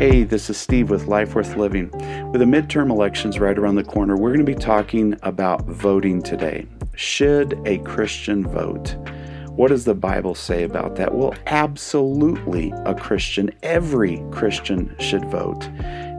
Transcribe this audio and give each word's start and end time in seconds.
Hey, 0.00 0.22
this 0.22 0.48
is 0.48 0.56
Steve 0.56 0.88
with 0.88 1.08
Life 1.08 1.34
Worth 1.34 1.56
Living. 1.56 1.90
With 2.32 2.40
the 2.40 2.46
midterm 2.46 2.88
elections 2.88 3.38
right 3.38 3.58
around 3.58 3.74
the 3.74 3.84
corner, 3.84 4.16
we're 4.16 4.32
going 4.32 4.46
to 4.46 4.50
be 4.50 4.54
talking 4.54 5.14
about 5.24 5.66
voting 5.66 6.22
today. 6.22 6.66
Should 6.94 7.60
a 7.66 7.76
Christian 7.80 8.46
vote? 8.46 8.96
What 9.50 9.68
does 9.68 9.84
the 9.84 9.92
Bible 9.92 10.34
say 10.34 10.62
about 10.62 10.96
that? 10.96 11.14
Well, 11.14 11.34
absolutely, 11.44 12.72
a 12.86 12.94
Christian, 12.94 13.50
every 13.62 14.24
Christian 14.30 14.96
should 15.00 15.26
vote. 15.26 15.68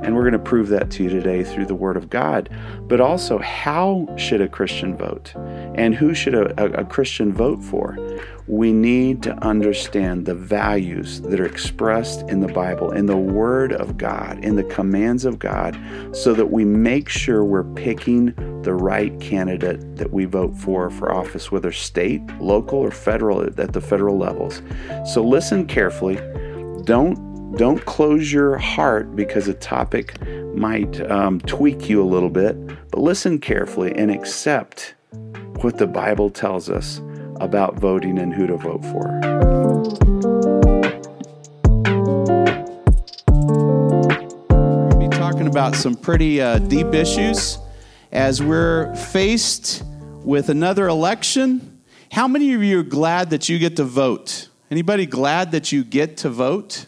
And 0.02 0.16
we're 0.16 0.24
going 0.24 0.34
to 0.34 0.40
prove 0.40 0.70
that 0.70 0.90
to 0.92 1.04
you 1.04 1.10
today 1.10 1.44
through 1.44 1.68
the 1.68 1.76
Word 1.76 1.96
of 1.96 2.10
God. 2.10 2.50
But 2.88 3.00
also, 3.00 3.38
how 3.40 4.08
should 4.18 4.42
a 4.42 4.48
Christian 4.48 4.98
vote? 4.98 5.34
And 5.76 5.94
who 5.94 6.14
should 6.14 6.34
a, 6.34 6.62
a, 6.62 6.82
a, 6.82 6.86
Christian 6.86 7.32
vote 7.32 7.64
for? 7.64 7.98
We 8.48 8.74
need 8.74 9.22
to 9.24 9.34
understand 9.44 10.26
the 10.26 10.36
values 10.36 11.22
that 11.22 11.40
are 11.40 11.46
expressed 11.46 12.22
in 12.30 12.42
the 12.42 12.52
Bible, 12.52 12.92
in 12.92 13.06
the 13.06 13.18
Word 13.18 13.74
of 13.74 13.98
God, 13.98 14.44
in 14.44 14.56
the 14.56 14.64
commands 14.64 15.24
of 15.24 15.40
God, 15.40 15.80
so 16.12 16.34
that 16.34 16.48
we 16.48 16.66
make 16.66 17.08
sure 17.08 17.46
we're 17.46 17.64
picking 17.76 18.34
the 18.64 18.74
right 18.74 19.18
candidate 19.20 19.96
that 19.98 20.12
we 20.12 20.26
vote 20.26 20.56
for 20.56 20.90
for 20.90 21.12
office, 21.12 21.52
whether 21.52 21.72
state, 21.72 22.22
local, 22.40 22.80
or 22.80 22.92
federal 22.92 23.42
at 23.42 23.74
the 23.74 23.82
federal 23.82 24.18
levels. 24.18 24.62
So 25.06 25.24
listen 25.24 25.66
carefully. 25.68 26.16
Don't 26.84 27.31
don't 27.56 27.84
close 27.86 28.32
your 28.32 28.58
heart 28.58 29.16
because 29.16 29.48
a 29.48 29.54
topic 29.54 30.20
might 30.56 31.02
um, 31.12 31.40
tweak 31.42 31.90
you 31.90 32.02
a 32.02 32.06
little 32.06 32.30
bit, 32.30 32.56
but 32.90 33.02
listen 33.02 33.40
carefully 33.40 33.94
and 33.94 34.10
accept 34.10 34.96
what 35.58 35.78
the 35.78 35.88
Bible 35.88 36.30
tells 36.30 36.70
us 36.70 37.02
about 37.42 37.76
voting 37.76 38.20
and 38.20 38.34
who 38.34 38.48
to 38.48 38.56
vote 38.56 38.84
for. 38.86 39.20
We're 44.50 44.90
going 44.90 44.90
to 44.92 44.98
be 44.98 45.08
talking 45.10 45.48
about 45.48 45.76
some 45.76 45.96
pretty 45.96 46.42
uh, 46.42 46.60
deep 46.60 46.94
issues 46.94 47.58
as 48.12 48.42
we're 48.42 48.96
faced 48.96 49.84
with 50.24 50.50
another 50.50 50.88
election. 50.88 51.82
How 52.12 52.28
many 52.28 52.54
of 52.54 52.64
you 52.64 52.80
are 52.80 52.84
glad 52.84 53.30
that 53.32 53.50
you 53.50 53.60
get 53.60 53.76
to 53.76 53.84
vote? 53.84 54.50
Anybody 54.70 55.06
glad 55.06 55.52
that 55.52 55.72
you 55.72 55.84
get 55.84 56.18
to 56.18 56.30
vote? 56.30 56.86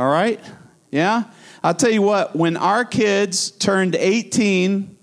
All 0.00 0.08
right? 0.08 0.40
Yeah? 0.90 1.24
I'll 1.62 1.74
tell 1.74 1.90
you 1.90 2.00
what, 2.00 2.34
when 2.34 2.56
our 2.56 2.86
kids 2.86 3.50
turned 3.50 3.94
18, 3.94 4.96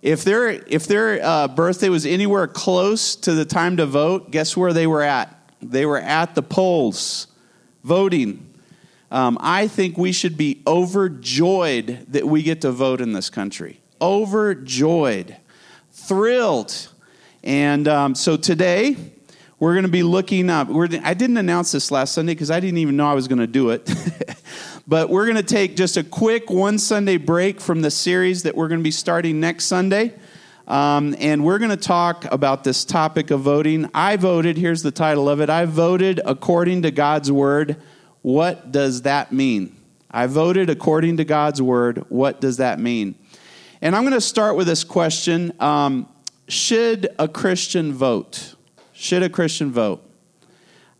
if 0.00 0.24
their, 0.24 0.48
if 0.48 0.86
their 0.86 1.22
uh, 1.22 1.48
birthday 1.48 1.90
was 1.90 2.06
anywhere 2.06 2.46
close 2.46 3.14
to 3.16 3.34
the 3.34 3.44
time 3.44 3.76
to 3.76 3.84
vote, 3.84 4.30
guess 4.30 4.56
where 4.56 4.72
they 4.72 4.86
were 4.86 5.02
at? 5.02 5.38
They 5.60 5.84
were 5.84 5.98
at 5.98 6.34
the 6.34 6.42
polls 6.42 7.26
voting. 7.84 8.54
Um, 9.10 9.36
I 9.38 9.68
think 9.68 9.98
we 9.98 10.12
should 10.12 10.38
be 10.38 10.62
overjoyed 10.66 12.06
that 12.08 12.26
we 12.26 12.42
get 12.42 12.62
to 12.62 12.72
vote 12.72 13.02
in 13.02 13.12
this 13.12 13.28
country. 13.28 13.82
Overjoyed, 14.00 15.36
thrilled. 15.92 16.88
And 17.44 17.86
um, 17.86 18.14
so 18.14 18.38
today, 18.38 18.96
we're 19.60 19.72
going 19.72 19.84
to 19.84 19.90
be 19.90 20.04
looking 20.04 20.50
up. 20.50 20.68
I 20.70 21.14
didn't 21.14 21.36
announce 21.36 21.72
this 21.72 21.90
last 21.90 22.14
Sunday 22.14 22.32
because 22.32 22.50
I 22.50 22.60
didn't 22.60 22.78
even 22.78 22.96
know 22.96 23.10
I 23.10 23.14
was 23.14 23.26
going 23.26 23.40
to 23.40 23.46
do 23.46 23.70
it. 23.70 23.90
but 24.86 25.10
we're 25.10 25.24
going 25.24 25.36
to 25.36 25.42
take 25.42 25.74
just 25.74 25.96
a 25.96 26.04
quick 26.04 26.48
one 26.48 26.78
Sunday 26.78 27.16
break 27.16 27.60
from 27.60 27.82
the 27.82 27.90
series 27.90 28.44
that 28.44 28.54
we're 28.54 28.68
going 28.68 28.80
to 28.80 28.84
be 28.84 28.92
starting 28.92 29.40
next 29.40 29.64
Sunday. 29.64 30.14
Um, 30.68 31.16
and 31.18 31.44
we're 31.44 31.58
going 31.58 31.70
to 31.70 31.76
talk 31.76 32.24
about 32.30 32.62
this 32.62 32.84
topic 32.84 33.30
of 33.30 33.40
voting. 33.40 33.90
I 33.94 34.16
voted, 34.16 34.58
here's 34.58 34.82
the 34.82 34.90
title 34.90 35.28
of 35.28 35.40
it 35.40 35.50
I 35.50 35.64
voted 35.64 36.20
according 36.24 36.82
to 36.82 36.90
God's 36.90 37.32
word. 37.32 37.76
What 38.22 38.70
does 38.70 39.02
that 39.02 39.32
mean? 39.32 39.74
I 40.10 40.26
voted 40.26 40.70
according 40.70 41.16
to 41.16 41.24
God's 41.24 41.60
word. 41.60 42.04
What 42.10 42.40
does 42.40 42.58
that 42.58 42.78
mean? 42.78 43.16
And 43.82 43.96
I'm 43.96 44.02
going 44.02 44.14
to 44.14 44.20
start 44.20 44.56
with 44.56 44.66
this 44.66 44.84
question 44.84 45.52
um, 45.58 46.08
Should 46.48 47.08
a 47.18 47.26
Christian 47.26 47.92
vote? 47.92 48.54
Should 49.00 49.22
a 49.22 49.28
Christian 49.28 49.70
vote? 49.70 50.02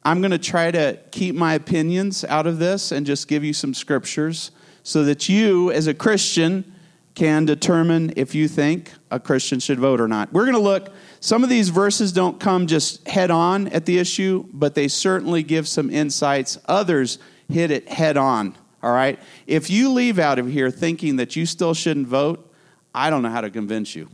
I'm 0.04 0.20
going 0.20 0.30
to 0.30 0.38
try 0.38 0.70
to 0.70 1.00
keep 1.10 1.34
my 1.34 1.54
opinions 1.54 2.24
out 2.24 2.46
of 2.46 2.60
this 2.60 2.92
and 2.92 3.04
just 3.04 3.26
give 3.26 3.42
you 3.42 3.52
some 3.52 3.74
scriptures 3.74 4.52
so 4.84 5.02
that 5.02 5.28
you, 5.28 5.72
as 5.72 5.88
a 5.88 5.94
Christian, 5.94 6.72
can 7.16 7.44
determine 7.44 8.12
if 8.14 8.36
you 8.36 8.46
think 8.46 8.92
a 9.10 9.18
Christian 9.18 9.58
should 9.58 9.80
vote 9.80 10.00
or 10.00 10.06
not. 10.06 10.32
We're 10.32 10.44
going 10.44 10.54
to 10.54 10.60
look, 10.60 10.94
some 11.18 11.42
of 11.42 11.50
these 11.50 11.70
verses 11.70 12.12
don't 12.12 12.38
come 12.38 12.68
just 12.68 13.06
head 13.08 13.32
on 13.32 13.66
at 13.66 13.84
the 13.84 13.98
issue, 13.98 14.46
but 14.52 14.76
they 14.76 14.86
certainly 14.86 15.42
give 15.42 15.66
some 15.66 15.90
insights. 15.90 16.56
Others 16.66 17.18
hit 17.48 17.72
it 17.72 17.88
head 17.88 18.16
on, 18.16 18.56
all 18.80 18.92
right? 18.92 19.18
If 19.48 19.70
you 19.70 19.92
leave 19.92 20.20
out 20.20 20.38
of 20.38 20.48
here 20.48 20.70
thinking 20.70 21.16
that 21.16 21.34
you 21.34 21.46
still 21.46 21.74
shouldn't 21.74 22.06
vote, 22.06 22.48
I 22.94 23.10
don't 23.10 23.22
know 23.22 23.30
how 23.30 23.40
to 23.40 23.50
convince 23.50 23.96
you. 23.96 24.08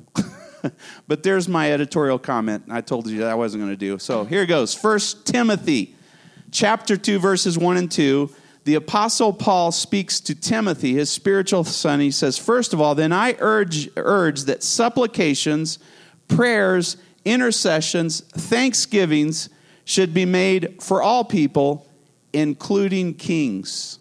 but 1.08 1.22
there's 1.22 1.48
my 1.48 1.72
editorial 1.72 2.18
comment. 2.18 2.64
I 2.70 2.80
told 2.80 3.08
you 3.08 3.18
that 3.20 3.28
I 3.28 3.34
wasn't 3.34 3.62
going 3.62 3.72
to 3.72 3.76
do. 3.76 3.98
So 3.98 4.24
here 4.24 4.46
goes. 4.46 4.74
First 4.74 5.26
Timothy 5.26 5.94
chapter 6.50 6.96
2 6.96 7.18
verses 7.18 7.58
1 7.58 7.76
and 7.76 7.90
2. 7.90 8.30
The 8.64 8.76
apostle 8.76 9.32
Paul 9.32 9.72
speaks 9.72 10.20
to 10.20 10.34
Timothy, 10.34 10.94
his 10.94 11.10
spiritual 11.10 11.64
son. 11.64 12.00
He 12.00 12.10
says, 12.10 12.38
"First 12.38 12.72
of 12.72 12.80
all, 12.80 12.94
then 12.94 13.12
I 13.12 13.36
urge 13.38 13.90
urge 13.96 14.44
that 14.44 14.62
supplications, 14.62 15.78
prayers, 16.28 16.96
intercessions, 17.26 18.20
thanksgivings 18.20 19.50
should 19.84 20.14
be 20.14 20.24
made 20.24 20.82
for 20.82 21.02
all 21.02 21.24
people, 21.24 21.86
including 22.32 23.14
kings." 23.14 23.98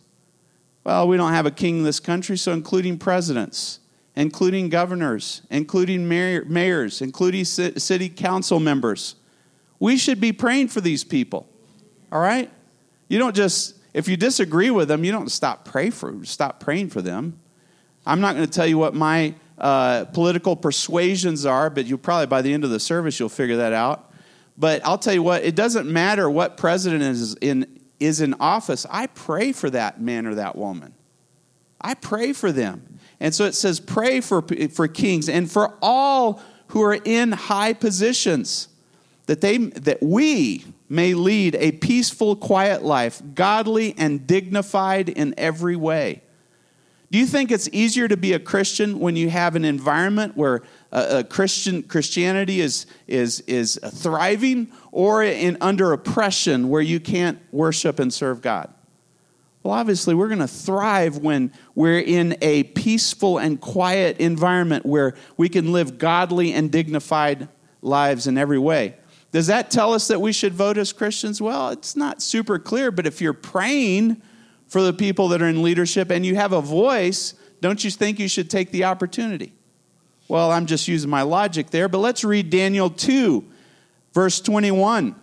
Well, 0.85 1.09
we 1.09 1.17
don't 1.17 1.33
have 1.33 1.45
a 1.45 1.51
king 1.51 1.79
in 1.79 1.83
this 1.83 1.99
country, 1.99 2.37
so 2.37 2.53
including 2.53 2.97
presidents 2.97 3.79
including 4.15 4.69
governors, 4.69 5.41
including 5.49 6.07
mayors, 6.07 7.01
including 7.01 7.45
city 7.45 8.09
council 8.09 8.59
members. 8.59 9.15
We 9.79 9.97
should 9.97 10.21
be 10.21 10.31
praying 10.31 10.69
for 10.69 10.81
these 10.81 11.03
people. 11.03 11.47
All 12.11 12.21
right? 12.21 12.49
You 13.07 13.19
don't 13.19 13.35
just 13.35 13.75
if 13.93 14.07
you 14.07 14.17
disagree 14.17 14.71
with 14.71 14.87
them, 14.87 15.03
you 15.03 15.11
don't 15.11 15.29
stop 15.29 15.65
pray 15.65 15.89
for 15.89 16.23
stop 16.25 16.59
praying 16.59 16.89
for 16.89 17.01
them. 17.01 17.39
I'm 18.05 18.21
not 18.21 18.35
going 18.35 18.45
to 18.45 18.51
tell 18.51 18.67
you 18.67 18.77
what 18.77 18.93
my 18.93 19.35
uh, 19.57 20.05
political 20.05 20.55
persuasions 20.55 21.45
are, 21.45 21.69
but 21.69 21.85
you 21.85 21.97
probably 21.97 22.27
by 22.27 22.41
the 22.41 22.53
end 22.53 22.63
of 22.63 22.69
the 22.69 22.79
service 22.79 23.19
you'll 23.19 23.29
figure 23.29 23.57
that 23.57 23.73
out. 23.73 24.11
But 24.57 24.85
I'll 24.85 24.97
tell 24.97 25.13
you 25.13 25.23
what, 25.23 25.43
it 25.43 25.55
doesn't 25.55 25.91
matter 25.91 26.29
what 26.29 26.57
president 26.57 27.03
is 27.03 27.35
in 27.35 27.79
is 27.99 28.21
in 28.21 28.35
office. 28.39 28.85
I 28.89 29.07
pray 29.07 29.51
for 29.51 29.69
that 29.69 30.01
man 30.01 30.27
or 30.27 30.35
that 30.35 30.55
woman. 30.55 30.93
I 31.79 31.93
pray 31.93 32.33
for 32.33 32.51
them. 32.51 32.99
And 33.19 33.33
so 33.33 33.45
it 33.45 33.53
says, 33.55 33.79
pray 33.79 34.21
for, 34.21 34.43
for 34.71 34.87
kings 34.87 35.29
and 35.29 35.49
for 35.49 35.73
all 35.81 36.41
who 36.67 36.81
are 36.81 36.99
in 37.05 37.31
high 37.31 37.73
positions, 37.73 38.67
that, 39.27 39.41
they, 39.41 39.57
that 39.57 40.01
we 40.01 40.65
may 40.89 41.13
lead 41.13 41.55
a 41.55 41.71
peaceful, 41.71 42.35
quiet 42.35 42.83
life, 42.83 43.21
godly 43.33 43.95
and 43.97 44.27
dignified 44.27 45.09
in 45.09 45.33
every 45.37 45.75
way. 45.75 46.21
Do 47.11 47.19
you 47.19 47.27
think 47.27 47.51
it's 47.51 47.69
easier 47.71 48.07
to 48.07 48.17
be 48.17 48.33
a 48.33 48.39
Christian 48.39 48.99
when 48.99 49.15
you 49.15 49.29
have 49.29 49.55
an 49.55 49.65
environment 49.65 50.35
where 50.35 50.63
uh, 50.91 51.07
a 51.19 51.23
Christian 51.23 51.83
Christianity 51.83 52.59
is, 52.59 52.87
is, 53.07 53.41
is 53.41 53.79
thriving 53.85 54.71
or 54.91 55.23
in, 55.23 55.57
under 55.61 55.93
oppression 55.93 56.69
where 56.69 56.81
you 56.81 56.99
can't 56.99 57.39
worship 57.51 57.99
and 57.99 58.11
serve 58.11 58.41
God? 58.41 58.73
Well, 59.63 59.73
obviously, 59.73 60.13
we're 60.13 60.27
going 60.27 60.39
to 60.39 60.47
thrive 60.47 61.17
when 61.17 61.53
we're 61.73 61.99
in 61.99 62.37
a 62.41 62.63
peaceful 62.63 63.37
and 63.37 63.59
quiet 63.59 64.17
environment 64.17 64.85
where 64.85 65.15
we 65.37 65.47
can 65.47 65.71
live 65.71 65.97
godly 65.97 66.51
and 66.51 66.69
dignified 66.69 67.47
lives 67.81 68.27
in 68.27 68.37
every 68.37 68.59
way. 68.59 68.97
Does 69.31 69.47
that 69.47 69.71
tell 69.71 69.93
us 69.93 70.09
that 70.09 70.19
we 70.19 70.33
should 70.33 70.53
vote 70.53 70.77
as 70.77 70.91
Christians? 70.91 71.41
Well, 71.41 71.69
it's 71.69 71.95
not 71.95 72.21
super 72.21 72.59
clear, 72.59 72.91
but 72.91 73.07
if 73.07 73.21
you're 73.21 73.33
praying 73.33 74.21
for 74.67 74.81
the 74.81 74.93
people 74.93 75.29
that 75.29 75.41
are 75.41 75.47
in 75.47 75.63
leadership 75.63 76.11
and 76.11 76.25
you 76.25 76.35
have 76.35 76.51
a 76.51 76.61
voice, 76.61 77.33
don't 77.61 77.83
you 77.83 77.89
think 77.89 78.19
you 78.19 78.27
should 78.27 78.49
take 78.49 78.69
the 78.71 78.83
opportunity? 78.83 79.53
Well, 80.27 80.51
I'm 80.51 80.65
just 80.65 80.87
using 80.89 81.09
my 81.09 81.21
logic 81.21 81.69
there, 81.69 81.87
but 81.87 81.99
let's 81.99 82.23
read 82.23 82.49
Daniel 82.49 82.89
2, 82.89 83.45
verse 84.13 84.41
21. 84.41 85.15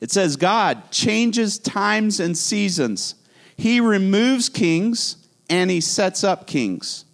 It 0.00 0.10
says, 0.10 0.36
God 0.36 0.90
changes 0.90 1.58
times 1.58 2.20
and 2.20 2.36
seasons. 2.36 3.14
He 3.56 3.80
removes 3.80 4.48
kings 4.48 5.16
and 5.48 5.70
he 5.70 5.80
sets 5.80 6.24
up 6.24 6.46
kings. 6.46 7.04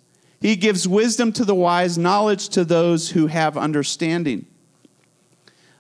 He 0.41 0.55
gives 0.55 0.87
wisdom 0.87 1.33
to 1.33 1.45
the 1.45 1.55
wise, 1.55 1.99
knowledge 1.99 2.49
to 2.51 2.65
those 2.65 3.11
who 3.11 3.27
have 3.27 3.57
understanding. 3.57 4.47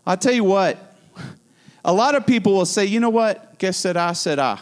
I'll 0.04 0.16
tell 0.16 0.32
you 0.32 0.44
what, 0.44 0.96
a 1.84 1.92
lot 1.92 2.14
of 2.14 2.26
people 2.26 2.54
will 2.54 2.66
say, 2.66 2.84
you 2.84 2.98
know 2.98 3.10
what, 3.10 3.58
que 3.58 3.72
sera, 3.72 4.14
sera. 4.14 4.60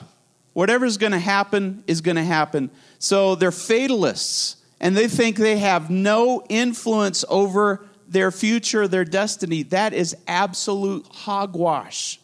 Whatever's 0.53 0.97
going 0.97 1.13
to 1.13 1.19
happen 1.19 1.83
is 1.87 2.01
going 2.01 2.17
to 2.17 2.25
happen. 2.25 2.71
So 2.99 3.35
they're 3.35 3.53
fatalists, 3.53 4.57
and 4.81 4.97
they 4.97 5.09
think 5.09 5.37
they 5.37 5.59
have 5.59 5.91
no 5.91 6.45
influence 6.49 7.25
over 7.29 7.87
their 8.09 8.31
future, 8.31 8.87
their 8.87 9.05
destiny. 9.05 9.63
That 9.65 9.93
is 9.93 10.17
absolute 10.27 11.07
hogwash. 11.11 12.21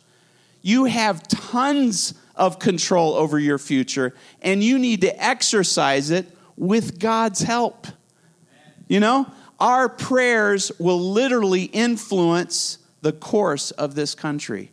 You 0.62 0.84
have 0.84 1.26
tons 1.28 2.14
of 2.42 2.58
control 2.58 3.14
over 3.14 3.38
your 3.38 3.56
future, 3.56 4.12
and 4.40 4.64
you 4.64 4.76
need 4.76 5.00
to 5.02 5.24
exercise 5.24 6.10
it 6.10 6.26
with 6.56 6.98
God's 6.98 7.40
help. 7.40 7.86
You 8.88 8.98
know, 8.98 9.28
our 9.60 9.88
prayers 9.88 10.72
will 10.80 10.98
literally 10.98 11.62
influence 11.66 12.78
the 13.00 13.12
course 13.12 13.70
of 13.70 13.94
this 13.94 14.16
country. 14.16 14.72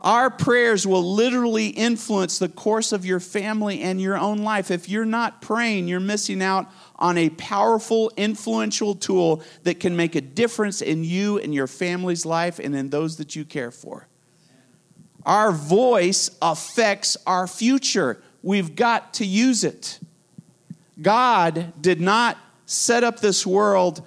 Our 0.00 0.30
prayers 0.30 0.84
will 0.84 1.14
literally 1.14 1.68
influence 1.68 2.40
the 2.40 2.48
course 2.48 2.90
of 2.90 3.06
your 3.06 3.20
family 3.20 3.82
and 3.82 4.00
your 4.00 4.18
own 4.18 4.38
life. 4.38 4.72
If 4.72 4.88
you're 4.88 5.04
not 5.04 5.40
praying, 5.40 5.86
you're 5.86 6.00
missing 6.00 6.42
out 6.42 6.68
on 6.96 7.16
a 7.16 7.30
powerful, 7.30 8.10
influential 8.16 8.96
tool 8.96 9.44
that 9.62 9.78
can 9.78 9.94
make 9.94 10.16
a 10.16 10.20
difference 10.20 10.82
in 10.82 11.04
you 11.04 11.38
and 11.38 11.54
your 11.54 11.68
family's 11.68 12.26
life 12.26 12.58
and 12.58 12.74
in 12.74 12.90
those 12.90 13.16
that 13.18 13.36
you 13.36 13.44
care 13.44 13.70
for. 13.70 14.08
Our 15.26 15.50
voice 15.50 16.30
affects 16.40 17.16
our 17.26 17.48
future. 17.48 18.22
We've 18.42 18.76
got 18.76 19.14
to 19.14 19.26
use 19.26 19.64
it. 19.64 19.98
God 21.02 21.74
did 21.80 22.00
not 22.00 22.38
set 22.64 23.02
up 23.02 23.20
this 23.20 23.44
world, 23.44 24.06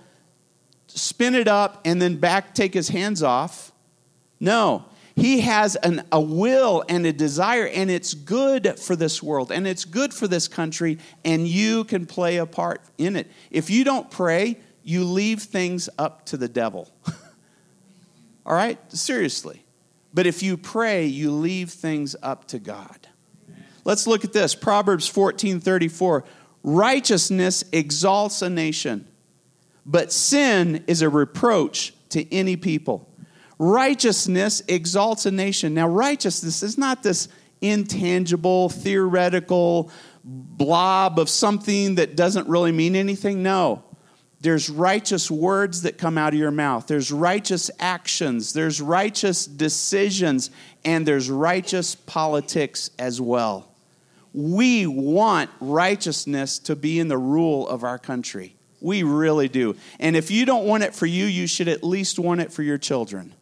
spin 0.88 1.36
it 1.36 1.48
up, 1.48 1.82
and 1.86 2.02
then 2.02 2.16
back 2.16 2.56
take 2.56 2.74
his 2.74 2.90
hands 2.90 3.22
off. 3.22 3.74
No, 4.40 4.86
he 5.14 5.42
has 5.42 5.76
an, 5.76 6.04
a 6.12 6.22
will 6.22 6.86
and 6.88 7.06
a 7.06 7.12
desire, 7.12 7.68
and 7.68 7.92
it's 7.92 8.14
good 8.14 8.80
for 8.80 8.96
this 8.96 9.22
world 9.22 9.52
and 9.52 9.68
it's 9.68 9.84
good 9.84 10.14
for 10.14 10.28
this 10.28 10.48
country, 10.48 10.98
and 11.26 11.46
you 11.46 11.84
can 11.84 12.06
play 12.06 12.38
a 12.38 12.46
part 12.46 12.82
in 12.98 13.18
it. 13.18 13.30
If 13.52 13.70
you 13.70 13.84
don't 13.84 14.10
pray, 14.10 14.58
you 14.84 15.04
leave 15.04 15.42
things 15.42 15.90
up 15.98 16.26
to 16.28 16.38
the 16.38 16.48
devil. 16.48 16.90
All 18.46 18.56
right? 18.56 18.80
Seriously. 18.92 19.66
But 20.14 20.26
if 20.26 20.42
you 20.42 20.58
pray, 20.58 21.06
you 21.06 21.32
leave 21.32 21.70
things 21.70 22.16
up 22.22 22.48
to 22.50 22.60
God. 22.60 23.08
Let's 23.86 24.08
look 24.08 24.24
at 24.24 24.34
this. 24.34 24.56
Proverbs 24.56 25.08
14 25.08 25.60
34. 25.60 26.24
Righteousness 26.62 27.64
exalts 27.72 28.42
a 28.42 28.50
nation, 28.50 29.08
but 29.86 30.12
sin 30.12 30.84
is 30.88 31.02
a 31.02 31.10
reproach 31.10 31.94
to 32.10 32.32
any 32.34 32.58
people. 32.58 33.08
Righteousness 33.58 34.62
exalts 34.68 35.26
a 35.26 35.32
nation. 35.32 35.74
Now, 35.74 35.88
righteousness 35.88 36.64
is 36.64 36.78
not 36.78 37.04
this 37.04 37.30
intangible, 37.62 38.70
theoretical 38.70 39.92
blob 40.24 41.20
of 41.20 41.30
something 41.30 41.96
that 41.96 42.16
doesn't 42.16 42.48
really 42.48 42.72
mean 42.72 42.96
anything. 42.96 43.44
No. 43.44 43.84
There's 44.42 44.70
righteous 44.70 45.30
words 45.30 45.82
that 45.82 45.98
come 45.98 46.18
out 46.18 46.34
of 46.34 46.40
your 46.40 46.52
mouth. 46.52 46.88
There's 46.88 47.12
righteous 47.12 47.70
actions. 47.80 48.54
There's 48.54 48.80
righteous 48.82 49.46
decisions. 49.46 50.50
And 50.86 51.06
there's 51.06 51.30
righteous 51.30 51.96
politics 51.96 52.90
as 52.98 53.20
well. 53.20 53.68
We 54.34 54.88
want 54.88 55.50
righteousness 55.60 56.60
to 56.60 56.76
be 56.76 57.00
in 57.00 57.10
the 57.10 57.18
rule 57.18 57.68
of 57.68 57.84
our 57.84 57.98
country. 57.98 58.56
We 58.80 59.04
really 59.04 59.50
do. 59.50 59.76
And 60.00 60.16
if 60.16 60.32
you 60.32 60.46
don't 60.46 60.66
want 60.66 60.84
it 60.84 60.96
for 60.96 61.06
you, 61.06 61.26
you 61.26 61.48
should 61.48 61.68
at 61.68 61.84
least 61.84 62.18
want 62.18 62.40
it 62.40 62.54
for 62.54 62.64
your 62.64 62.78
children 62.78 63.34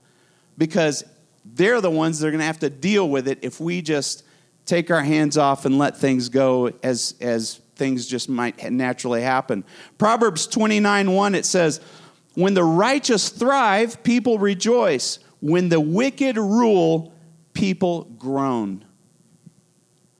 because 0.57 1.03
they're 1.45 1.81
the 1.81 1.91
ones 1.91 2.19
that 2.19 2.27
are 2.27 2.31
going 2.31 2.39
to 2.39 2.45
have 2.45 2.59
to 2.59 2.69
deal 2.69 3.07
with 3.07 3.27
it 3.27 3.39
if 3.43 3.59
we 3.59 3.81
just 3.81 4.23
take 4.65 4.89
our 4.89 5.03
hands 5.03 5.37
off 5.37 5.65
and 5.65 5.77
let 5.77 5.97
things 5.97 6.29
go 6.29 6.71
as, 6.81 7.13
as 7.21 7.61
things 7.77 8.07
just 8.07 8.27
might 8.27 8.71
naturally 8.71 9.21
happen. 9.21 9.63
Proverbs 9.97 10.47
29 10.47 11.11
1, 11.11 11.35
it 11.35 11.45
says, 11.45 11.79
When 12.33 12.53
the 12.53 12.63
righteous 12.63 13.29
thrive, 13.29 14.03
people 14.03 14.39
rejoice. 14.39 15.19
When 15.39 15.69
the 15.69 15.79
wicked 15.79 16.37
rule, 16.37 17.13
people 17.53 18.03
groan. 18.17 18.83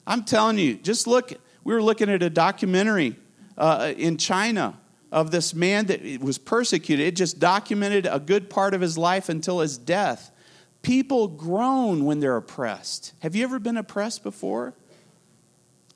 I'm 0.06 0.24
telling 0.24 0.58
you, 0.58 0.76
just 0.76 1.08
look. 1.08 1.34
We 1.64 1.74
were 1.74 1.84
looking 1.84 2.10
at 2.10 2.24
a 2.24 2.30
documentary 2.30 3.18
uh, 3.58 3.94
in 3.98 4.18
China 4.18 4.80
of 5.12 5.32
this 5.32 5.54
man 5.54 5.88
that 5.88 6.22
was 6.22 6.38
persecuted. 6.38 7.06
It 7.06 7.16
just 7.16 7.40
documented 7.40 8.08
a 8.10 8.20
good 8.20 8.50
part 8.50 8.74
of 8.74 8.82
his 8.82 8.98
life 8.98 9.30
until 9.30 9.60
his 9.60 9.78
death. 9.78 10.32
People 10.82 11.28
groan 11.28 12.06
when 12.06 12.20
they're 12.20 12.38
oppressed. 12.38 13.14
Have 13.20 13.36
you 13.36 13.44
ever 13.44 13.60
been 13.60 13.78
oppressed 13.78 14.24
before? 14.24 14.76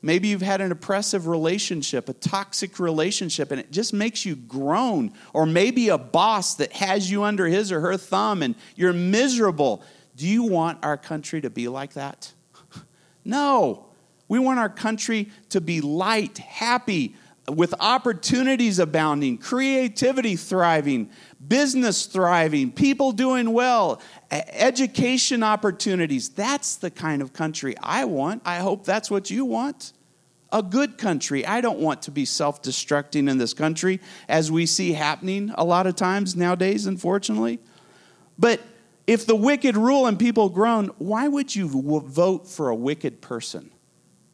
Maybe 0.04 0.28
you've 0.28 0.42
had 0.42 0.60
an 0.60 0.72
oppressive 0.72 1.28
relationship, 1.28 2.08
a 2.08 2.12
toxic 2.12 2.80
relationship, 2.80 3.52
and 3.52 3.60
it 3.60 3.70
just 3.70 3.92
makes 3.92 4.26
you 4.26 4.34
groan. 4.34 5.12
Or 5.32 5.46
maybe 5.46 5.88
a 5.88 5.98
boss 5.98 6.56
that 6.56 6.72
has 6.72 7.08
you 7.08 7.22
under 7.22 7.46
his 7.46 7.70
or 7.70 7.80
her 7.80 7.96
thumb 7.96 8.42
and 8.42 8.56
you're 8.74 8.92
miserable. 8.92 9.82
Do 10.16 10.26
you 10.26 10.42
want 10.42 10.84
our 10.84 10.96
country 10.96 11.40
to 11.42 11.50
be 11.50 11.68
like 11.68 11.92
that? 11.92 12.32
no. 13.24 13.86
We 14.26 14.40
want 14.40 14.58
our 14.58 14.68
country 14.68 15.30
to 15.50 15.60
be 15.60 15.80
light, 15.80 16.38
happy, 16.38 17.14
with 17.48 17.74
opportunities 17.80 18.78
abounding, 18.78 19.36
creativity 19.38 20.36
thriving, 20.36 21.10
business 21.46 22.06
thriving, 22.06 22.70
people 22.70 23.12
doing 23.12 23.52
well, 23.52 24.00
education 24.32 25.42
opportunities. 25.42 26.30
That's 26.30 26.76
the 26.76 26.90
kind 26.90 27.20
of 27.20 27.32
country 27.32 27.76
I 27.82 28.06
want. 28.06 28.42
I 28.44 28.56
hope 28.56 28.84
that's 28.84 29.10
what 29.10 29.30
you 29.30 29.44
want. 29.44 29.92
A 30.50 30.62
good 30.62 30.98
country. 30.98 31.46
I 31.46 31.60
don't 31.60 31.78
want 31.78 32.02
to 32.02 32.10
be 32.10 32.24
self 32.24 32.62
destructing 32.62 33.30
in 33.30 33.38
this 33.38 33.54
country, 33.54 34.00
as 34.28 34.50
we 34.50 34.66
see 34.66 34.92
happening 34.92 35.52
a 35.56 35.64
lot 35.64 35.86
of 35.86 35.96
times 35.96 36.34
nowadays, 36.34 36.86
unfortunately. 36.86 37.58
But 38.38 38.60
if 39.06 39.26
the 39.26 39.36
wicked 39.36 39.76
rule 39.76 40.06
and 40.06 40.18
people 40.18 40.48
groan, 40.48 40.90
why 40.98 41.28
would 41.28 41.54
you 41.54 41.68
vote 41.68 42.48
for 42.48 42.68
a 42.68 42.74
wicked 42.74 43.20
person? 43.20 43.70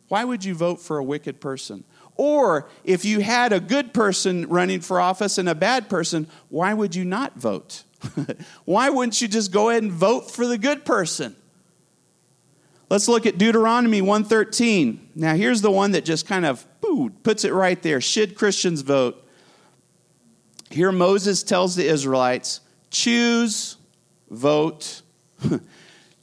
Why 0.09 0.25
would 0.25 0.45
you 0.45 0.55
vote 0.55 0.81
for 0.81 0.99
a 0.99 1.05
wicked 1.05 1.41
person? 1.41 1.85
Or 2.17 2.69
if 2.83 3.05
you 3.05 3.21
had 3.21 3.53
a 3.53 3.61
good 3.61 3.95
person 3.95 4.49
running 4.49 4.81
for 4.81 5.01
office 5.01 5.39
and 5.39 5.49
a 5.49 5.55
bad 5.55 5.89
person, 5.89 6.27
why 6.49 6.75
would 6.75 6.95
you 6.95 7.05
not 7.05 7.37
vote? 7.37 7.85
why 8.65 8.91
wouldn't 8.91 9.21
you 9.21 9.29
just 9.29 9.53
go 9.53 9.71
ahead 9.71 9.83
and 9.83 9.93
vote 9.93 10.31
for 10.31 10.47
the 10.47 10.59
good 10.59 10.85
person? 10.85 11.37
Let's 12.91 13.09
look 13.09 13.27
at 13.27 13.37
Deuteronomy 13.37 14.01
113. 14.01 15.11
Now 15.15 15.35
here's 15.35 15.61
the 15.61 15.71
one 15.71 15.93
that 15.93 16.05
just 16.05 16.27
kind 16.27 16.47
of 16.47 16.67
puts 17.23 17.45
it 17.45 17.53
right 17.53 17.81
there. 17.83 18.01
Should 18.01 18.35
Christians 18.35 18.81
vote? 18.81 19.23
Here 20.71 20.93
Moses 20.93 21.43
tells 21.43 21.77
the 21.77 21.87
Israelites, 21.87 22.61
choose, 22.91 23.77
vote. 24.31 25.03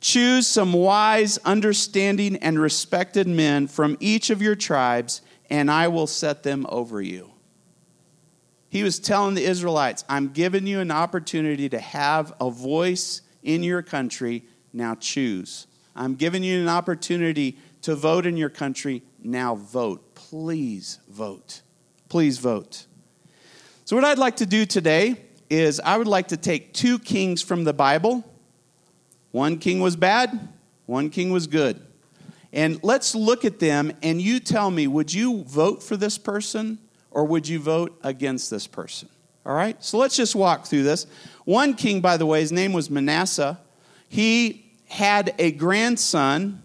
Choose 0.01 0.45
some 0.45 0.71
wise, 0.71 1.39
understanding, 1.39 2.35
and 2.35 2.59
respected 2.59 3.27
men 3.27 3.65
from 3.65 3.97
each 3.99 4.29
of 4.29 4.39
your 4.39 4.53
tribes 4.53 5.21
and 5.49 5.69
I 5.69 5.87
will 5.87 6.07
set 6.07 6.43
them 6.43 6.65
over 6.69 7.01
you. 7.01 7.31
He 8.75 8.83
was 8.83 8.99
telling 8.99 9.35
the 9.35 9.45
Israelites, 9.45 10.03
I'm 10.09 10.33
giving 10.33 10.67
you 10.67 10.81
an 10.81 10.91
opportunity 10.91 11.69
to 11.69 11.79
have 11.79 12.33
a 12.41 12.51
voice 12.51 13.21
in 13.41 13.63
your 13.63 13.81
country. 13.81 14.43
Now 14.73 14.95
choose. 14.95 15.67
I'm 15.95 16.15
giving 16.15 16.43
you 16.43 16.59
an 16.59 16.67
opportunity 16.67 17.57
to 17.83 17.95
vote 17.95 18.25
in 18.25 18.35
your 18.35 18.49
country. 18.49 19.01
Now 19.23 19.55
vote. 19.55 20.13
Please 20.13 20.99
vote. 21.07 21.61
Please 22.09 22.37
vote. 22.37 22.85
So, 23.85 23.95
what 23.95 24.03
I'd 24.03 24.17
like 24.17 24.35
to 24.35 24.45
do 24.45 24.65
today 24.65 25.21
is 25.49 25.79
I 25.79 25.97
would 25.97 26.05
like 26.05 26.27
to 26.27 26.37
take 26.37 26.73
two 26.73 26.99
kings 26.99 27.41
from 27.41 27.63
the 27.63 27.73
Bible. 27.73 28.25
One 29.31 29.57
king 29.57 29.79
was 29.79 29.95
bad, 29.95 30.49
one 30.85 31.09
king 31.11 31.31
was 31.31 31.47
good. 31.47 31.79
And 32.51 32.83
let's 32.83 33.15
look 33.15 33.45
at 33.45 33.59
them 33.59 33.93
and 34.03 34.21
you 34.21 34.41
tell 34.41 34.69
me 34.69 34.85
would 34.85 35.13
you 35.13 35.45
vote 35.45 35.81
for 35.81 35.95
this 35.95 36.17
person 36.17 36.79
or 37.15 37.23
would 37.23 37.47
you 37.47 37.59
vote 37.59 37.97
against 38.03 38.51
this 38.51 38.67
person? 38.67 39.07
All 39.45 39.55
right? 39.55 39.81
So 39.81 39.97
let's 39.97 40.17
just 40.17 40.35
walk 40.35 40.65
through 40.65 40.83
this. 40.83 41.07
One 41.45 41.73
king, 41.73 42.01
by 42.01 42.17
the 42.17 42.25
way, 42.25 42.41
his 42.41 42.51
name 42.51 42.73
was 42.73 42.89
Manasseh. 42.89 43.57
He 44.09 44.73
had 44.89 45.33
a 45.39 45.53
grandson 45.53 46.61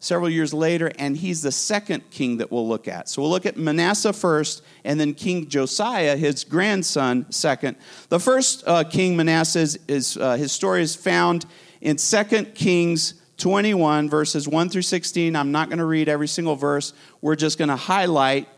several 0.00 0.28
years 0.28 0.52
later, 0.52 0.92
and 0.98 1.16
he's 1.16 1.40
the 1.40 1.50
second 1.50 2.10
king 2.10 2.36
that 2.36 2.52
we'll 2.52 2.68
look 2.68 2.86
at. 2.86 3.08
So 3.08 3.22
we'll 3.22 3.30
look 3.30 3.46
at 3.46 3.56
Manasseh 3.56 4.12
first, 4.12 4.62
and 4.84 5.00
then 5.00 5.14
King 5.14 5.48
Josiah, 5.48 6.16
his 6.16 6.44
grandson, 6.44 7.24
second. 7.32 7.78
The 8.10 8.20
first 8.20 8.62
uh, 8.66 8.84
king, 8.84 9.16
Manasseh, 9.16 9.60
is, 9.60 9.78
is 9.88 10.18
uh, 10.18 10.36
his 10.36 10.52
story 10.52 10.82
is 10.82 10.94
found 10.94 11.46
in 11.80 11.96
Second 11.96 12.54
Kings 12.54 13.14
21, 13.38 14.10
verses 14.10 14.46
1 14.46 14.68
through 14.68 14.82
16. 14.82 15.34
I'm 15.34 15.50
not 15.50 15.70
going 15.70 15.78
to 15.78 15.86
read 15.86 16.10
every 16.10 16.28
single 16.28 16.56
verse. 16.56 16.92
We're 17.22 17.36
just 17.36 17.56
going 17.56 17.70
to 17.70 17.76
highlight 17.76 18.48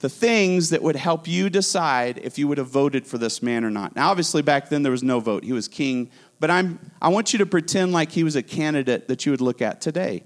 the 0.00 0.08
things 0.08 0.70
that 0.70 0.82
would 0.82 0.96
help 0.96 1.26
you 1.26 1.50
decide 1.50 2.18
if 2.22 2.38
you 2.38 2.46
would 2.46 2.58
have 2.58 2.68
voted 2.68 3.06
for 3.06 3.18
this 3.18 3.42
man 3.42 3.64
or 3.64 3.70
not. 3.70 3.96
Now, 3.96 4.10
obviously, 4.10 4.42
back 4.42 4.68
then 4.68 4.82
there 4.82 4.92
was 4.92 5.02
no 5.02 5.18
vote. 5.18 5.42
He 5.44 5.52
was 5.52 5.66
king. 5.66 6.10
But 6.38 6.50
I'm, 6.50 6.78
I 7.02 7.08
want 7.08 7.32
you 7.32 7.38
to 7.40 7.46
pretend 7.46 7.92
like 7.92 8.12
he 8.12 8.22
was 8.22 8.36
a 8.36 8.42
candidate 8.42 9.08
that 9.08 9.26
you 9.26 9.32
would 9.32 9.40
look 9.40 9.60
at 9.60 9.80
today. 9.80 10.22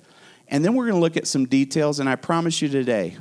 And 0.48 0.62
then 0.62 0.74
we're 0.74 0.84
going 0.84 0.96
to 0.96 1.00
look 1.00 1.16
at 1.16 1.26
some 1.26 1.46
details. 1.46 2.00
And 2.00 2.08
I 2.08 2.16
promise 2.16 2.60
you 2.60 2.68
today, 2.68 3.16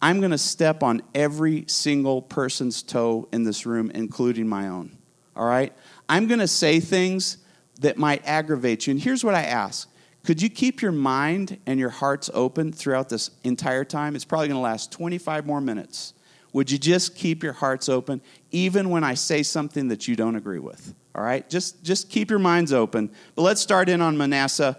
I'm 0.00 0.20
going 0.20 0.30
to 0.30 0.38
step 0.38 0.84
on 0.84 1.02
every 1.14 1.64
single 1.66 2.22
person's 2.22 2.84
toe 2.84 3.28
in 3.32 3.42
this 3.42 3.66
room, 3.66 3.90
including 3.92 4.46
my 4.46 4.68
own. 4.68 4.96
All 5.34 5.46
right? 5.46 5.72
I'm 6.08 6.28
going 6.28 6.38
to 6.38 6.48
say 6.48 6.78
things 6.78 7.38
that 7.80 7.96
might 7.96 8.24
aggravate 8.24 8.86
you. 8.86 8.92
And 8.92 9.00
here's 9.00 9.24
what 9.24 9.34
I 9.34 9.42
ask 9.42 9.88
Could 10.28 10.42
you 10.42 10.50
keep 10.50 10.82
your 10.82 10.92
mind 10.92 11.56
and 11.64 11.80
your 11.80 11.88
hearts 11.88 12.28
open 12.34 12.70
throughout 12.70 13.08
this 13.08 13.30
entire 13.44 13.82
time? 13.82 14.14
It's 14.14 14.26
probably 14.26 14.48
going 14.48 14.58
to 14.58 14.62
last 14.62 14.92
25 14.92 15.46
more 15.46 15.58
minutes. 15.58 16.12
Would 16.52 16.70
you 16.70 16.76
just 16.76 17.16
keep 17.16 17.42
your 17.42 17.54
hearts 17.54 17.88
open 17.88 18.20
even 18.50 18.90
when 18.90 19.04
I 19.04 19.14
say 19.14 19.42
something 19.42 19.88
that 19.88 20.06
you 20.06 20.16
don't 20.16 20.36
agree 20.36 20.58
with? 20.58 20.92
All 21.14 21.24
right? 21.24 21.48
Just, 21.48 21.82
just 21.82 22.10
keep 22.10 22.28
your 22.28 22.40
minds 22.40 22.74
open. 22.74 23.10
But 23.36 23.40
let's 23.40 23.62
start 23.62 23.88
in 23.88 24.02
on 24.02 24.18
Manasseh. 24.18 24.76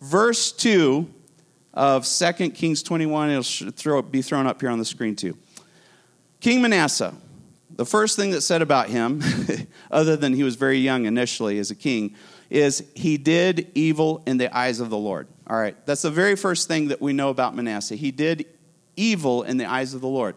Verse 0.00 0.52
2 0.52 1.12
of 1.74 2.06
2 2.06 2.50
Kings 2.50 2.84
21, 2.84 3.30
it'll 3.30 4.02
be 4.02 4.22
thrown 4.22 4.46
up 4.46 4.60
here 4.60 4.70
on 4.70 4.78
the 4.78 4.84
screen 4.84 5.16
too. 5.16 5.36
King 6.38 6.62
Manasseh, 6.62 7.12
the 7.76 7.86
first 7.86 8.16
thing 8.16 8.30
that's 8.30 8.46
said 8.46 8.62
about 8.62 8.88
him, 8.88 9.22
other 9.90 10.16
than 10.16 10.34
he 10.34 10.42
was 10.42 10.56
very 10.56 10.78
young 10.78 11.06
initially 11.06 11.58
as 11.58 11.70
a 11.70 11.74
king, 11.74 12.14
is 12.50 12.84
he 12.94 13.16
did 13.16 13.70
evil 13.74 14.22
in 14.26 14.36
the 14.36 14.54
eyes 14.54 14.80
of 14.80 14.90
the 14.90 14.96
Lord. 14.96 15.26
All 15.46 15.58
right, 15.58 15.74
that's 15.86 16.02
the 16.02 16.10
very 16.10 16.36
first 16.36 16.68
thing 16.68 16.88
that 16.88 17.00
we 17.00 17.12
know 17.12 17.30
about 17.30 17.56
Manasseh. 17.56 17.96
He 17.96 18.10
did 18.10 18.46
evil 18.96 19.42
in 19.42 19.56
the 19.56 19.66
eyes 19.66 19.94
of 19.94 20.00
the 20.00 20.08
Lord. 20.08 20.36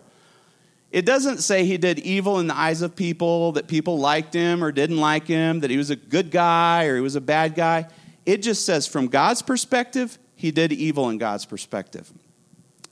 It 0.91 1.05
doesn't 1.05 1.39
say 1.39 1.65
he 1.65 1.77
did 1.77 1.99
evil 1.99 2.39
in 2.39 2.47
the 2.47 2.55
eyes 2.55 2.81
of 2.81 2.95
people, 2.95 3.51
that 3.53 3.67
people 3.67 3.99
liked 3.99 4.33
him 4.33 4.63
or 4.63 4.71
didn't 4.71 4.99
like 4.99 5.27
him, 5.27 5.59
that 5.59 5.69
he 5.69 5.77
was 5.77 5.89
a 5.89 5.95
good 5.97 6.31
guy 6.31 6.85
or 6.85 6.95
he 6.95 7.01
was 7.01 7.15
a 7.15 7.21
bad 7.21 7.53
guy. 7.53 7.87
It 8.25 8.41
just 8.41 8.65
says 8.65 8.87
from 8.87 9.07
God's 9.07 9.41
perspective, 9.41 10.17
he 10.35 10.51
did 10.51 10.71
evil 10.71 11.09
in 11.09 11.17
God's 11.17 11.43
perspective. 11.43 12.11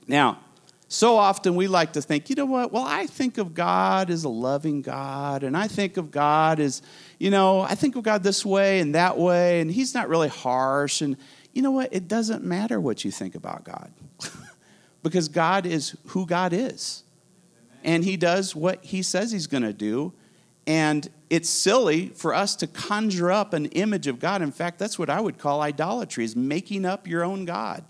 Now, 0.06 0.40
so 0.88 1.16
often 1.16 1.56
we 1.56 1.66
like 1.66 1.94
to 1.94 2.02
think, 2.02 2.30
you 2.30 2.36
know 2.36 2.44
what? 2.44 2.72
Well, 2.72 2.84
I 2.86 3.06
think 3.06 3.38
of 3.38 3.54
God 3.54 4.10
as 4.10 4.24
a 4.24 4.28
loving 4.28 4.82
God, 4.82 5.42
and 5.42 5.56
I 5.56 5.66
think 5.66 5.96
of 5.96 6.10
God 6.10 6.60
as, 6.60 6.82
you 7.18 7.30
know, 7.30 7.60
I 7.60 7.74
think 7.74 7.96
of 7.96 8.02
God 8.02 8.22
this 8.22 8.44
way 8.44 8.80
and 8.80 8.94
that 8.94 9.18
way, 9.18 9.60
and 9.60 9.70
He's 9.70 9.94
not 9.94 10.08
really 10.08 10.28
harsh. 10.28 11.00
And 11.00 11.16
you 11.52 11.62
know 11.62 11.70
what? 11.70 11.92
It 11.92 12.06
doesn't 12.06 12.44
matter 12.44 12.80
what 12.80 13.04
you 13.04 13.10
think 13.10 13.34
about 13.34 13.64
God 13.64 13.92
because 15.02 15.28
God 15.28 15.66
is 15.66 15.96
who 16.08 16.26
God 16.26 16.52
is 16.52 17.04
and 17.84 18.02
he 18.02 18.16
does 18.16 18.56
what 18.56 18.82
he 18.82 19.02
says 19.02 19.30
he's 19.30 19.46
going 19.46 19.62
to 19.62 19.72
do. 19.72 20.14
And 20.66 21.06
it's 21.28 21.50
silly 21.50 22.08
for 22.08 22.32
us 22.32 22.56
to 22.56 22.66
conjure 22.66 23.30
up 23.30 23.52
an 23.52 23.66
image 23.66 24.06
of 24.06 24.18
God. 24.18 24.40
In 24.40 24.50
fact, 24.50 24.78
that's 24.78 24.98
what 24.98 25.10
I 25.10 25.20
would 25.20 25.38
call 25.38 25.60
idolatry, 25.60 26.24
is 26.24 26.34
making 26.34 26.86
up 26.86 27.06
your 27.06 27.22
own 27.22 27.44
God. 27.44 27.84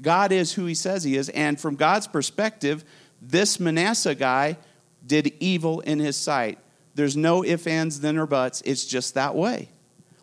God 0.00 0.32
is 0.32 0.52
who 0.52 0.66
he 0.66 0.74
says 0.74 1.04
he 1.04 1.16
is. 1.16 1.28
And 1.30 1.60
from 1.60 1.76
God's 1.76 2.06
perspective, 2.06 2.84
this 3.20 3.58
Manasseh 3.58 4.14
guy 4.14 4.58
did 5.06 5.32
evil 5.40 5.80
in 5.80 5.98
his 5.98 6.16
sight. 6.16 6.58
There's 6.94 7.16
no 7.16 7.44
ifs, 7.44 7.66
ands, 7.66 8.00
then, 8.00 8.18
or 8.18 8.26
buts. 8.26 8.62
It's 8.64 8.84
just 8.84 9.14
that 9.14 9.34
way 9.34 9.68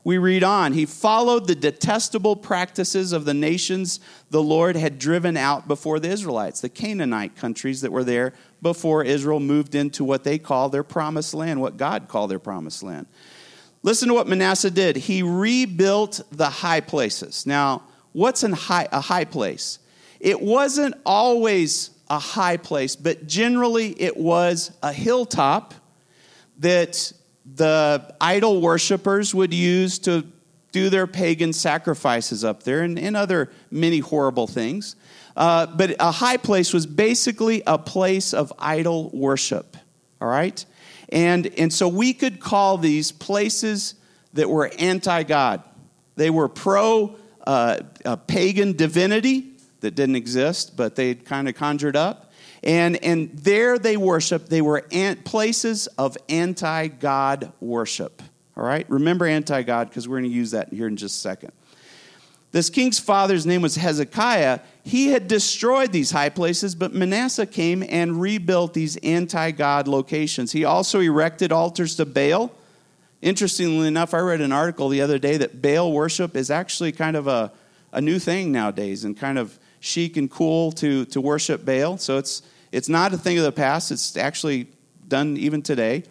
we 0.05 0.19
read 0.19 0.43
on. 0.43 0.71
He 0.71 0.85
followed 0.85 1.47
the 1.47 1.55
detestable 1.55 2.35
practices 2.35 3.11
of 3.11 3.25
the 3.25 3.33
nations 3.33 3.99
the 4.29 4.41
Lord 4.41 4.75
had 4.75 4.99
driven 4.99 5.35
out 5.35 5.67
before 5.67 5.99
the 5.99 6.09
Israelites, 6.09 6.61
the 6.61 6.69
Canaanite 6.69 7.35
countries 7.35 7.81
that 7.81 7.91
were 7.91 8.03
there 8.03 8.31
before 8.61 9.03
Israel 9.03 9.39
moved 9.39 9.73
into 9.73 10.03
what 10.03 10.23
they 10.23 10.37
call 10.37 10.69
their 10.69 10.83
promised 10.83 11.33
land, 11.33 11.59
what 11.59 11.77
God 11.77 12.07
called 12.07 12.29
their 12.29 12.39
promised 12.39 12.83
land. 12.83 13.07
Listen 13.81 14.07
to 14.07 14.13
what 14.13 14.27
Manasseh 14.27 14.69
did. 14.69 14.95
He 14.95 15.23
rebuilt 15.23 16.21
the 16.31 16.49
high 16.49 16.81
places. 16.81 17.47
Now, 17.47 17.81
what's 18.15 18.41
high, 18.41 18.87
a 18.91 19.01
high 19.01 19.25
place? 19.25 19.79
It 20.21 20.41
wasn't 20.41 20.95
always 21.05 21.89
a 22.09 22.17
high 22.17 22.55
place, 22.57 22.95
but 22.95 23.27
generally 23.27 23.89
it 24.01 24.15
was 24.15 24.71
a 24.81 24.93
hilltop 24.93 25.73
that 26.59 27.11
the 27.45 28.15
idol 28.21 28.61
worshippers 28.61 29.35
would 29.35 29.53
use 29.53 29.99
to 29.99 30.25
do 30.71 30.89
their 30.89 31.07
pagan 31.07 31.51
sacrifices 31.51 32.43
up 32.45 32.63
there 32.63 32.81
and, 32.81 32.97
and 32.97 33.17
other 33.17 33.51
many 33.69 33.99
horrible 33.99 34.47
things. 34.47 34.95
Uh, 35.35 35.65
but 35.65 35.95
a 35.99 36.11
high 36.11 36.37
place 36.37 36.73
was 36.73 36.85
basically 36.85 37.63
a 37.67 37.77
place 37.77 38.33
of 38.33 38.53
idol 38.57 39.09
worship, 39.13 39.75
all 40.21 40.29
right? 40.29 40.65
And, 41.09 41.47
and 41.57 41.71
so 41.71 41.89
we 41.89 42.13
could 42.13 42.39
call 42.39 42.77
these 42.77 43.11
places 43.11 43.95
that 44.33 44.49
were 44.49 44.71
anti 44.79 45.23
God. 45.23 45.63
They 46.15 46.29
were 46.29 46.47
pro 46.47 47.17
uh, 47.45 48.15
pagan 48.27 48.73
divinity 48.73 49.51
that 49.81 49.95
didn't 49.95 50.15
exist, 50.15 50.75
but 50.75 50.95
they 50.95 51.15
kind 51.15 51.47
of 51.47 51.55
conjured 51.55 51.95
up. 51.95 52.31
And, 52.63 53.01
and 53.03 53.29
there 53.37 53.77
they 53.77 53.95
worshiped. 53.95 54.49
They 54.49 54.61
were 54.61 54.83
places 55.23 55.87
of 55.97 56.17
anti 56.27 56.87
God 56.87 57.51
worship. 57.59 58.21
All 58.57 58.63
right? 58.63 58.89
Remember 58.89 59.25
anti 59.25 59.61
God 59.63 59.89
because 59.89 60.07
we're 60.07 60.19
going 60.19 60.31
to 60.31 60.35
use 60.35 60.51
that 60.51 60.73
here 60.73 60.87
in 60.87 60.97
just 60.97 61.17
a 61.17 61.19
second. 61.19 61.51
This 62.51 62.69
king's 62.69 62.99
father's 62.99 63.45
name 63.45 63.61
was 63.61 63.75
Hezekiah. 63.75 64.61
He 64.81 65.09
had 65.09 65.27
destroyed 65.27 65.91
these 65.91 66.11
high 66.11 66.29
places, 66.29 66.73
but 66.73 66.93
Manasseh 66.93 67.45
came 67.45 67.83
and 67.83 68.21
rebuilt 68.21 68.73
these 68.73 68.95
anti 68.97 69.51
God 69.51 69.87
locations. 69.89 70.53
He 70.53 70.63
also 70.63 71.01
erected 71.01 71.51
altars 71.51 71.95
to 71.97 72.05
Baal. 72.05 72.51
Interestingly 73.25 73.87
enough, 73.87 74.13
I 74.13 74.19
read 74.19 74.39
an 74.39 74.51
article 74.51 74.87
the 74.87 75.01
other 75.01 75.17
day 75.17 75.37
that 75.37 75.59
Baal 75.59 75.91
worship 75.91 76.35
is 76.35 76.51
actually 76.51 76.91
kind 76.91 77.17
of 77.17 77.25
a, 77.25 77.51
a 77.91 77.99
new 77.99 78.19
thing 78.19 78.51
nowadays 78.51 79.03
and 79.03 79.17
kind 79.17 79.39
of 79.39 79.57
chic 79.79 80.15
and 80.15 80.29
cool 80.29 80.71
to, 80.73 81.05
to 81.05 81.19
worship 81.19 81.65
Baal. 81.65 81.97
So 81.97 82.19
it's, 82.19 82.43
it's 82.71 82.87
not 82.87 83.15
a 83.15 83.17
thing 83.17 83.39
of 83.39 83.43
the 83.43 83.51
past, 83.51 83.89
it's 83.89 84.15
actually 84.15 84.67
done 85.07 85.37
even 85.37 85.63
today. 85.63 86.03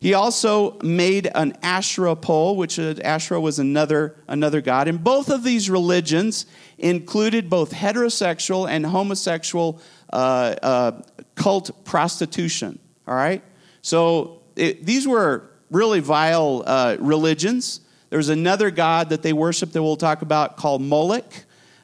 He 0.00 0.14
also 0.14 0.78
made 0.78 1.30
an 1.34 1.58
Asherah 1.62 2.16
pole, 2.16 2.56
which 2.56 2.78
uh, 2.78 2.94
Asherah 3.04 3.38
was 3.38 3.58
another, 3.58 4.16
another 4.26 4.62
god. 4.62 4.88
And 4.88 5.04
both 5.04 5.28
of 5.28 5.44
these 5.44 5.68
religions 5.68 6.46
included 6.78 7.50
both 7.50 7.74
heterosexual 7.74 8.66
and 8.66 8.86
homosexual 8.86 9.78
uh, 10.10 10.54
uh, 10.62 11.02
cult 11.34 11.84
prostitution. 11.84 12.78
All 13.06 13.14
right? 13.14 13.44
So 13.82 14.40
it, 14.56 14.86
these 14.86 15.06
were 15.06 15.51
really 15.72 16.00
vile 16.00 16.62
uh, 16.66 16.96
religions. 17.00 17.80
There 18.10 18.18
was 18.18 18.28
another 18.28 18.70
god 18.70 19.08
that 19.08 19.22
they 19.22 19.32
worshiped 19.32 19.72
that 19.72 19.82
we'll 19.82 19.96
talk 19.96 20.22
about 20.22 20.56
called 20.56 20.82
Moloch, 20.82 21.32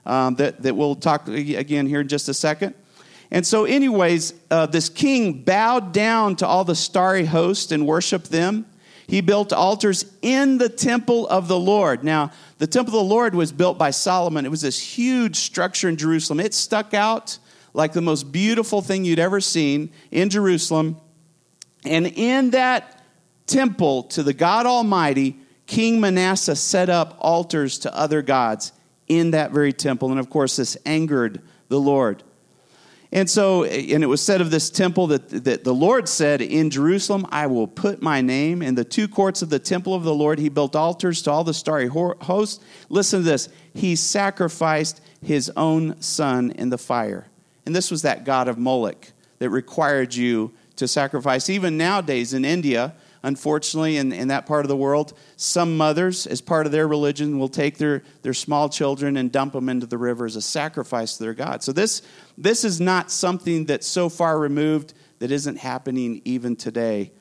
um, 0.05 0.35
that, 0.37 0.63
that 0.63 0.77
we'll 0.77 0.95
talk 0.95 1.27
again 1.29 1.87
here 1.87 2.01
in 2.01 2.09
just 2.09 2.29
a 2.29 2.35
second. 2.35 2.75
And 3.31 3.47
so, 3.47 3.65
anyways, 3.65 4.35
uh, 4.51 4.67
this 4.67 4.89
king 4.89 5.43
bowed 5.43 5.93
down 5.93 6.37
to 6.37 6.47
all 6.47 6.65
the 6.65 6.75
starry 6.75 7.25
host 7.25 7.73
and 7.73 7.87
worshiped 7.87 8.31
them. 8.31 8.67
He 9.07 9.21
built 9.23 9.53
altars 9.53 10.05
in 10.21 10.59
the 10.59 10.69
temple 10.69 11.27
of 11.29 11.49
the 11.49 11.59
Lord. 11.59 12.05
Now, 12.05 12.31
the 12.59 12.67
temple 12.67 12.95
of 12.99 13.07
the 13.07 13.15
Lord 13.15 13.35
was 13.35 13.53
built 13.53 13.79
by 13.79 13.91
Solomon. 13.91 14.45
It 14.45 14.51
was 14.51 14.61
this 14.61 14.79
huge 14.81 15.37
structure 15.37 15.89
in 15.89 15.97
Jerusalem. 15.97 16.41
It 16.41 16.53
stuck 16.53 16.93
out 16.93 17.39
like 17.73 17.93
the 17.93 18.03
most 18.03 18.33
beautiful 18.33 18.83
thing 18.83 19.05
you'd 19.05 19.19
ever 19.19 19.41
seen 19.41 19.91
in 20.11 20.29
Jerusalem. 20.29 20.99
And 21.85 22.07
in 22.07 22.51
that 22.51 22.98
temple 23.49 24.05
to 24.05 24.23
the 24.23 24.33
God 24.33 24.67
Almighty, 24.67 25.39
King 25.67 26.01
Manasseh 26.01 26.57
set 26.57 26.89
up 26.89 27.17
altars 27.19 27.79
to 27.81 27.97
other 27.97 28.23
gods 28.23 28.73
in 29.09 29.33
that 29.33 29.51
very 29.51 29.73
temple. 29.73 30.11
And 30.11 30.21
of 30.21 30.31
course, 30.31 30.57
this 30.57 30.77
angered 30.87 31.43
the 31.69 31.81
Lord. 31.81 32.23
And 33.11 33.29
so, 33.29 33.65
and 33.65 34.05
it 34.05 34.07
was 34.07 34.21
said 34.21 34.43
of 34.43 34.51
this 34.51 34.69
temple 34.69 35.07
that, 35.09 35.45
that 35.45 35.65
the 35.65 35.75
Lord 35.75 36.09
said, 36.09 36.43
In 36.43 36.69
Jerusalem, 36.69 37.27
I 37.31 37.47
will 37.47 37.67
put 37.67 38.03
my 38.03 38.21
name. 38.21 38.61
In 38.61 38.75
the 38.75 38.85
two 38.85 39.09
courts 39.09 39.41
of 39.41 39.49
the 39.49 39.59
temple 39.59 39.95
of 39.95 40.05
the 40.05 40.15
Lord, 40.15 40.39
he 40.39 40.51
built 40.51 40.77
altars 40.77 41.23
to 41.23 41.31
all 41.31 41.43
the 41.43 41.55
starry 41.55 41.87
hosts. 41.87 42.63
Listen 42.91 43.21
to 43.21 43.25
this. 43.25 43.49
He 43.73 43.97
sacrificed 43.97 45.01
his 45.23 45.51
own 45.57 46.01
son 46.03 46.51
in 46.53 46.69
the 46.69 46.77
fire. 46.77 47.27
And 47.65 47.75
this 47.75 47.91
was 47.91 48.03
that 48.03 48.25
god 48.25 48.47
of 48.47 48.59
Moloch 48.59 49.13
that 49.39 49.51
required 49.51 50.15
you 50.15 50.53
to 50.77 50.87
sacrifice. 50.87 51.49
Even 51.49 51.79
nowadays 51.79 52.35
in 52.35 52.45
India, 52.45 52.95
unfortunately, 53.23 53.97
in, 53.97 54.13
in 54.13 54.29
that 54.29 54.47
part 54.47 54.65
of 54.65 54.69
the 54.69 54.77
world, 54.77 55.13
some 55.37 55.77
mothers, 55.77 56.27
as 56.27 56.41
part 56.41 56.67
of 56.67 56.73
their 56.73 56.87
religion, 56.89 57.39
will 57.39 57.49
take 57.49 57.79
their, 57.79 58.03
their 58.23 58.35
small 58.35 58.69
children 58.69 59.17
and 59.17 59.33
dump 59.33 59.53
them 59.53 59.69
into 59.69 59.87
the 59.87 59.99
river 59.99 60.27
as 60.27 60.37
a 60.37 60.43
sacrifice 60.43 61.17
to 61.17 61.25
their 61.25 61.35
God. 61.35 61.63
So, 61.63 61.73
this, 61.73 62.03
this 62.37 62.65
is 62.65 62.81
not 62.81 63.11
something 63.11 63.67
that's 63.67 63.87
so 63.87 64.09
far 64.09 64.39
removed 64.39 64.95
that 65.19 65.31
isn't 65.31 65.57
happening 65.57 66.23
even 66.25 66.57
today, 66.57 67.13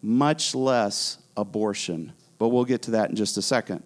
much 0.00 0.54
less 0.54 1.18
abortion. 1.36 2.12
But 2.38 2.48
we'll 2.48 2.64
get 2.64 2.82
to 2.82 2.92
that 2.92 3.10
in 3.10 3.16
just 3.16 3.36
a 3.36 3.42
second. 3.42 3.82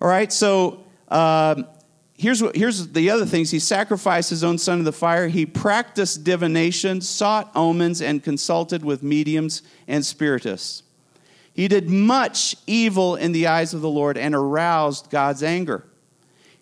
All 0.00 0.08
right, 0.08 0.32
so 0.32 0.84
um, 1.08 1.66
here's, 2.20 2.42
what, 2.42 2.54
here's 2.54 2.88
the 2.88 3.10
other 3.10 3.24
things. 3.24 3.50
He 3.50 3.58
sacrificed 3.58 4.30
his 4.30 4.44
own 4.44 4.58
son 4.58 4.80
in 4.80 4.84
the 4.84 4.92
fire. 4.92 5.28
He 5.28 5.46
practiced 5.46 6.22
divination, 6.22 7.00
sought 7.00 7.50
omens, 7.54 8.02
and 8.02 8.22
consulted 8.22 8.84
with 8.84 9.02
mediums 9.02 9.62
and 9.88 10.04
spiritists. 10.04 10.82
He 11.52 11.66
did 11.66 11.88
much 11.88 12.56
evil 12.66 13.16
in 13.16 13.32
the 13.32 13.46
eyes 13.46 13.74
of 13.74 13.80
the 13.80 13.88
Lord 13.88 14.18
and 14.18 14.34
aroused 14.34 15.10
God's 15.10 15.42
anger. 15.42 15.84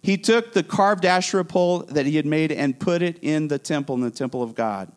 He 0.01 0.17
took 0.17 0.53
the 0.53 0.63
carved 0.63 1.05
Asherah 1.05 1.45
pole 1.45 1.81
that 1.81 2.07
he 2.07 2.17
had 2.17 2.27
made 2.27 2.53
and 2.53 2.79
put 2.79 3.03
it 3.03 3.19
in 3.21 3.49
the 3.49 3.59
temple, 3.59 3.97
in 3.97 4.01
the 4.03 4.11
temple 4.11 4.43
of 4.43 4.55
God. 4.55 4.91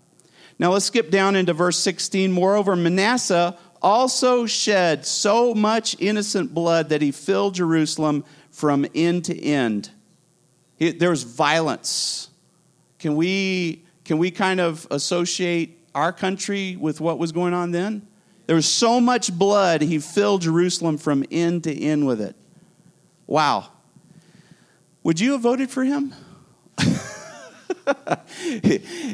Now 0.59 0.71
let's 0.71 0.85
skip 0.85 1.09
down 1.09 1.35
into 1.35 1.53
verse 1.53 1.77
16. 1.79 2.31
Moreover, 2.31 2.75
Manasseh 2.75 3.57
also 3.81 4.45
shed 4.45 5.07
so 5.07 5.55
much 5.55 5.95
innocent 5.99 6.53
blood 6.53 6.89
that 6.89 7.01
he 7.01 7.11
filled 7.11 7.55
Jerusalem 7.55 8.23
from 8.51 8.85
end 8.93 9.25
to 9.25 9.39
end. 9.43 9.89
He, 10.81 10.91
there 10.91 11.11
was 11.11 11.21
violence. 11.21 12.31
Can 12.97 13.15
we, 13.15 13.85
can 14.03 14.17
we 14.17 14.31
kind 14.31 14.59
of 14.59 14.87
associate 14.89 15.77
our 15.93 16.11
country 16.11 16.75
with 16.75 16.99
what 16.99 17.19
was 17.19 17.31
going 17.31 17.53
on 17.53 17.69
then? 17.69 18.07
There 18.47 18.55
was 18.55 18.65
so 18.65 18.99
much 18.99 19.31
blood, 19.31 19.83
he 19.83 19.99
filled 19.99 20.41
Jerusalem 20.41 20.97
from 20.97 21.23
end 21.29 21.65
to 21.65 21.79
end 21.79 22.07
with 22.07 22.19
it. 22.19 22.35
Wow. 23.27 23.69
Would 25.03 25.19
you 25.19 25.33
have 25.33 25.41
voted 25.41 25.69
for 25.69 25.83
him? 25.83 26.15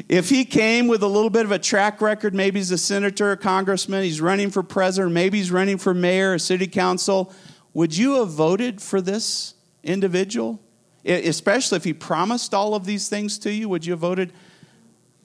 if 0.08 0.30
he 0.30 0.46
came 0.46 0.88
with 0.88 1.02
a 1.02 1.06
little 1.06 1.28
bit 1.28 1.44
of 1.44 1.52
a 1.52 1.58
track 1.58 2.00
record, 2.00 2.34
maybe 2.34 2.60
he's 2.60 2.70
a 2.70 2.78
senator, 2.78 3.32
a 3.32 3.36
congressman, 3.36 4.04
he's 4.04 4.22
running 4.22 4.50
for 4.50 4.62
president, 4.62 5.12
maybe 5.12 5.36
he's 5.36 5.50
running 5.50 5.76
for 5.76 5.92
mayor, 5.92 6.32
or 6.32 6.38
city 6.38 6.66
council, 6.66 7.30
would 7.74 7.94
you 7.94 8.20
have 8.20 8.30
voted 8.30 8.80
for 8.80 9.02
this 9.02 9.52
individual? 9.84 10.62
Especially 11.08 11.76
if 11.76 11.84
he 11.84 11.94
promised 11.94 12.52
all 12.52 12.74
of 12.74 12.84
these 12.84 13.08
things 13.08 13.38
to 13.38 13.52
you, 13.52 13.68
would 13.68 13.86
you 13.86 13.92
have 13.92 14.00
voted? 14.00 14.32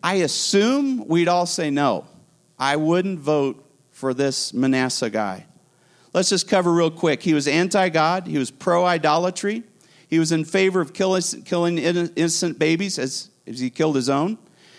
I 0.01 0.15
assume 0.15 1.07
we'd 1.07 1.27
all 1.27 1.45
say 1.45 1.69
no. 1.69 2.05
I 2.57 2.77
wouldn't 2.77 3.19
vote 3.19 3.63
for 3.91 4.13
this 4.13 4.53
Manasseh 4.53 5.09
guy. 5.09 5.45
Let's 6.13 6.29
just 6.29 6.47
cover 6.47 6.71
real 6.71 6.91
quick. 6.91 7.23
He 7.23 7.33
was 7.33 7.47
anti 7.47 7.89
God, 7.89 8.27
he 8.27 8.37
was 8.37 8.51
pro 8.51 8.85
idolatry, 8.85 9.63
he 10.07 10.19
was 10.19 10.31
in 10.31 10.45
favor 10.45 10.79
of 10.79 10.93
killing 10.93 11.77
innocent 11.77 12.59
babies 12.59 12.99
as, 12.99 13.29
as 13.47 13.59
he 13.59 13.69
killed 13.69 13.95
his 13.95 14.09
own. 14.09 14.37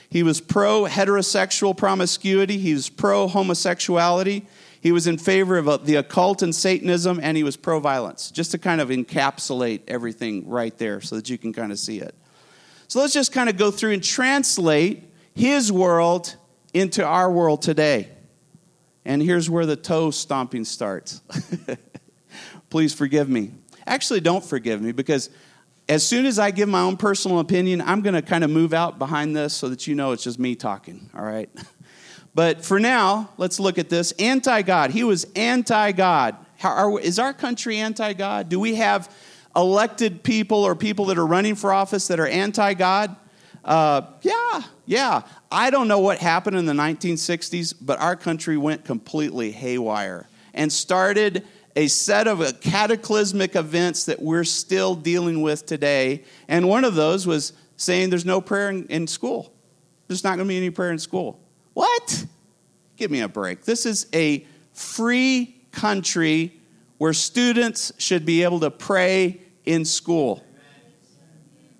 He 0.08 0.22
was 0.22 0.40
pro 0.40 0.84
heterosexual 0.84 1.76
promiscuity, 1.76 2.58
he 2.58 2.72
was 2.72 2.88
pro 2.88 3.26
homosexuality, 3.26 4.46
he 4.84 4.92
was 4.92 5.06
in 5.06 5.16
favor 5.16 5.56
of 5.56 5.66
uh, 5.66 5.78
the 5.78 5.94
occult 5.94 6.42
and 6.42 6.54
Satanism, 6.54 7.18
and 7.22 7.38
he 7.38 7.42
was 7.42 7.56
pro 7.56 7.80
violence, 7.80 8.30
just 8.30 8.50
to 8.50 8.58
kind 8.58 8.82
of 8.82 8.90
encapsulate 8.90 9.80
everything 9.88 10.46
right 10.46 10.76
there 10.76 11.00
so 11.00 11.16
that 11.16 11.30
you 11.30 11.38
can 11.38 11.54
kind 11.54 11.72
of 11.72 11.78
see 11.78 12.00
it. 12.00 12.14
So 12.86 13.00
let's 13.00 13.14
just 13.14 13.32
kind 13.32 13.48
of 13.48 13.56
go 13.56 13.70
through 13.70 13.92
and 13.92 14.04
translate 14.04 15.04
his 15.34 15.72
world 15.72 16.36
into 16.74 17.02
our 17.02 17.32
world 17.32 17.62
today. 17.62 18.10
And 19.06 19.22
here's 19.22 19.48
where 19.48 19.64
the 19.64 19.74
toe 19.74 20.10
stomping 20.10 20.66
starts. 20.66 21.22
Please 22.68 22.92
forgive 22.92 23.26
me. 23.26 23.52
Actually, 23.86 24.20
don't 24.20 24.44
forgive 24.44 24.82
me 24.82 24.92
because 24.92 25.30
as 25.88 26.06
soon 26.06 26.26
as 26.26 26.38
I 26.38 26.50
give 26.50 26.68
my 26.68 26.82
own 26.82 26.98
personal 26.98 27.38
opinion, 27.38 27.80
I'm 27.80 28.02
going 28.02 28.16
to 28.16 28.22
kind 28.22 28.44
of 28.44 28.50
move 28.50 28.74
out 28.74 28.98
behind 28.98 29.34
this 29.34 29.54
so 29.54 29.70
that 29.70 29.86
you 29.86 29.94
know 29.94 30.12
it's 30.12 30.24
just 30.24 30.38
me 30.38 30.54
talking, 30.54 31.08
all 31.16 31.24
right? 31.24 31.48
But 32.34 32.64
for 32.64 32.80
now, 32.80 33.30
let's 33.36 33.60
look 33.60 33.78
at 33.78 33.88
this. 33.88 34.12
Anti 34.12 34.62
God. 34.62 34.90
He 34.90 35.04
was 35.04 35.26
anti 35.36 35.92
God. 35.92 36.36
Is 37.02 37.18
our 37.18 37.32
country 37.32 37.78
anti 37.78 38.12
God? 38.12 38.48
Do 38.48 38.58
we 38.58 38.76
have 38.76 39.14
elected 39.54 40.22
people 40.22 40.64
or 40.64 40.74
people 40.74 41.06
that 41.06 41.18
are 41.18 41.26
running 41.26 41.54
for 41.54 41.72
office 41.72 42.08
that 42.08 42.18
are 42.18 42.26
anti 42.26 42.74
God? 42.74 43.16
Uh, 43.64 44.02
yeah, 44.22 44.62
yeah. 44.84 45.22
I 45.50 45.70
don't 45.70 45.88
know 45.88 46.00
what 46.00 46.18
happened 46.18 46.56
in 46.56 46.66
the 46.66 46.72
1960s, 46.72 47.74
but 47.80 47.98
our 48.00 48.16
country 48.16 48.56
went 48.56 48.84
completely 48.84 49.52
haywire 49.52 50.28
and 50.52 50.72
started 50.72 51.46
a 51.76 51.86
set 51.88 52.28
of 52.28 52.60
cataclysmic 52.60 53.56
events 53.56 54.04
that 54.04 54.20
we're 54.20 54.44
still 54.44 54.94
dealing 54.94 55.42
with 55.42 55.66
today. 55.66 56.24
And 56.46 56.68
one 56.68 56.84
of 56.84 56.94
those 56.94 57.26
was 57.26 57.52
saying 57.76 58.10
there's 58.10 58.26
no 58.26 58.40
prayer 58.40 58.70
in, 58.70 58.86
in 58.86 59.06
school. 59.06 59.52
There's 60.08 60.22
not 60.22 60.36
going 60.36 60.46
to 60.46 60.52
be 60.52 60.56
any 60.56 60.70
prayer 60.70 60.92
in 60.92 60.98
school. 60.98 61.40
What? 61.74 62.26
Give 62.96 63.10
me 63.10 63.20
a 63.20 63.28
break. 63.28 63.64
This 63.64 63.84
is 63.84 64.06
a 64.14 64.46
free 64.72 65.56
country 65.72 66.60
where 66.98 67.12
students 67.12 67.92
should 67.98 68.24
be 68.24 68.44
able 68.44 68.60
to 68.60 68.70
pray 68.70 69.40
in 69.64 69.84
school. 69.84 70.44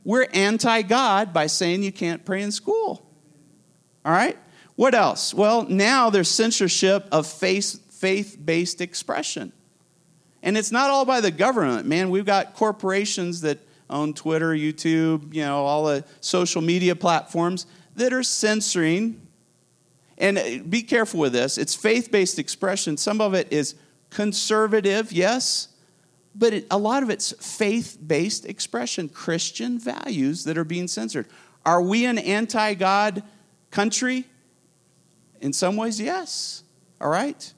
We're 0.04 0.26
anti 0.34 0.82
God 0.82 1.32
by 1.32 1.46
saying 1.46 1.82
you 1.82 1.92
can't 1.92 2.24
pray 2.24 2.42
in 2.42 2.52
school. 2.52 3.08
All 4.04 4.12
right? 4.12 4.36
What 4.76 4.94
else? 4.94 5.32
Well, 5.32 5.66
now 5.68 6.10
there's 6.10 6.28
censorship 6.28 7.06
of 7.10 7.26
faith 7.26 7.80
based 8.44 8.80
expression. 8.80 9.52
And 10.42 10.58
it's 10.58 10.70
not 10.70 10.90
all 10.90 11.06
by 11.06 11.22
the 11.22 11.30
government, 11.30 11.86
man. 11.86 12.10
We've 12.10 12.26
got 12.26 12.54
corporations 12.54 13.40
that 13.42 13.60
own 13.88 14.12
Twitter, 14.12 14.50
YouTube, 14.50 15.32
you 15.32 15.42
know, 15.42 15.64
all 15.64 15.84
the 15.84 16.04
social 16.20 16.60
media 16.60 16.94
platforms 16.94 17.66
that 17.96 18.12
are 18.12 18.22
censoring 18.22 19.23
and 20.18 20.38
uh, 20.38 20.58
be 20.68 20.82
careful 20.82 21.20
with 21.20 21.32
this. 21.32 21.58
It's 21.58 21.74
faith 21.74 22.10
based 22.10 22.38
expression. 22.38 22.96
Some 22.96 23.20
of 23.20 23.34
it 23.34 23.52
is 23.52 23.74
conservative, 24.10 25.12
yes, 25.12 25.68
but 26.34 26.52
it, 26.52 26.66
a 26.70 26.78
lot 26.78 27.02
of 27.02 27.10
it's 27.10 27.32
faith 27.32 27.98
based 28.04 28.46
expression, 28.46 29.08
Christian 29.08 29.78
values 29.78 30.44
that 30.44 30.58
are 30.58 30.64
being 30.64 30.88
censored. 30.88 31.26
Are 31.66 31.82
we 31.82 32.04
an 32.04 32.18
anti 32.18 32.74
God 32.74 33.22
country? 33.70 34.24
In 35.40 35.52
some 35.52 35.76
ways, 35.76 36.00
yes. 36.00 36.62
All 37.00 37.10
right? 37.10 37.52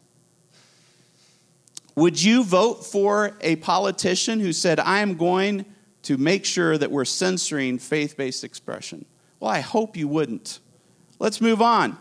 Would 1.95 2.23
you 2.23 2.45
vote 2.45 2.85
for 2.85 3.37
a 3.40 3.57
politician 3.57 4.40
who 4.40 4.53
said, 4.53 4.81
I 4.81 5.01
am 5.01 5.16
going 5.16 5.64
to 6.03 6.16
make 6.19 6.45
sure 6.45 6.77
that 6.77 6.90
we're 6.90 7.05
censoring 7.05 7.79
faith 7.79 8.16
based 8.16 8.45
expression? 8.45 9.05
Well, 9.40 9.51
I 9.51 9.61
hope 9.61 9.97
you 9.97 10.09
wouldn't. 10.09 10.61
Let's 11.19 11.40
move 11.40 11.62
on 11.62 11.97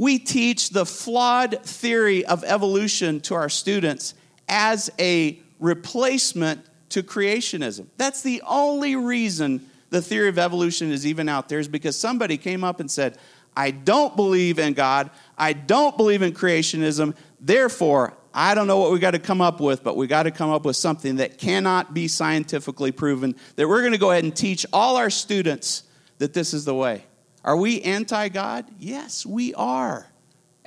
we 0.00 0.18
teach 0.18 0.70
the 0.70 0.86
flawed 0.86 1.62
theory 1.62 2.24
of 2.24 2.42
evolution 2.44 3.20
to 3.20 3.34
our 3.34 3.50
students 3.50 4.14
as 4.48 4.90
a 4.98 5.38
replacement 5.58 6.64
to 6.88 7.02
creationism. 7.02 7.86
That's 7.98 8.22
the 8.22 8.40
only 8.46 8.96
reason 8.96 9.68
the 9.90 10.00
theory 10.00 10.30
of 10.30 10.38
evolution 10.38 10.90
is 10.90 11.06
even 11.06 11.28
out 11.28 11.50
there, 11.50 11.58
is 11.58 11.68
because 11.68 11.98
somebody 11.98 12.38
came 12.38 12.64
up 12.64 12.80
and 12.80 12.90
said, 12.90 13.18
I 13.54 13.72
don't 13.72 14.16
believe 14.16 14.58
in 14.58 14.72
God, 14.72 15.10
I 15.36 15.52
don't 15.52 15.98
believe 15.98 16.22
in 16.22 16.32
creationism, 16.32 17.14
therefore, 17.38 18.14
I 18.32 18.54
don't 18.54 18.66
know 18.66 18.78
what 18.78 18.92
we 18.92 19.00
got 19.00 19.10
to 19.10 19.18
come 19.18 19.42
up 19.42 19.60
with, 19.60 19.84
but 19.84 19.98
we 19.98 20.06
got 20.06 20.22
to 20.22 20.30
come 20.30 20.48
up 20.48 20.64
with 20.64 20.76
something 20.76 21.16
that 21.16 21.36
cannot 21.36 21.92
be 21.92 22.08
scientifically 22.08 22.90
proven, 22.90 23.36
that 23.56 23.68
we're 23.68 23.80
going 23.80 23.92
to 23.92 23.98
go 23.98 24.12
ahead 24.12 24.24
and 24.24 24.34
teach 24.34 24.64
all 24.72 24.96
our 24.96 25.10
students 25.10 25.82
that 26.16 26.32
this 26.32 26.54
is 26.54 26.64
the 26.64 26.74
way. 26.74 27.04
Are 27.44 27.56
we 27.56 27.80
anti 27.82 28.28
God? 28.28 28.66
Yes, 28.78 29.24
we 29.24 29.54
are. 29.54 30.06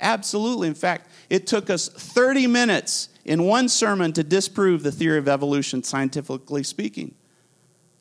Absolutely. 0.00 0.68
In 0.68 0.74
fact, 0.74 1.08
it 1.30 1.46
took 1.46 1.70
us 1.70 1.88
30 1.88 2.46
minutes 2.46 3.08
in 3.24 3.44
one 3.44 3.68
sermon 3.68 4.12
to 4.12 4.22
disprove 4.22 4.82
the 4.82 4.92
theory 4.92 5.18
of 5.18 5.28
evolution, 5.28 5.82
scientifically 5.82 6.62
speaking. 6.62 7.14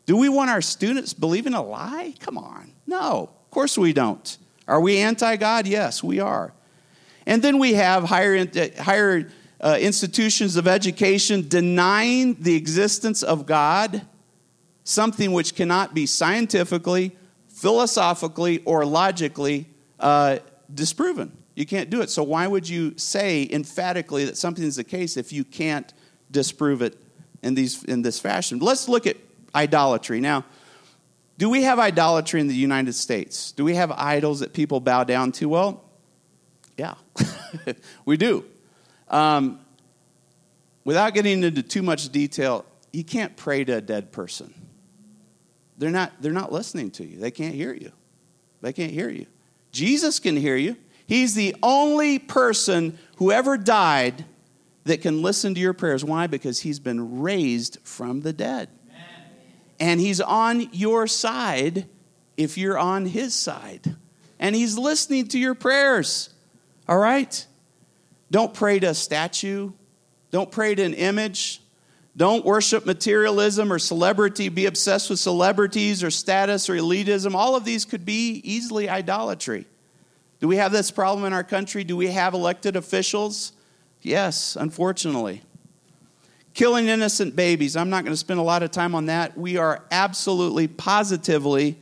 Do 0.06 0.18
we 0.18 0.28
want 0.28 0.50
our 0.50 0.62
students 0.62 1.14
believing 1.14 1.54
a 1.54 1.62
lie? 1.62 2.14
Come 2.20 2.38
on. 2.38 2.74
No, 2.88 3.30
of 3.46 3.52
course 3.52 3.78
we 3.78 3.94
don't. 3.94 4.38
Are 4.68 4.82
we 4.82 4.98
anti 4.98 5.36
God? 5.38 5.68
Yes, 5.68 6.04
we 6.04 6.20
are. 6.20 6.54
And 7.26 7.42
then 7.42 7.58
we 7.58 7.76
have 7.76 8.04
higher, 8.04 8.36
uh, 8.38 8.82
higher 8.82 9.30
uh, 9.62 9.78
institutions 9.80 10.58
of 10.58 10.68
education 10.68 11.48
denying 11.48 12.36
the 12.36 12.56
existence 12.56 13.24
of 13.24 13.46
God, 13.46 14.06
something 14.84 15.32
which 15.32 15.56
cannot 15.56 15.94
be 15.94 16.06
scientifically 16.06 17.16
philosophically 17.64 18.62
or 18.66 18.86
logically 18.86 19.70
uh, 19.98 20.38
disproven. 20.74 21.32
You 21.56 21.66
can't 21.66 21.90
do 21.90 22.02
it. 22.02 22.10
So, 22.10 22.22
why 22.22 22.46
would 22.46 22.68
you 22.68 22.98
say 22.98 23.48
emphatically 23.50 24.26
that 24.26 24.36
something 24.36 24.66
is 24.66 24.76
the 24.76 24.84
case 24.84 25.16
if 25.16 25.32
you 25.32 25.46
can't 25.46 25.94
disprove 26.30 26.82
it 26.82 27.02
in, 27.42 27.56
these, 27.56 27.82
in 27.86 28.02
this 28.02 28.20
fashion? 28.20 28.60
Let's 28.60 28.90
look 28.90 29.08
at 29.08 29.16
idolatry. 29.56 30.20
Now, 30.20 30.44
do 31.38 31.50
we 31.50 31.64
have 31.64 31.80
idolatry 31.80 32.42
in 32.42 32.50
the 32.50 32.54
United 32.54 32.96
States? 32.96 33.54
Do 33.54 33.64
we 33.64 33.76
have 33.76 33.92
idols 33.92 34.42
that 34.42 34.52
people 34.52 34.82
bow 34.82 35.06
down 35.06 35.32
to? 35.34 35.48
Well, 35.48 35.86
yeah, 36.78 36.96
we 38.06 38.18
do. 38.18 38.44
Um, 39.08 39.62
without 40.84 41.14
getting 41.14 41.44
into 41.44 41.64
too 41.64 41.82
much 41.82 42.10
detail, 42.10 42.66
you 42.92 43.06
can't 43.06 43.38
pray 43.38 43.64
to 43.64 43.78
a 43.78 43.82
dead 43.82 44.12
person. 44.12 44.54
They're 45.78 45.90
not, 45.90 46.14
they're 46.22 46.32
not 46.32 46.52
listening 46.52 46.92
to 46.92 47.06
you. 47.06 47.18
They 47.18 47.32
can't 47.32 47.56
hear 47.56 47.74
you. 47.74 47.92
They 48.62 48.74
can't 48.74 48.92
hear 48.92 49.10
you. 49.10 49.26
Jesus 49.72 50.20
can 50.20 50.38
hear 50.38 50.56
you. 50.56 50.78
He's 51.06 51.36
the 51.36 51.56
only 51.62 52.20
person 52.20 52.98
who 53.18 53.32
ever 53.32 53.58
died 53.58 54.26
that 54.86 55.02
can 55.02 55.22
listen 55.22 55.54
to 55.56 55.60
your 55.60 55.74
prayers. 55.74 56.04
Why? 56.04 56.28
Because 56.28 56.60
he's 56.62 56.80
been 56.80 57.22
raised 57.22 57.80
from 57.84 58.22
the 58.22 58.34
dead. 58.34 58.70
And 59.80 60.00
he's 60.00 60.22
on 60.22 60.70
your 60.72 61.08
side 61.08 61.88
if 62.38 62.58
you're 62.58 62.78
on 62.78 63.06
his 63.06 63.34
side. 63.34 63.96
And 64.40 64.56
he's 64.56 64.78
listening 64.78 65.28
to 65.30 65.40
your 65.40 65.56
prayers. 65.56 66.30
All 66.88 66.98
right? 66.98 67.46
Don't 68.32 68.54
pray 68.54 68.80
to 68.80 68.88
a 68.88 68.94
statue. 68.94 69.72
Don't 70.32 70.52
pray 70.52 70.76
to 70.76 70.84
an 70.84 70.94
image. 70.94 71.62
Don't 72.16 72.46
worship 72.46 72.86
materialism 72.86 73.74
or 73.74 73.80
celebrity, 73.80 74.50
be 74.50 74.68
obsessed 74.68 75.10
with 75.10 75.20
celebrities 75.20 76.04
or 76.04 76.12
status 76.12 76.70
or 76.70 76.76
elitism. 76.76 77.34
All 77.34 77.56
of 77.56 77.66
these 77.66 77.86
could 77.86 78.06
be 78.06 78.42
easily 78.44 78.88
idolatry. 78.88 79.66
Do 80.40 80.48
we 80.48 80.58
have 80.58 80.72
this 80.72 80.92
problem 80.92 81.26
in 81.26 81.34
our 81.34 81.44
country? 81.44 81.84
Do 81.84 81.98
we 81.98 82.08
have 82.08 82.34
elected 82.34 82.76
officials? 82.76 83.54
Yes, 84.02 84.56
unfortunately. 84.56 85.42
killing 86.54 86.88
innocent 86.88 87.36
babies. 87.36 87.76
I'm 87.76 87.90
not 87.90 88.04
going 88.04 88.14
to 88.14 88.18
spend 88.18 88.40
a 88.40 88.44
lot 88.44 88.62
of 88.62 88.70
time 88.70 88.94
on 88.94 89.08
that. 89.08 89.36
We 89.36 89.58
are 89.58 89.84
absolutely, 89.90 90.68
positively 90.68 91.80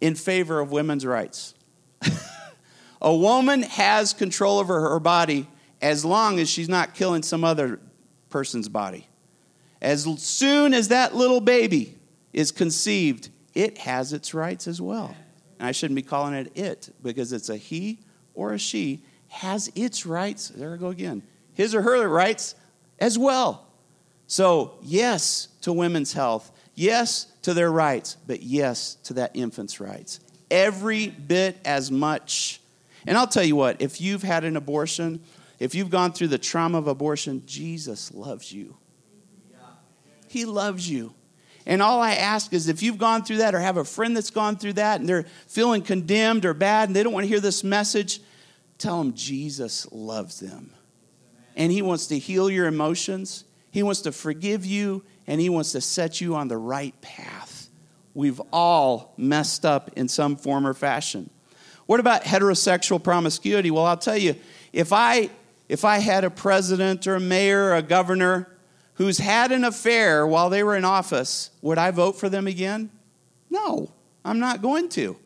in 0.00 0.14
favor 0.14 0.60
of 0.60 0.70
women's 0.70 1.04
rights. 1.04 1.54
a 3.02 3.12
woman 3.12 3.62
has 3.62 4.12
control 4.12 4.60
over 4.60 4.90
her 4.90 5.00
body 5.00 5.48
as 5.82 6.04
long 6.04 6.38
as 6.38 6.48
she's 6.48 6.68
not 6.68 6.94
killing 6.94 7.24
some 7.24 7.42
other 7.42 7.80
person's 8.30 8.68
body. 8.68 9.07
As 9.80 10.04
soon 10.22 10.74
as 10.74 10.88
that 10.88 11.14
little 11.14 11.40
baby 11.40 11.94
is 12.32 12.50
conceived, 12.52 13.30
it 13.54 13.78
has 13.78 14.12
its 14.12 14.34
rights 14.34 14.66
as 14.66 14.80
well. 14.80 15.14
And 15.58 15.68
I 15.68 15.72
shouldn't 15.72 15.96
be 15.96 16.02
calling 16.02 16.34
it 16.34 16.52
it 16.56 16.94
because 17.02 17.32
it's 17.32 17.48
a 17.48 17.56
he 17.56 18.00
or 18.34 18.52
a 18.52 18.58
she 18.58 19.02
has 19.28 19.70
its 19.74 20.06
rights. 20.06 20.48
There 20.48 20.72
I 20.72 20.76
go 20.76 20.88
again. 20.88 21.22
His 21.54 21.74
or 21.74 21.82
her 21.82 22.08
rights 22.08 22.54
as 22.98 23.18
well. 23.18 23.66
So, 24.26 24.78
yes 24.82 25.48
to 25.62 25.72
women's 25.72 26.12
health, 26.12 26.52
yes 26.74 27.26
to 27.42 27.54
their 27.54 27.72
rights, 27.72 28.16
but 28.26 28.42
yes 28.42 28.96
to 29.04 29.14
that 29.14 29.30
infant's 29.34 29.80
rights. 29.80 30.20
Every 30.50 31.08
bit 31.08 31.58
as 31.64 31.90
much. 31.90 32.60
And 33.06 33.16
I'll 33.16 33.26
tell 33.26 33.42
you 33.42 33.56
what, 33.56 33.80
if 33.80 34.00
you've 34.00 34.22
had 34.22 34.44
an 34.44 34.56
abortion, 34.56 35.22
if 35.58 35.74
you've 35.74 35.90
gone 35.90 36.12
through 36.12 36.28
the 36.28 36.38
trauma 36.38 36.78
of 36.78 36.88
abortion, 36.88 37.42
Jesus 37.46 38.12
loves 38.12 38.52
you. 38.52 38.76
He 40.28 40.44
loves 40.44 40.88
you. 40.88 41.14
And 41.66 41.82
all 41.82 42.00
I 42.00 42.14
ask 42.14 42.52
is 42.54 42.68
if 42.68 42.82
you've 42.82 42.96
gone 42.96 43.24
through 43.24 43.38
that 43.38 43.54
or 43.54 43.60
have 43.60 43.76
a 43.76 43.84
friend 43.84 44.16
that's 44.16 44.30
gone 44.30 44.56
through 44.56 44.74
that 44.74 45.00
and 45.00 45.08
they're 45.08 45.26
feeling 45.46 45.82
condemned 45.82 46.46
or 46.46 46.54
bad 46.54 46.88
and 46.88 46.96
they 46.96 47.02
don't 47.02 47.12
want 47.12 47.24
to 47.24 47.28
hear 47.28 47.40
this 47.40 47.62
message, 47.62 48.20
tell 48.78 48.98
them 48.98 49.12
Jesus 49.12 49.86
loves 49.92 50.40
them. 50.40 50.72
And 51.56 51.70
He 51.70 51.82
wants 51.82 52.06
to 52.06 52.18
heal 52.18 52.48
your 52.48 52.66
emotions, 52.66 53.44
He 53.70 53.82
wants 53.82 54.00
to 54.02 54.12
forgive 54.12 54.64
you, 54.64 55.04
and 55.26 55.40
He 55.40 55.50
wants 55.50 55.72
to 55.72 55.82
set 55.82 56.22
you 56.22 56.36
on 56.36 56.48
the 56.48 56.56
right 56.56 56.98
path. 57.02 57.68
We've 58.14 58.40
all 58.50 59.12
messed 59.18 59.66
up 59.66 59.90
in 59.94 60.08
some 60.08 60.36
form 60.36 60.66
or 60.66 60.74
fashion. 60.74 61.28
What 61.84 62.00
about 62.00 62.22
heterosexual 62.22 63.02
promiscuity? 63.02 63.70
Well, 63.70 63.84
I'll 63.84 63.96
tell 63.96 64.16
you, 64.16 64.36
if 64.72 64.92
I 64.92 65.30
if 65.68 65.84
I 65.84 65.98
had 65.98 66.24
a 66.24 66.30
president 66.30 67.06
or 67.06 67.16
a 67.16 67.20
mayor 67.20 67.64
or 67.64 67.76
a 67.76 67.82
governor 67.82 68.48
who's 68.98 69.18
had 69.18 69.52
an 69.52 69.64
affair 69.64 70.26
while 70.26 70.50
they 70.50 70.62
were 70.64 70.76
in 70.76 70.84
office, 70.84 71.50
would 71.62 71.78
I 71.78 71.92
vote 71.92 72.18
for 72.18 72.28
them 72.28 72.48
again? 72.48 72.90
No, 73.48 73.92
I'm 74.24 74.40
not 74.40 74.60
going 74.60 74.88
to. 74.90 75.16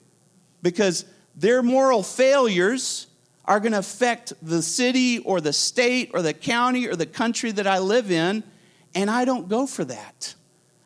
Because 0.63 1.07
their 1.35 1.63
moral 1.63 2.03
failures 2.03 3.07
are 3.47 3.61
going 3.61 3.73
to 3.73 3.79
affect 3.79 4.35
the 4.43 4.61
city 4.61 5.21
or 5.21 5.41
the 5.41 5.55
state 5.55 6.11
or 6.13 6.21
the 6.21 6.35
county 6.35 6.87
or 6.87 6.95
the 6.95 7.07
country 7.07 7.51
that 7.51 7.67
I 7.67 7.79
live 7.79 8.11
in, 8.11 8.45
and 8.95 9.11
I 9.11 9.25
don't 9.25 9.49
go 9.49 9.67
for 9.67 9.85
that. 9.87 10.35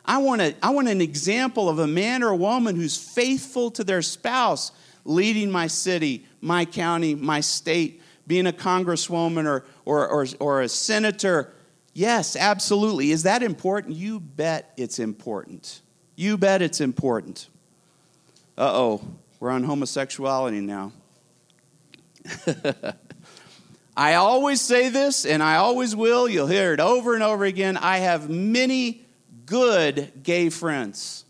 I 0.04 0.18
want, 0.18 0.40
a, 0.40 0.54
I 0.62 0.70
want 0.70 0.86
an 0.86 1.00
example 1.00 1.68
of 1.68 1.80
a 1.80 1.88
man 1.88 2.22
or 2.22 2.28
a 2.28 2.36
woman 2.36 2.76
who's 2.76 2.96
faithful 2.96 3.72
to 3.72 3.82
their 3.82 4.00
spouse, 4.00 4.70
leading 5.04 5.50
my 5.50 5.66
city, 5.66 6.24
my 6.40 6.64
county, 6.64 7.16
my 7.16 7.40
state, 7.40 8.00
being 8.28 8.46
a 8.46 8.52
congresswoman 8.52 9.44
or, 9.46 9.64
or, 9.84 10.06
or, 10.06 10.26
or 10.38 10.62
a 10.62 10.68
senator. 10.68 11.52
Yes, 11.96 12.36
absolutely. 12.36 13.10
Is 13.10 13.22
that 13.22 13.42
important? 13.42 13.96
You 13.96 14.20
bet 14.20 14.70
it's 14.76 14.98
important. 14.98 15.80
You 16.14 16.36
bet 16.36 16.60
it's 16.60 16.82
important. 16.82 17.48
Uh 18.58 18.70
oh, 18.70 19.02
we're 19.40 19.48
on 19.48 19.64
homosexuality 19.64 20.60
now. 20.60 20.92
I 23.96 24.12
always 24.16 24.60
say 24.60 24.90
this, 24.90 25.24
and 25.24 25.42
I 25.42 25.56
always 25.56 25.96
will. 25.96 26.28
You'll 26.28 26.48
hear 26.48 26.74
it 26.74 26.80
over 26.80 27.14
and 27.14 27.22
over 27.22 27.46
again. 27.46 27.78
I 27.78 27.96
have 27.96 28.28
many 28.28 29.06
good 29.46 30.22
gay 30.22 30.50
friends. 30.50 31.24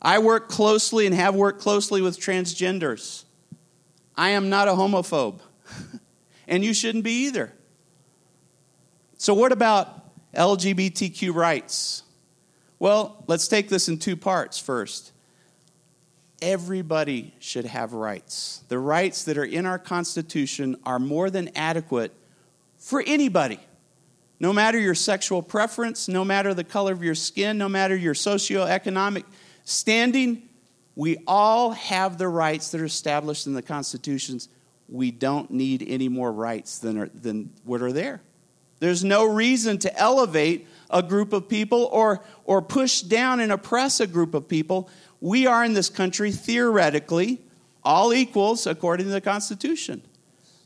I 0.00 0.20
work 0.20 0.48
closely 0.48 1.04
and 1.04 1.14
have 1.14 1.34
worked 1.34 1.60
closely 1.60 2.00
with 2.00 2.18
transgenders. 2.18 3.24
I 4.16 4.30
am 4.30 4.48
not 4.48 4.68
a 4.68 4.70
homophobe, 4.70 5.40
and 6.48 6.64
you 6.64 6.72
shouldn't 6.72 7.04
be 7.04 7.26
either. 7.26 7.52
So, 9.20 9.34
what 9.34 9.52
about 9.52 10.14
LGBTQ 10.32 11.34
rights? 11.34 12.04
Well, 12.78 13.22
let's 13.26 13.48
take 13.48 13.68
this 13.68 13.86
in 13.86 13.98
two 13.98 14.16
parts 14.16 14.58
first 14.58 15.12
everybody 16.40 17.34
should 17.38 17.66
have 17.66 17.92
rights. 17.92 18.64
The 18.68 18.78
rights 18.78 19.24
that 19.24 19.36
are 19.36 19.44
in 19.44 19.66
our 19.66 19.78
Constitution 19.78 20.74
are 20.84 20.98
more 20.98 21.28
than 21.28 21.50
adequate 21.54 22.14
for 22.78 23.04
anybody. 23.06 23.60
No 24.40 24.54
matter 24.54 24.78
your 24.78 24.94
sexual 24.94 25.42
preference, 25.42 26.08
no 26.08 26.24
matter 26.24 26.54
the 26.54 26.64
color 26.64 26.94
of 26.94 27.04
your 27.04 27.14
skin, 27.14 27.58
no 27.58 27.68
matter 27.68 27.94
your 27.94 28.14
socioeconomic 28.14 29.24
standing, 29.64 30.48
we 30.96 31.18
all 31.26 31.72
have 31.72 32.16
the 32.16 32.26
rights 32.26 32.70
that 32.70 32.80
are 32.80 32.86
established 32.86 33.46
in 33.46 33.52
the 33.52 33.60
Constitutions. 33.60 34.48
We 34.88 35.10
don't 35.10 35.50
need 35.50 35.84
any 35.86 36.08
more 36.08 36.32
rights 36.32 36.78
than, 36.78 36.96
are, 36.96 37.08
than 37.08 37.52
what 37.64 37.82
are 37.82 37.92
there. 37.92 38.22
There's 38.80 39.04
no 39.04 39.24
reason 39.24 39.78
to 39.78 39.96
elevate 39.98 40.66
a 40.90 41.02
group 41.02 41.32
of 41.32 41.48
people 41.48 41.88
or, 41.92 42.22
or 42.44 42.60
push 42.60 43.02
down 43.02 43.40
and 43.40 43.52
oppress 43.52 44.00
a 44.00 44.06
group 44.06 44.34
of 44.34 44.48
people 44.48 44.90
we 45.20 45.46
are 45.46 45.64
in 45.64 45.74
this 45.74 45.88
country 45.88 46.32
theoretically 46.32 47.40
all 47.84 48.12
equals 48.12 48.66
according 48.66 49.06
to 49.06 49.12
the 49.12 49.20
Constitution. 49.20 50.02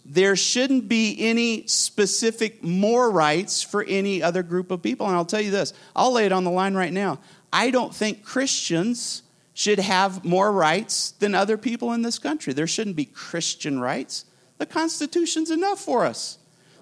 There 0.05 0.37
shouldn't 0.37 0.89
be 0.89 1.17
any 1.19 1.67
specific 1.67 2.63
more 2.63 3.11
rights 3.11 3.63
for 3.63 3.83
any 3.85 4.23
other 4.23 4.43
group 4.43 4.71
of 4.71 4.83
people. 4.83 5.07
And 5.07 5.17
I'll 5.17 5.25
tell 5.25 5.41
you 5.41 5.51
this 5.51 5.73
I'll 5.97 6.13
lay 6.13 6.27
it 6.27 6.33
on 6.33 6.45
the 6.45 6.51
line 6.51 6.75
right 6.75 6.93
now. 6.93 7.19
I 7.53 7.71
don't 7.71 7.95
think 7.95 8.25
Christians 8.25 9.23
should 9.55 9.79
have 9.79 10.25
more 10.25 10.51
rights 10.51 11.13
than 11.13 11.35
other 11.35 11.57
people 11.57 11.93
in 11.93 12.03
this 12.03 12.19
country. 12.19 12.53
There 12.53 12.67
shouldn't 12.67 12.97
be 12.97 13.05
Christian 13.05 13.81
rights. 13.81 14.25
The 14.59 14.67
Constitution's 14.67 15.51
enough 15.51 15.81
for 15.81 16.05
us. 16.05 16.39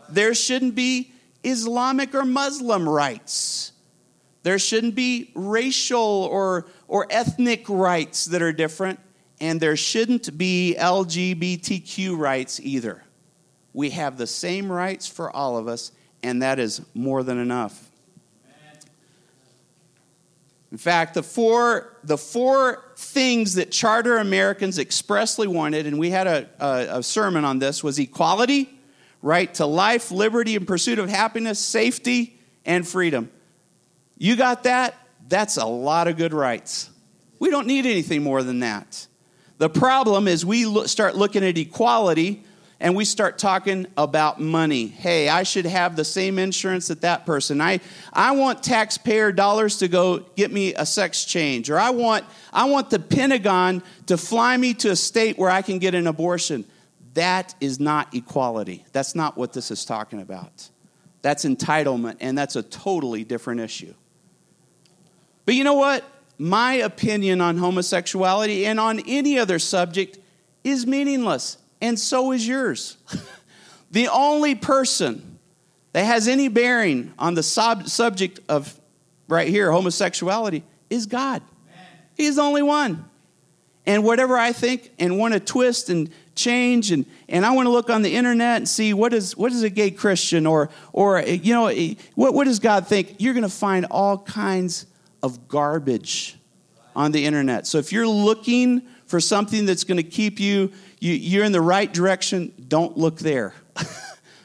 There 0.08 0.34
shouldn't 0.34 0.74
be 0.74 1.11
Islamic 1.44 2.14
or 2.14 2.24
Muslim 2.24 2.88
rights. 2.88 3.72
There 4.42 4.58
shouldn't 4.58 4.94
be 4.94 5.30
racial 5.34 6.00
or, 6.00 6.66
or 6.88 7.06
ethnic 7.10 7.68
rights 7.68 8.26
that 8.26 8.42
are 8.42 8.52
different, 8.52 8.98
and 9.40 9.60
there 9.60 9.76
shouldn't 9.76 10.36
be 10.36 10.76
LGBTQ 10.78 12.16
rights 12.18 12.60
either. 12.60 13.04
We 13.72 13.90
have 13.90 14.18
the 14.18 14.26
same 14.26 14.70
rights 14.70 15.06
for 15.06 15.34
all 15.34 15.56
of 15.56 15.68
us, 15.68 15.92
and 16.22 16.42
that 16.42 16.58
is 16.58 16.82
more 16.94 17.22
than 17.22 17.38
enough. 17.38 17.88
In 20.72 20.78
fact, 20.78 21.14
the 21.14 21.22
four, 21.22 21.98
the 22.02 22.16
four 22.16 22.82
things 22.96 23.54
that 23.56 23.70
charter 23.70 24.16
Americans 24.16 24.78
expressly 24.78 25.46
wanted, 25.46 25.86
and 25.86 25.98
we 25.98 26.08
had 26.08 26.26
a, 26.26 26.48
a, 26.58 26.98
a 26.98 27.02
sermon 27.02 27.44
on 27.44 27.58
this, 27.58 27.84
was 27.84 27.98
equality, 27.98 28.70
right 29.22 29.52
to 29.54 29.66
life, 29.66 30.10
liberty, 30.10 30.56
and 30.56 30.66
pursuit 30.66 30.98
of 30.98 31.08
happiness, 31.08 31.58
safety, 31.58 32.38
and 32.66 32.86
freedom. 32.86 33.30
You 34.18 34.36
got 34.36 34.64
that? 34.64 34.94
That's 35.28 35.56
a 35.56 35.64
lot 35.64 36.08
of 36.08 36.16
good 36.16 36.34
rights. 36.34 36.90
We 37.38 37.50
don't 37.50 37.66
need 37.66 37.86
anything 37.86 38.22
more 38.22 38.42
than 38.42 38.60
that. 38.60 39.06
The 39.58 39.70
problem 39.70 40.28
is 40.28 40.44
we 40.44 40.66
look, 40.66 40.88
start 40.88 41.16
looking 41.16 41.44
at 41.44 41.56
equality 41.56 42.44
and 42.80 42.96
we 42.96 43.04
start 43.04 43.38
talking 43.38 43.86
about 43.96 44.40
money. 44.40 44.88
Hey, 44.88 45.28
I 45.28 45.44
should 45.44 45.66
have 45.66 45.94
the 45.94 46.04
same 46.04 46.38
insurance 46.38 46.88
that 46.88 47.02
that 47.02 47.24
person. 47.24 47.60
I, 47.60 47.78
I 48.12 48.32
want 48.32 48.64
taxpayer 48.64 49.30
dollars 49.30 49.78
to 49.78 49.88
go 49.88 50.18
get 50.34 50.52
me 50.52 50.74
a 50.74 50.84
sex 50.84 51.24
change, 51.24 51.70
or 51.70 51.78
I 51.78 51.90
want, 51.90 52.24
I 52.52 52.64
want 52.64 52.90
the 52.90 52.98
Pentagon 52.98 53.84
to 54.06 54.16
fly 54.16 54.56
me 54.56 54.74
to 54.74 54.90
a 54.90 54.96
state 54.96 55.38
where 55.38 55.50
I 55.50 55.62
can 55.62 55.78
get 55.78 55.94
an 55.94 56.08
abortion. 56.08 56.64
That 57.14 57.54
is 57.60 57.78
not 57.78 58.14
equality. 58.14 58.84
That's 58.92 59.14
not 59.14 59.36
what 59.36 59.52
this 59.52 59.70
is 59.70 59.84
talking 59.84 60.20
about. 60.20 60.70
That's 61.20 61.44
entitlement, 61.44 62.16
and 62.20 62.36
that's 62.36 62.56
a 62.56 62.62
totally 62.62 63.24
different 63.24 63.60
issue. 63.60 63.94
But 65.44 65.54
you 65.54 65.64
know 65.64 65.74
what? 65.74 66.04
My 66.38 66.74
opinion 66.74 67.40
on 67.40 67.58
homosexuality 67.58 68.66
and 68.66 68.80
on 68.80 69.00
any 69.06 69.38
other 69.38 69.58
subject 69.58 70.18
is 70.64 70.86
meaningless, 70.86 71.58
and 71.80 71.98
so 71.98 72.32
is 72.32 72.46
yours. 72.46 72.96
the 73.90 74.08
only 74.08 74.54
person 74.54 75.38
that 75.92 76.04
has 76.04 76.26
any 76.26 76.48
bearing 76.48 77.12
on 77.18 77.34
the 77.34 77.42
sub- 77.42 77.88
subject 77.88 78.40
of 78.48 78.78
right 79.28 79.48
here, 79.48 79.70
homosexuality, 79.70 80.62
is 80.90 81.06
God. 81.06 81.42
He's 82.16 82.36
the 82.36 82.42
only 82.42 82.62
one. 82.62 83.04
And 83.84 84.04
whatever 84.04 84.36
I 84.36 84.52
think 84.52 84.90
and 84.98 85.18
want 85.18 85.34
to 85.34 85.40
twist 85.40 85.90
and 85.90 86.10
change 86.34 86.90
and, 86.90 87.04
and 87.28 87.44
I 87.44 87.50
want 87.52 87.66
to 87.66 87.70
look 87.70 87.90
on 87.90 88.02
the 88.02 88.14
internet 88.14 88.56
and 88.56 88.68
see 88.68 88.94
what 88.94 89.12
is 89.12 89.36
what 89.36 89.52
is 89.52 89.62
a 89.62 89.70
gay 89.70 89.90
Christian 89.90 90.46
or 90.46 90.70
or 90.92 91.20
you 91.20 91.54
know 91.54 91.70
what, 92.14 92.34
what 92.34 92.44
does 92.44 92.58
God 92.58 92.86
think? 92.86 93.16
You're 93.18 93.34
going 93.34 93.42
to 93.42 93.48
find 93.48 93.86
all 93.90 94.18
kinds 94.18 94.86
of 95.22 95.48
garbage 95.48 96.36
on 96.96 97.12
the 97.12 97.24
internet. 97.24 97.66
So 97.66 97.78
if 97.78 97.92
you're 97.92 98.08
looking 98.08 98.82
for 99.06 99.20
something 99.20 99.66
that's 99.66 99.84
going 99.84 99.98
to 99.98 100.02
keep 100.02 100.40
you, 100.40 100.72
you 101.00 101.12
you're 101.12 101.44
in 101.44 101.52
the 101.52 101.60
right 101.60 101.92
direction, 101.92 102.52
don't 102.68 102.96
look 102.96 103.18
there 103.18 103.54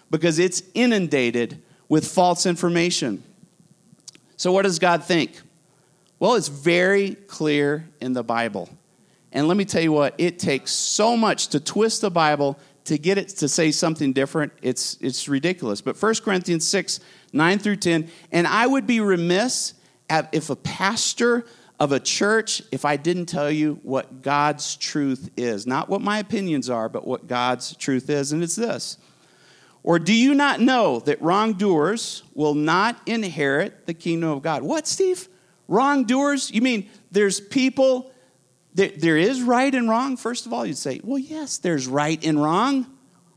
because 0.09 0.39
it's 0.39 0.61
inundated 0.73 1.61
with 1.89 2.07
false 2.07 2.45
information. 2.45 3.23
So, 4.35 4.51
what 4.51 4.63
does 4.63 4.79
God 4.79 5.03
think? 5.03 5.41
Well, 6.19 6.35
it's 6.35 6.47
very 6.47 7.15
clear 7.15 7.87
in 8.01 8.13
the 8.13 8.23
Bible. 8.23 8.69
And 9.37 9.47
let 9.47 9.55
me 9.55 9.65
tell 9.65 9.83
you 9.83 9.91
what, 9.91 10.15
it 10.17 10.39
takes 10.39 10.71
so 10.71 11.15
much 11.15 11.49
to 11.49 11.59
twist 11.59 12.01
the 12.01 12.09
Bible 12.09 12.57
to 12.85 12.97
get 12.97 13.19
it 13.19 13.29
to 13.29 13.47
say 13.47 13.69
something 13.69 14.11
different. 14.11 14.51
It's, 14.63 14.97
it's 14.99 15.29
ridiculous. 15.29 15.79
But 15.79 16.01
1 16.01 16.15
Corinthians 16.23 16.67
6, 16.67 16.99
9 17.33 17.59
through 17.59 17.75
10, 17.75 18.09
and 18.31 18.47
I 18.47 18.65
would 18.65 18.87
be 18.87 18.99
remiss 18.99 19.75
if 20.09 20.49
a 20.49 20.55
pastor 20.55 21.45
of 21.79 21.91
a 21.91 21.99
church 21.99 22.63
if 22.71 22.83
I 22.83 22.97
didn't 22.97 23.27
tell 23.27 23.51
you 23.51 23.79
what 23.83 24.23
God's 24.23 24.75
truth 24.75 25.29
is. 25.37 25.67
Not 25.67 25.87
what 25.87 26.01
my 26.01 26.17
opinions 26.17 26.67
are, 26.67 26.89
but 26.89 27.05
what 27.05 27.27
God's 27.27 27.75
truth 27.75 28.09
is. 28.09 28.31
And 28.31 28.41
it's 28.41 28.55
this. 28.55 28.97
Or 29.83 29.99
do 29.99 30.15
you 30.15 30.33
not 30.33 30.61
know 30.61 30.99
that 31.01 31.21
wrongdoers 31.21 32.23
will 32.33 32.55
not 32.55 32.99
inherit 33.05 33.85
the 33.85 33.93
kingdom 33.93 34.29
of 34.29 34.41
God? 34.41 34.63
What, 34.63 34.87
Steve? 34.87 35.29
Wrongdoers? 35.67 36.49
You 36.49 36.63
mean 36.63 36.89
there's 37.11 37.39
people, 37.39 38.11
there, 38.77 38.91
there 38.95 39.17
is 39.17 39.41
right 39.41 39.73
and 39.73 39.89
wrong? 39.89 40.17
First 40.17 40.45
of 40.45 40.53
all, 40.53 40.63
you'd 40.63 40.77
say, 40.77 41.01
well, 41.03 41.17
yes, 41.17 41.57
there's 41.57 41.87
right 41.87 42.23
and 42.23 42.41
wrong. 42.41 42.85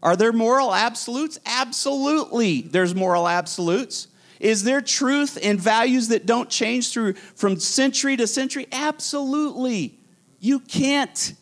Are 0.02 0.14
there 0.14 0.32
moral 0.32 0.74
absolutes? 0.74 1.40
Absolutely, 1.46 2.60
there's 2.60 2.94
moral 2.94 3.26
absolutes. 3.26 4.08
Is 4.38 4.64
there 4.64 4.82
truth 4.82 5.38
and 5.42 5.58
values 5.58 6.08
that 6.08 6.26
don't 6.26 6.50
change 6.50 6.92
through 6.92 7.14
from 7.14 7.58
century 7.58 8.16
to 8.18 8.26
century? 8.26 8.66
Absolutely. 8.70 9.98
You 10.40 10.60
can't 10.60 11.34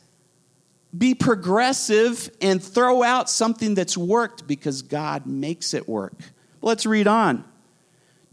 be 0.97 1.15
progressive 1.15 2.31
and 2.41 2.63
throw 2.63 3.03
out 3.03 3.29
something 3.29 3.75
that's 3.75 3.97
worked 3.97 4.47
because 4.47 4.83
God 4.83 5.27
makes 5.27 5.75
it 5.75 5.89
work. 5.89 6.15
Let's 6.63 6.87
read 6.87 7.09
on. 7.09 7.45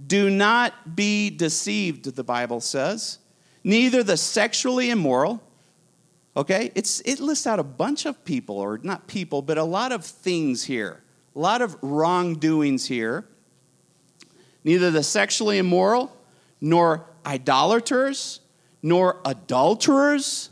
Do 0.05 0.29
not 0.29 0.95
be 0.95 1.31
deceived, 1.31 2.15
the 2.15 2.23
Bible 2.23 2.61
says. 2.61 3.17
Neither 3.63 4.03
the 4.03 4.17
sexually 4.17 4.91
immoral, 4.91 5.41
okay? 6.35 6.71
It's, 6.75 7.01
it 7.01 7.19
lists 7.19 7.47
out 7.47 7.59
a 7.59 7.63
bunch 7.63 8.05
of 8.05 8.23
people, 8.25 8.57
or 8.57 8.79
not 8.81 9.07
people, 9.07 9.41
but 9.41 9.57
a 9.57 9.63
lot 9.63 9.91
of 9.91 10.05
things 10.05 10.63
here, 10.63 11.03
a 11.35 11.39
lot 11.39 11.61
of 11.61 11.77
wrongdoings 11.81 12.85
here 12.87 13.27
neither 14.65 14.91
the 14.91 15.03
sexually 15.03 15.59
immoral, 15.59 16.11
nor 16.59 17.05
idolaters, 17.25 18.41
nor 18.81 19.21
adulterers. 19.23 20.49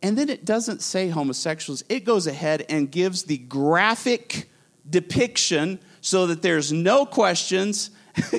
And 0.00 0.16
then 0.16 0.30
it 0.30 0.46
doesn't 0.46 0.80
say 0.80 1.08
homosexuals, 1.08 1.82
it 1.90 2.04
goes 2.04 2.26
ahead 2.26 2.64
and 2.70 2.90
gives 2.90 3.24
the 3.24 3.36
graphic 3.36 4.48
depiction 4.88 5.80
so 6.00 6.28
that 6.28 6.40
there's 6.40 6.72
no 6.72 7.04
questions 7.04 7.90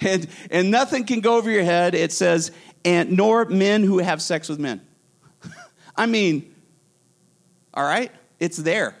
and, 0.00 0.28
and 0.50 0.70
nothing 0.70 1.04
can 1.04 1.20
go 1.20 1.36
over 1.36 1.50
your 1.50 1.62
head. 1.62 1.94
It 1.94 2.12
says, 2.12 2.50
and 2.84 3.12
nor 3.12 3.44
men 3.46 3.84
who 3.84 3.98
have 3.98 4.20
sex 4.20 4.48
with 4.48 4.58
men. 4.58 4.80
I 5.98 6.06
mean, 6.06 6.54
all 7.74 7.84
right, 7.84 8.12
it's 8.38 8.56
there. 8.56 8.94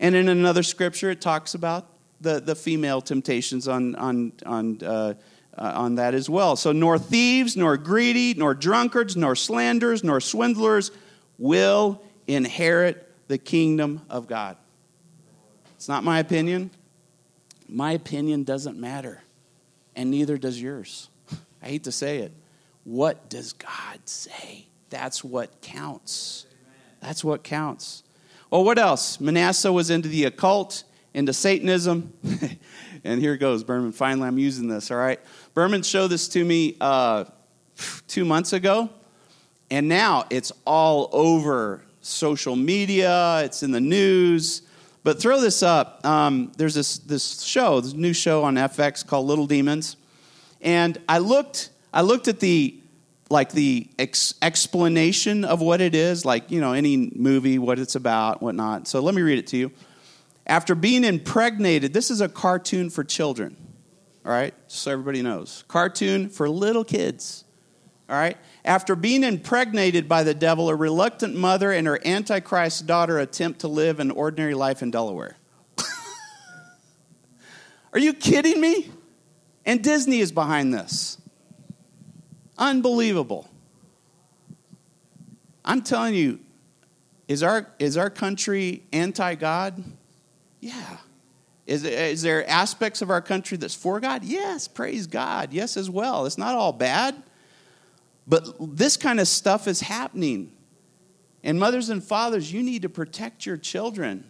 And 0.00 0.16
in 0.16 0.28
another 0.28 0.64
scripture, 0.64 1.10
it 1.10 1.20
talks 1.20 1.54
about 1.54 1.86
the, 2.20 2.40
the 2.40 2.56
female 2.56 3.00
temptations 3.00 3.68
on, 3.68 3.94
on, 3.94 4.32
on, 4.44 4.82
uh, 4.82 5.14
on 5.56 5.94
that 5.94 6.14
as 6.14 6.28
well. 6.28 6.56
So, 6.56 6.72
nor 6.72 6.98
thieves, 6.98 7.56
nor 7.56 7.76
greedy, 7.76 8.34
nor 8.34 8.52
drunkards, 8.52 9.16
nor 9.16 9.36
slanderers, 9.36 10.02
nor 10.02 10.20
swindlers 10.20 10.90
will 11.38 12.02
inherit 12.26 13.08
the 13.28 13.38
kingdom 13.38 14.02
of 14.10 14.26
God. 14.26 14.56
It's 15.76 15.88
not 15.88 16.02
my 16.02 16.18
opinion. 16.18 16.70
My 17.68 17.92
opinion 17.92 18.42
doesn't 18.42 18.78
matter, 18.78 19.22
and 19.94 20.10
neither 20.10 20.36
does 20.36 20.60
yours. 20.60 21.08
I 21.62 21.66
hate 21.66 21.84
to 21.84 21.92
say 21.92 22.18
it. 22.18 22.32
What 22.82 23.28
does 23.28 23.52
God 23.52 24.00
say? 24.06 24.67
That's 24.90 25.22
what 25.22 25.60
counts. 25.60 26.46
That's 27.00 27.22
what 27.22 27.44
counts. 27.44 28.02
Well, 28.50 28.64
what 28.64 28.78
else? 28.78 29.20
Manasseh 29.20 29.72
was 29.72 29.90
into 29.90 30.08
the 30.08 30.24
occult 30.24 30.84
into 31.14 31.32
Satanism. 31.32 32.12
and 33.04 33.20
here 33.20 33.36
goes, 33.36 33.64
Berman. 33.64 33.92
Finally, 33.92 34.28
I'm 34.28 34.38
using 34.38 34.68
this, 34.68 34.90
all 34.90 34.96
right? 34.96 35.20
Berman 35.54 35.82
showed 35.82 36.08
this 36.08 36.28
to 36.28 36.44
me 36.44 36.76
uh, 36.80 37.24
two 38.06 38.24
months 38.24 38.52
ago, 38.52 38.90
and 39.70 39.88
now 39.88 40.26
it's 40.30 40.52
all 40.64 41.08
over 41.12 41.82
social 42.00 42.56
media, 42.56 43.42
it's 43.44 43.62
in 43.62 43.72
the 43.72 43.80
news. 43.80 44.62
But 45.04 45.20
throw 45.20 45.40
this 45.40 45.62
up. 45.62 46.04
Um, 46.04 46.52
there's 46.56 46.74
this, 46.74 46.98
this 46.98 47.40
show, 47.42 47.80
this 47.80 47.94
new 47.94 48.12
show 48.12 48.44
on 48.44 48.56
FX 48.56 49.06
called 49.06 49.26
Little 49.26 49.46
Demons. 49.46 49.96
And 50.60 50.98
I 51.08 51.18
looked, 51.18 51.70
I 51.94 52.02
looked 52.02 52.28
at 52.28 52.40
the 52.40 52.78
like 53.30 53.52
the 53.52 53.88
ex- 53.98 54.34
explanation 54.40 55.44
of 55.44 55.60
what 55.60 55.80
it 55.80 55.94
is, 55.94 56.24
like 56.24 56.50
you 56.50 56.60
know 56.60 56.72
any 56.72 57.10
movie, 57.14 57.58
what 57.58 57.78
it's 57.78 57.94
about, 57.94 58.42
whatnot. 58.42 58.88
So 58.88 59.00
let 59.00 59.14
me 59.14 59.22
read 59.22 59.38
it 59.38 59.46
to 59.48 59.56
you. 59.56 59.72
After 60.46 60.74
being 60.74 61.04
impregnated, 61.04 61.92
this 61.92 62.10
is 62.10 62.22
a 62.22 62.28
cartoon 62.28 62.88
for 62.88 63.04
children, 63.04 63.56
all 64.24 64.32
right? 64.32 64.54
So 64.66 64.90
everybody 64.90 65.20
knows. 65.20 65.62
Cartoon 65.68 66.30
for 66.30 66.48
little 66.48 66.84
kids, 66.84 67.44
all 68.08 68.16
right? 68.16 68.38
After 68.64 68.96
being 68.96 69.24
impregnated 69.24 70.08
by 70.08 70.22
the 70.22 70.32
devil, 70.32 70.70
a 70.70 70.74
reluctant 70.74 71.36
mother 71.36 71.70
and 71.70 71.86
her 71.86 72.00
Antichrist 72.06 72.86
daughter 72.86 73.18
attempt 73.18 73.60
to 73.60 73.68
live 73.68 74.00
an 74.00 74.10
ordinary 74.10 74.54
life 74.54 74.80
in 74.80 74.90
Delaware. 74.90 75.36
Are 77.92 77.98
you 77.98 78.14
kidding 78.14 78.58
me? 78.58 78.90
And 79.66 79.84
Disney 79.84 80.20
is 80.20 80.32
behind 80.32 80.72
this. 80.72 81.17
Unbelievable. 82.58 83.48
I'm 85.64 85.82
telling 85.82 86.14
you, 86.14 86.40
is 87.28 87.42
our, 87.42 87.68
is 87.78 87.96
our 87.96 88.10
country 88.10 88.82
anti 88.92 89.34
God? 89.36 89.84
Yeah. 90.60 90.96
Is, 91.66 91.84
is 91.84 92.22
there 92.22 92.48
aspects 92.48 93.02
of 93.02 93.10
our 93.10 93.20
country 93.20 93.58
that's 93.58 93.74
for 93.74 94.00
God? 94.00 94.24
Yes, 94.24 94.66
praise 94.66 95.06
God. 95.06 95.52
Yes, 95.52 95.76
as 95.76 95.90
well. 95.90 96.24
It's 96.24 96.38
not 96.38 96.54
all 96.54 96.72
bad. 96.72 97.22
But 98.26 98.76
this 98.76 98.96
kind 98.96 99.20
of 99.20 99.28
stuff 99.28 99.68
is 99.68 99.82
happening. 99.82 100.52
And 101.44 101.60
mothers 101.60 101.90
and 101.90 102.02
fathers, 102.02 102.52
you 102.52 102.62
need 102.62 102.82
to 102.82 102.88
protect 102.88 103.44
your 103.44 103.58
children 103.58 104.28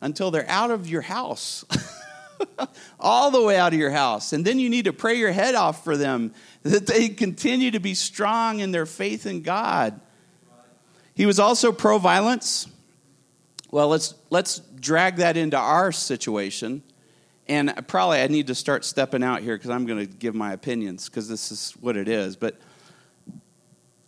until 0.00 0.30
they're 0.30 0.48
out 0.48 0.70
of 0.70 0.88
your 0.88 1.02
house. 1.02 1.64
all 3.00 3.30
the 3.30 3.42
way 3.42 3.56
out 3.58 3.72
of 3.72 3.78
your 3.78 3.90
house. 3.90 4.32
And 4.32 4.44
then 4.44 4.58
you 4.58 4.68
need 4.68 4.84
to 4.84 4.92
pray 4.92 5.16
your 5.16 5.32
head 5.32 5.54
off 5.54 5.84
for 5.84 5.96
them 5.96 6.32
that 6.62 6.86
they 6.86 7.08
continue 7.24 7.70
to 7.70 7.80
be 7.80 7.94
strong 7.94 8.60
in 8.60 8.72
their 8.72 8.86
faith 8.86 9.26
in 9.26 9.42
God. 9.42 10.00
He 11.14 11.26
was 11.26 11.40
also 11.40 11.72
pro 11.72 11.98
violence. 11.98 12.66
Well, 13.70 13.88
let's, 13.88 14.14
let's 14.30 14.60
drag 14.80 15.16
that 15.16 15.36
into 15.36 15.56
our 15.56 15.92
situation. 15.92 16.82
And 17.48 17.86
probably 17.88 18.20
I 18.20 18.26
need 18.28 18.46
to 18.48 18.54
start 18.54 18.84
stepping 18.84 19.22
out 19.22 19.42
here 19.42 19.56
because 19.56 19.70
I'm 19.70 19.86
going 19.86 20.06
to 20.06 20.06
give 20.06 20.34
my 20.34 20.52
opinions 20.52 21.08
because 21.08 21.28
this 21.28 21.50
is 21.50 21.72
what 21.80 21.96
it 21.96 22.06
is. 22.06 22.36
But 22.36 22.58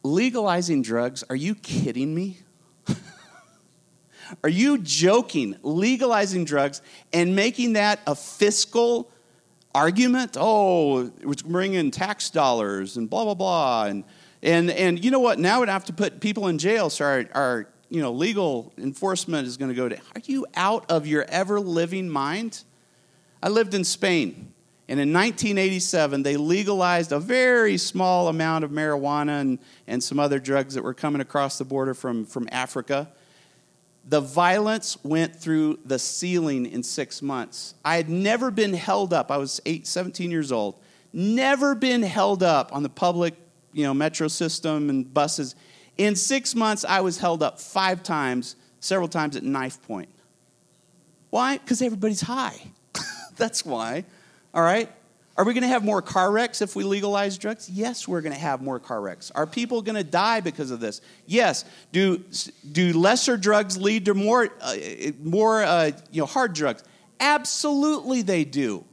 legalizing 0.03 0.83
drugs, 0.83 1.25
are 1.29 1.37
you 1.37 1.55
kidding 1.55 2.14
me? 2.14 2.38
are 4.43 4.51
you 4.51 4.79
joking? 4.79 5.57
Legalizing 5.62 6.45
drugs 6.45 6.83
and 7.12 7.35
making 7.35 7.75
that 7.75 8.01
a 8.07 8.14
fiscal 8.14 9.11
argument? 9.75 10.37
Oh, 10.38 11.11
it's 11.21 11.43
bringing 11.43 11.90
tax 11.90 12.31
dollars 12.31 12.97
and 12.97 13.09
blah, 13.09 13.25
blah, 13.25 13.35
blah. 13.35 13.85
And, 13.85 14.05
and, 14.43 14.71
and 14.71 15.05
you 15.05 15.11
know 15.11 15.21
what? 15.21 15.38
Now 15.38 15.61
we'd 15.61 15.69
have 15.69 15.85
to 15.87 15.93
put 15.93 16.21
people 16.21 16.49
in 16.49 16.59
jail 16.59 16.90
so 16.90 17.05
our, 17.05 17.25
our 17.33 17.66
you 17.90 18.01
know, 18.01 18.12
legal 18.12 18.73
enforcement 18.79 19.47
is 19.47 19.57
going 19.57 19.69
to 19.69 19.75
go 19.75 19.88
to. 19.88 19.97
Are 19.97 20.23
you 20.25 20.47
out 20.55 20.90
of 20.90 21.07
your 21.07 21.25
ever 21.29 21.61
living 21.61 22.09
mind? 22.09 22.62
I 23.43 23.49
lived 23.49 23.75
in 23.75 23.85
Spain, 23.85 24.53
and 24.88 25.01
in 25.01 25.12
1987, 25.12 26.23
they 26.23 26.37
legalized 26.37 27.11
a 27.11 27.19
very 27.19 27.77
small 27.79 28.29
amount 28.29 28.64
of 28.64 28.71
marijuana 28.71 29.40
and, 29.40 29.59
and 29.87 30.03
some 30.03 30.21
other 30.21 30.38
drugs 30.38 30.75
that 30.75 30.85
were 30.85 30.95
coming 30.95 31.21
across 31.21 31.59
the 31.59 31.64
border 31.64 31.95
from, 31.95 32.27
from 32.27 32.49
Africa. 32.53 33.11
The 34.09 34.21
violence 34.21 34.97
went 35.05 35.37
through 35.37 35.79
the 35.85 35.99
ceiling 35.99 36.67
in 36.67 36.83
six 36.83 37.23
months. 37.23 37.75
I 37.85 37.97
had 37.97 38.09
never 38.09 38.51
been 38.51 38.75
held 38.75 39.13
up. 39.13 39.31
I 39.31 39.37
was 39.37 39.61
eight, 39.67 39.87
17 39.87 40.31
years 40.31 40.51
old. 40.51 40.81
Never 41.13 41.75
been 41.75 42.03
held 42.03 42.43
up 42.43 42.75
on 42.75 42.83
the 42.83 42.89
public, 42.89 43.35
you 43.73 43.85
know, 43.85 43.95
metro 43.95 44.29
system 44.29 44.91
and 44.91 45.13
buses 45.13 45.55
in 46.01 46.17
six 46.17 46.55
months, 46.55 46.83
I 46.89 47.01
was 47.01 47.19
held 47.19 47.43
up 47.43 47.61
five 47.61 48.03
times, 48.03 48.57
several 48.81 49.07
times 49.07 49.37
at 49.37 49.43
knife 49.43 49.83
point. 49.83 50.09
Why? 51.29 51.59
Because 51.59 51.83
everybody's 51.83 52.23
high. 52.23 52.59
That's 53.37 53.67
why. 53.67 54.07
All 54.55 54.63
right? 54.63 54.91
Are 55.40 55.44
we 55.44 55.55
going 55.55 55.62
to 55.62 55.68
have 55.68 55.83
more 55.83 56.03
car 56.03 56.31
wrecks 56.31 56.61
if 56.61 56.76
we 56.76 56.85
legalize 56.85 57.38
drugs? 57.38 57.70
Yes, 57.70 58.07
we're 58.07 58.20
going 58.20 58.35
to 58.35 58.38
have 58.38 58.61
more 58.61 58.79
car 58.79 59.00
wrecks. 59.00 59.31
Are 59.31 59.46
people 59.46 59.81
going 59.81 59.96
to 59.96 60.05
die 60.05 60.40
because 60.40 60.70
of 60.70 60.81
this? 60.81 61.00
Yes. 61.24 61.64
Do, 61.92 62.22
do 62.70 62.92
lesser 62.92 63.38
drugs 63.38 63.79
lead 63.79 64.05
to 64.05 64.12
more, 64.12 64.50
uh, 64.61 64.76
more 65.22 65.64
uh, 65.64 65.92
you 66.11 66.20
know, 66.20 66.26
hard 66.26 66.53
drugs? 66.53 66.85
Absolutely, 67.20 68.20
they 68.20 68.44
do. 68.44 68.85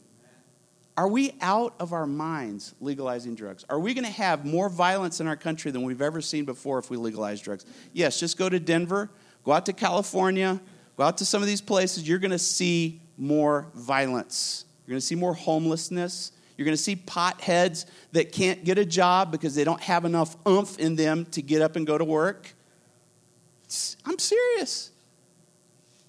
Are 0.96 1.10
we 1.10 1.34
out 1.42 1.76
of 1.82 1.92
our 1.92 2.08
minds 2.08 2.74
legalizing 2.80 3.36
drugs? 3.36 3.66
Are 3.68 3.82
we 3.82 3.94
going 3.94 4.06
to 4.06 4.12
have 4.12 4.46
more 4.46 4.70
violence 4.70 5.20
in 5.20 5.28
our 5.28 5.36
country 5.36 5.72
than 5.72 5.84
we've 5.84 6.02
ever 6.02 6.22
seen 6.22 6.46
before 6.46 6.80
if 6.80 6.90
we 6.90 6.96
legalize 6.96 7.42
drugs? 7.42 7.66
Yes, 7.92 8.22
just 8.22 8.38
go 8.38 8.48
to 8.48 8.58
Denver, 8.58 9.10
go 9.44 9.52
out 9.52 9.66
to 9.66 9.74
California, 9.74 10.62
go 10.96 11.04
out 11.04 11.18
to 11.18 11.26
some 11.26 11.42
of 11.42 11.48
these 11.50 11.60
places. 11.60 12.08
You're 12.08 12.20
going 12.20 12.32
to 12.32 12.40
see 12.40 13.02
more 13.18 13.68
violence. 13.76 14.64
You're 14.86 14.94
going 14.94 15.02
to 15.02 15.06
see 15.06 15.16
more 15.16 15.34
homelessness. 15.34 16.32
You're 16.58 16.66
going 16.66 16.76
to 16.76 16.82
see 16.82 16.96
potheads 16.96 17.86
that 18.14 18.32
can't 18.32 18.64
get 18.64 18.80
a 18.80 18.86
job 18.86 19.32
because 19.32 19.54
they 19.54 19.64
don't 19.64 19.82
have 19.82 20.06
enough 20.06 20.36
oomph 20.48 20.80
in 20.80 20.96
them 20.96 21.26
to 21.28 21.42
get 21.42 21.62
up 21.62 21.76
and 21.76 21.86
go 21.86 21.98
to 21.98 22.06
work. 22.06 22.54
I'm 24.06 24.18
serious. 24.18 24.92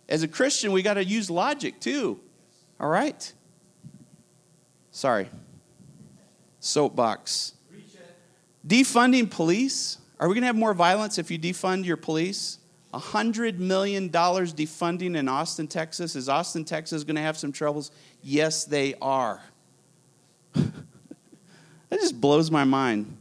As 0.09 0.23
a 0.23 0.29
Christian, 0.29 0.73
we 0.73 0.81
got 0.81 0.95
to 0.95 1.05
use 1.05 1.29
logic 1.29 1.81
too. 1.81 2.19
All 2.81 2.89
right? 2.89 3.33
Sorry. 4.91 5.29
Soapbox. 6.61 7.55
Defunding 8.67 9.31
police. 9.31 9.99
Are 10.19 10.29
we 10.29 10.35
going 10.35 10.43
to 10.43 10.47
have 10.47 10.57
more 10.57 10.75
violence 10.75 11.19
if 11.19 11.31
you 11.31 11.39
defund 11.39 11.85
your 11.85 11.97
police? 11.97 12.59
$100 12.95 13.59
million 13.59 14.09
defunding 14.09 15.17
in 15.17 15.29
Austin, 15.29 15.69
Texas. 15.69 16.17
Is 16.17 16.29
Austin, 16.29 16.65
Texas 16.65 17.05
going 17.05 17.17
to 17.17 17.23
have 17.23 17.37
some 17.37 17.53
troubles? 17.53 17.91
Yes, 18.23 18.65
they 18.65 18.95
are. 19.01 19.43
that 21.88 22.01
just 22.01 22.21
blows 22.21 22.51
my 22.51 22.64
mind. 22.64 23.16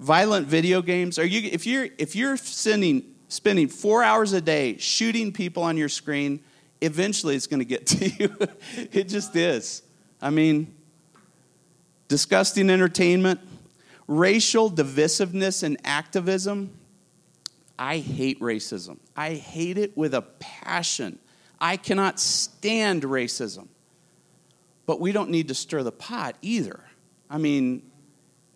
Violent 0.00 0.46
video 0.46 0.80
games. 0.82 1.18
Are 1.18 1.24
you, 1.24 1.48
if, 1.52 1.66
you're, 1.66 1.88
if 1.98 2.14
you're 2.14 2.36
sending, 2.36 3.04
spending 3.28 3.68
four 3.68 4.02
hours 4.02 4.32
a 4.32 4.40
day 4.40 4.76
shooting 4.78 5.32
people 5.32 5.62
on 5.62 5.76
your 5.76 5.88
screen, 5.88 6.40
eventually 6.80 7.34
it's 7.36 7.46
going 7.46 7.60
to 7.60 7.64
get 7.64 7.86
to 7.88 8.08
you. 8.08 8.36
it 8.92 9.08
just 9.08 9.34
is. 9.36 9.82
I 10.20 10.30
mean, 10.30 10.74
disgusting 12.08 12.70
entertainment, 12.70 13.40
racial 14.06 14.70
divisiveness 14.70 15.62
and 15.62 15.76
activism. 15.84 16.74
I 17.78 17.98
hate 17.98 18.40
racism. 18.40 18.98
I 19.16 19.34
hate 19.34 19.78
it 19.78 19.96
with 19.96 20.14
a 20.14 20.22
passion. 20.22 21.18
I 21.60 21.76
cannot 21.76 22.18
stand 22.18 23.02
racism. 23.02 23.68
But 24.88 25.00
we 25.00 25.12
don't 25.12 25.28
need 25.28 25.48
to 25.48 25.54
stir 25.54 25.82
the 25.82 25.92
pot 25.92 26.34
either. 26.40 26.80
I 27.28 27.36
mean, 27.36 27.82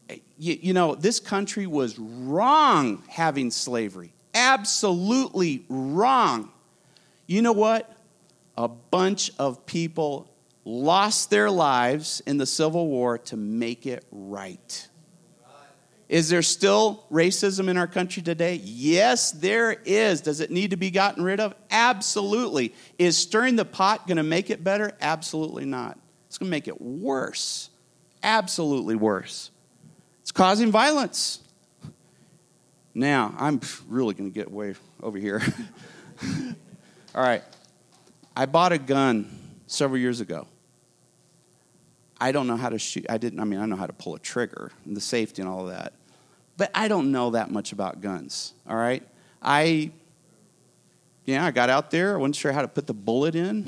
eh, 0.09 0.17
you, 0.39 0.59
you, 0.63 0.73
know, 0.73 0.95
this 0.95 1.21
country 1.21 1.67
was 1.67 1.99
wrong 1.99 3.03
having 3.07 3.51
slavery. 3.51 4.15
Absolutely 4.33 5.67
wrong. 5.69 6.51
You 7.27 7.43
know 7.43 7.53
what? 7.53 7.95
A 8.57 8.67
bunch 8.67 9.31
of 9.39 9.67
people 9.67 10.35
lost 10.65 11.29
their 11.29 11.51
lives 11.51 12.23
in 12.25 12.39
the 12.39 12.47
Civil 12.47 12.87
War 12.89 13.19
to 13.19 13.37
make 13.37 13.85
it 13.85 14.03
right. 14.11 14.89
Is 16.09 16.31
there 16.31 16.41
still 16.41 17.05
racism 17.13 17.69
in 17.69 17.77
our 17.77 17.87
country 17.87 18.23
today? 18.23 18.59
Yes, 18.65 19.33
there 19.33 19.73
is. 19.85 20.23
Does 20.23 20.41
it 20.41 20.51
need 20.51 20.71
to 20.71 20.79
be 20.79 20.91
gotten 20.91 21.25
rid 21.25 21.41
of? 21.41 21.55
Absolutely. 21.71 22.75
Is 22.99 23.19
stirring 23.19 23.57
the 23.57 23.67
pot 23.67 24.07
going 24.07 24.17
to 24.17 24.23
make 24.23 24.49
it 24.49 24.65
better? 24.65 24.93
Absolutely 25.03 25.67
not. 25.67 25.99
It's 26.33 26.39
going 26.39 26.47
to 26.47 26.51
make 26.51 26.67
it 26.67 26.81
worse. 26.81 27.69
Absolutely 28.23 28.97
worse. 28.97 29.51
It's 30.23 30.33
causing 30.33 30.71
violence. 30.71 31.41
Now, 32.95 33.35
I'm 33.39 33.61
really 33.87 34.15
going 34.15 34.31
to 34.31 34.35
get 34.35 34.51
way 34.51 34.75
over 35.03 35.19
here. 35.19 35.43
All 37.15 37.23
right. 37.23 37.43
I 38.35 38.47
bought 38.47 38.73
a 38.73 38.79
gun 38.79 39.31
several 39.67 40.01
years 40.01 40.21
ago. 40.21 40.47
I 42.19 42.33
don't 42.33 42.47
know 42.47 42.57
how 42.57 42.71
to 42.71 42.79
shoot. 42.79 43.05
I 43.11 43.19
didn't, 43.19 43.39
I 43.39 43.45
mean, 43.45 43.61
I 43.61 43.67
know 43.67 43.77
how 43.77 43.87
to 43.87 43.93
pull 43.93 44.15
a 44.15 44.19
trigger 44.19 44.71
and 44.87 44.97
the 44.97 45.03
safety 45.03 45.43
and 45.43 45.51
all 45.51 45.69
of 45.69 45.75
that 45.75 45.93
but 46.57 46.71
I 46.75 46.89
don't 46.89 47.11
know 47.11 47.31
that 47.31 47.51
much 47.51 47.73
about 47.73 48.01
guns, 48.01 48.55
all 48.69 48.77
right? 48.77 49.03
I, 49.43 49.91
yeah, 51.25 51.45
I 51.45 51.51
got 51.51 51.71
out 51.71 51.91
there. 51.91 52.15
I 52.15 52.19
wasn't 52.19 52.37
sure 52.37 52.53
how 52.53 52.63
to 52.63 52.69
put 52.69 52.87
the 52.87 52.95
bullet 52.95 53.35
in. 53.35 53.67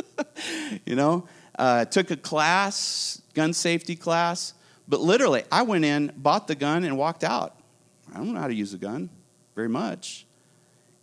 you 0.86 0.94
know, 0.94 1.28
uh, 1.58 1.84
took 1.86 2.10
a 2.10 2.16
class, 2.16 3.22
gun 3.34 3.52
safety 3.52 3.96
class, 3.96 4.54
but 4.88 5.00
literally, 5.00 5.44
I 5.50 5.62
went 5.62 5.84
in, 5.84 6.12
bought 6.16 6.46
the 6.46 6.54
gun, 6.54 6.84
and 6.84 6.96
walked 6.96 7.24
out. 7.24 7.58
I 8.12 8.18
don't 8.18 8.32
know 8.32 8.40
how 8.40 8.48
to 8.48 8.54
use 8.54 8.72
a 8.72 8.78
gun 8.78 9.10
very 9.54 9.68
much. 9.68 10.26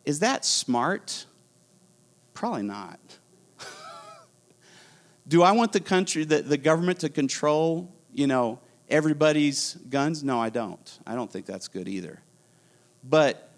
Is 0.05 0.19
that 0.19 0.45
smart? 0.45 1.25
Probably 2.33 2.63
not. 2.63 2.99
Do 5.27 5.43
I 5.43 5.51
want 5.51 5.73
the 5.73 5.79
country, 5.79 6.23
the, 6.23 6.41
the 6.41 6.57
government 6.57 6.99
to 6.99 7.09
control, 7.09 7.91
you 8.13 8.27
know, 8.27 8.59
everybody's 8.89 9.75
guns? 9.89 10.23
No, 10.23 10.39
I 10.39 10.49
don't. 10.49 10.99
I 11.05 11.15
don't 11.15 11.31
think 11.31 11.45
that's 11.45 11.67
good 11.67 11.87
either. 11.87 12.21
But 13.03 13.49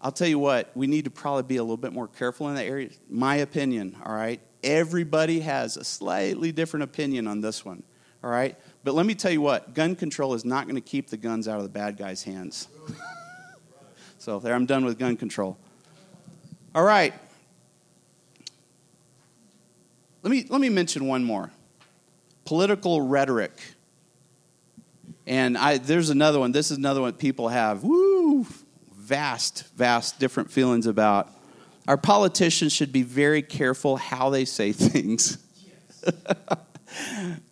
I'll 0.00 0.12
tell 0.12 0.28
you 0.28 0.38
what, 0.38 0.70
we 0.74 0.86
need 0.86 1.04
to 1.04 1.10
probably 1.10 1.44
be 1.44 1.56
a 1.56 1.62
little 1.62 1.76
bit 1.76 1.92
more 1.92 2.08
careful 2.08 2.48
in 2.48 2.54
that 2.56 2.66
area. 2.66 2.90
My 3.08 3.36
opinion, 3.36 3.96
all 4.04 4.14
right? 4.14 4.40
Everybody 4.66 5.40
has 5.40 5.76
a 5.76 5.84
slightly 5.84 6.50
different 6.50 6.82
opinion 6.82 7.28
on 7.28 7.40
this 7.40 7.64
one, 7.64 7.84
all 8.22 8.30
right? 8.30 8.56
But 8.82 8.94
let 8.94 9.06
me 9.06 9.14
tell 9.14 9.30
you 9.30 9.40
what, 9.40 9.74
gun 9.74 9.94
control 9.94 10.34
is 10.34 10.44
not 10.44 10.64
going 10.64 10.74
to 10.74 10.80
keep 10.80 11.08
the 11.08 11.16
guns 11.16 11.46
out 11.46 11.58
of 11.58 11.62
the 11.62 11.68
bad 11.68 11.96
guys' 11.96 12.24
hands. 12.24 12.66
so 14.18 14.40
there, 14.40 14.54
I'm 14.54 14.66
done 14.66 14.84
with 14.84 14.98
gun 14.98 15.16
control. 15.16 15.56
All 16.74 16.82
right. 16.82 17.14
Let 20.22 20.30
me, 20.32 20.44
let 20.48 20.60
me 20.60 20.68
mention 20.68 21.06
one 21.06 21.22
more 21.22 21.52
political 22.44 23.00
rhetoric. 23.00 23.52
And 25.26 25.56
I, 25.56 25.78
there's 25.78 26.10
another 26.10 26.40
one. 26.40 26.50
This 26.50 26.72
is 26.72 26.78
another 26.78 27.00
one 27.00 27.12
people 27.12 27.48
have. 27.48 27.84
Woo! 27.84 28.46
Vast, 28.96 29.64
vast 29.76 30.18
different 30.18 30.50
feelings 30.50 30.86
about. 30.86 31.30
Our 31.88 31.96
politicians 31.96 32.72
should 32.72 32.92
be 32.92 33.02
very 33.02 33.42
careful 33.42 33.96
how 33.96 34.30
they 34.30 34.44
say 34.44 34.72
things. 34.72 35.38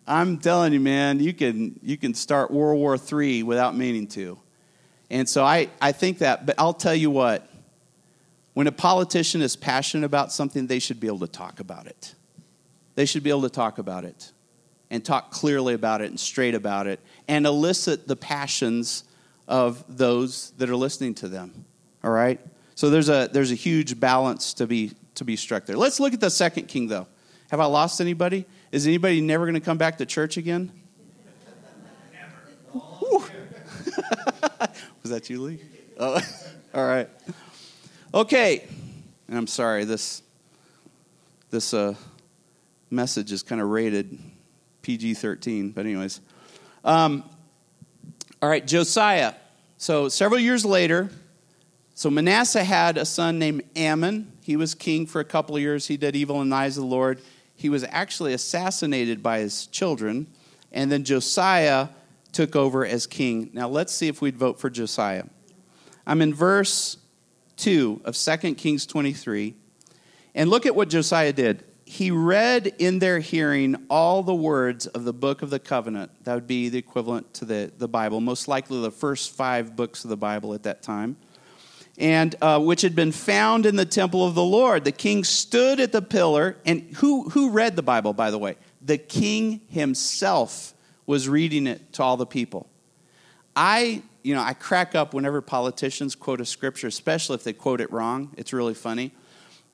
I'm 0.07 0.37
telling 0.37 0.73
you, 0.73 0.79
man, 0.79 1.19
you 1.19 1.33
can 1.33 1.79
you 1.81 1.97
can 1.97 2.13
start 2.13 2.51
World 2.51 2.79
War 2.79 2.97
III 2.97 3.43
without 3.43 3.75
meaning 3.75 4.07
to. 4.09 4.39
And 5.09 5.29
so 5.29 5.43
I, 5.43 5.69
I 5.81 5.91
think 5.91 6.19
that, 6.19 6.45
but 6.45 6.55
I'll 6.57 6.73
tell 6.73 6.95
you 6.95 7.11
what, 7.11 7.47
when 8.53 8.67
a 8.67 8.71
politician 8.71 9.41
is 9.41 9.55
passionate 9.55 10.05
about 10.05 10.31
something, 10.31 10.67
they 10.67 10.79
should 10.79 10.99
be 10.99 11.07
able 11.07 11.19
to 11.19 11.27
talk 11.27 11.59
about 11.59 11.87
it. 11.87 12.15
They 12.95 13.05
should 13.05 13.23
be 13.23 13.29
able 13.29 13.43
to 13.43 13.49
talk 13.49 13.77
about 13.77 14.05
it 14.05 14.31
and 14.89 15.03
talk 15.03 15.31
clearly 15.31 15.73
about 15.73 16.01
it 16.01 16.09
and 16.09 16.19
straight 16.19 16.55
about 16.55 16.87
it 16.87 16.99
and 17.27 17.45
elicit 17.45 18.07
the 18.07 18.15
passions 18.15 19.03
of 19.47 19.83
those 19.87 20.51
that 20.51 20.69
are 20.69 20.75
listening 20.75 21.13
to 21.15 21.27
them. 21.27 21.65
All 22.03 22.11
right? 22.11 22.39
So 22.75 22.89
there's 22.89 23.09
a 23.09 23.29
there's 23.31 23.51
a 23.51 23.55
huge 23.55 23.99
balance 23.99 24.53
to 24.55 24.67
be 24.67 24.91
to 25.15 25.23
be 25.23 25.35
struck 25.35 25.65
there. 25.65 25.77
Let's 25.77 25.99
look 25.99 26.13
at 26.13 26.19
the 26.19 26.29
second 26.29 26.67
king 26.67 26.87
though. 26.87 27.07
Have 27.49 27.59
I 27.59 27.65
lost 27.65 28.01
anybody? 28.01 28.45
Is 28.71 28.85
anybody 28.85 29.21
never 29.21 29.45
going 29.45 29.55
to 29.55 29.61
come 29.61 29.77
back 29.77 29.97
to 29.99 30.05
church 30.05 30.37
again? 30.37 30.71
Was 35.03 35.11
that 35.11 35.29
you, 35.29 35.41
Lee? 35.41 35.59
Oh, 35.99 36.19
all 36.73 36.85
right. 36.85 37.09
Okay. 38.13 38.67
And 39.27 39.37
I'm 39.37 39.47
sorry, 39.47 39.85
this 39.85 40.21
this 41.49 41.73
uh, 41.73 41.95
message 42.89 43.31
is 43.31 43.43
kind 43.43 43.61
of 43.61 43.69
rated 43.69 44.17
PG 44.81 45.13
13. 45.15 45.71
But, 45.71 45.85
anyways. 45.85 46.21
Um, 46.83 47.23
all 48.41 48.49
right, 48.49 48.65
Josiah. 48.65 49.33
So, 49.77 50.09
several 50.09 50.39
years 50.39 50.65
later, 50.65 51.09
so 51.95 52.11
Manasseh 52.11 52.63
had 52.63 52.97
a 52.97 53.05
son 53.05 53.39
named 53.39 53.63
Amon. 53.75 54.31
He 54.43 54.55
was 54.55 54.75
king 54.75 55.07
for 55.07 55.19
a 55.19 55.25
couple 55.25 55.55
of 55.55 55.61
years. 55.61 55.87
He 55.87 55.97
did 55.97 56.15
evil 56.15 56.41
in 56.41 56.49
the 56.49 56.55
eyes 56.55 56.77
of 56.77 56.83
the 56.83 56.89
Lord. 56.89 57.19
He 57.55 57.69
was 57.69 57.83
actually 57.89 58.33
assassinated 58.33 59.23
by 59.23 59.39
his 59.39 59.65
children. 59.67 60.27
And 60.71 60.91
then 60.91 61.03
Josiah 61.03 61.87
took 62.31 62.55
over 62.55 62.85
as 62.85 63.07
king. 63.07 63.49
Now, 63.53 63.69
let's 63.69 63.93
see 63.93 64.09
if 64.09 64.21
we'd 64.21 64.37
vote 64.37 64.59
for 64.59 64.69
Josiah. 64.69 65.23
I'm 66.05 66.21
in 66.21 66.33
verse 66.33 66.97
2 67.57 68.01
of 68.03 68.15
2 68.15 68.55
Kings 68.55 68.85
23. 68.85 69.55
And 70.35 70.49
look 70.49 70.65
at 70.65 70.75
what 70.75 70.89
Josiah 70.89 71.31
did 71.33 71.63
he 71.85 72.09
read 72.09 72.73
in 72.79 72.97
their 72.99 73.19
hearing 73.19 73.75
all 73.89 74.23
the 74.23 74.33
words 74.33 74.87
of 74.87 75.05
the 75.05 75.13
book 75.13 75.43
of 75.43 75.51
the 75.51 75.59
covenant. 75.59 76.11
That 76.23 76.33
would 76.33 76.47
be 76.47 76.69
the 76.69 76.79
equivalent 76.79 77.31
to 77.35 77.45
the, 77.45 77.71
the 77.77 77.87
Bible, 77.87 78.19
most 78.19 78.47
likely 78.47 78.81
the 78.81 78.91
first 78.91 79.35
five 79.35 79.75
books 79.75 80.03
of 80.03 80.09
the 80.09 80.17
Bible 80.17 80.53
at 80.55 80.63
that 80.63 80.81
time, 80.81 81.15
and 81.97 82.35
uh, 82.41 82.59
which 82.59 82.81
had 82.81 82.95
been 82.95 83.11
found 83.11 83.65
in 83.65 83.75
the 83.75 83.85
temple 83.85 84.25
of 84.25 84.35
the 84.35 84.43
Lord. 84.43 84.83
The 84.83 84.91
king 84.91 85.23
stood 85.23 85.79
at 85.79 85.91
the 85.91 86.01
pillar, 86.01 86.57
and 86.65 86.81
who, 86.97 87.29
who 87.29 87.51
read 87.51 87.75
the 87.75 87.83
Bible, 87.83 88.13
by 88.13 88.31
the 88.31 88.37
way? 88.37 88.57
The 88.81 88.97
king 88.97 89.61
himself 89.69 90.73
was 91.05 91.29
reading 91.29 91.67
it 91.67 91.93
to 91.93 92.03
all 92.03 92.17
the 92.17 92.25
people. 92.25 92.67
I, 93.55 94.01
you 94.23 94.35
know, 94.35 94.41
I 94.41 94.53
crack 94.53 94.95
up 94.95 95.13
whenever 95.13 95.41
politicians 95.41 96.15
quote 96.15 96.41
a 96.41 96.45
scripture, 96.45 96.87
especially 96.87 97.35
if 97.35 97.43
they 97.43 97.53
quote 97.53 97.79
it 97.79 97.91
wrong. 97.91 98.33
It's 98.37 98.51
really 98.51 98.73
funny 98.73 99.11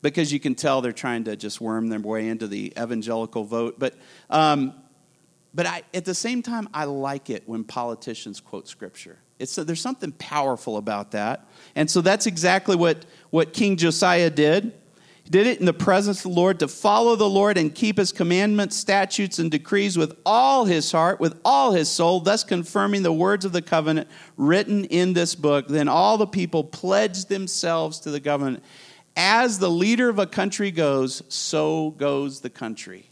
because 0.02 0.32
you 0.32 0.40
can 0.40 0.56
tell 0.56 0.82
they're 0.82 0.92
trying 0.92 1.24
to 1.24 1.36
just 1.36 1.60
worm 1.60 1.88
their 1.88 2.00
way 2.00 2.28
into 2.28 2.48
the 2.48 2.74
evangelical 2.78 3.44
vote. 3.44 3.80
But 3.80 3.96
um, 4.30 4.74
but 5.54 5.66
I, 5.66 5.84
at 5.94 6.06
the 6.06 6.16
same 6.16 6.42
time, 6.42 6.70
I 6.74 6.86
like 6.86 7.30
it 7.30 7.44
when 7.46 7.64
politicians 7.64 8.40
quote 8.40 8.68
scripture. 8.68 9.20
It's, 9.38 9.56
there's 9.56 9.82
something 9.82 10.12
powerful 10.14 10.78
about 10.78 11.12
that. 11.12 11.48
And 11.76 11.90
so 11.90 12.02
that's 12.02 12.26
exactly 12.26 12.76
what, 12.76 13.06
what 13.30 13.54
King 13.54 13.78
Josiah 13.78 14.30
did. 14.30 14.74
He 15.24 15.30
did 15.30 15.48
it 15.48 15.60
in 15.60 15.66
the 15.66 15.74
presence 15.74 16.18
of 16.26 16.32
the 16.32 16.38
Lord 16.38 16.60
to 16.60 16.68
follow 16.68 17.16
the 17.16 17.30
Lord 17.30 17.58
and 17.58 17.74
keep 17.74 17.98
his 17.98 18.12
commandments, 18.12 18.76
statutes, 18.76 19.40
and 19.40 19.50
decrees 19.50 19.98
with 19.98 20.18
all 20.26 20.66
his 20.66 20.92
heart, 20.92 21.20
with 21.20 21.40
all 21.46 21.72
his 21.74 21.90
soul, 21.90 22.20
thus 22.20 22.44
confirming 22.44 23.04
the 23.04 23.14
words 23.14 23.46
of 23.46 23.52
the 23.52 23.62
covenant 23.62 24.08
written 24.38 24.86
in 24.86 25.14
this 25.14 25.36
book. 25.36 25.68
Then 25.68 25.88
all 25.88 26.18
the 26.18 26.28
people 26.28 26.64
pledged 26.64 27.30
themselves 27.30 28.00
to 28.02 28.12
the 28.12 28.20
covenant. 28.20 28.64
As 29.16 29.60
the 29.60 29.70
leader 29.70 30.10
of 30.10 30.20
a 30.20 30.26
country 30.26 30.72
goes, 30.72 31.22
so 31.28 31.92
goes 31.92 32.40
the 32.40 32.50
country. 32.50 33.10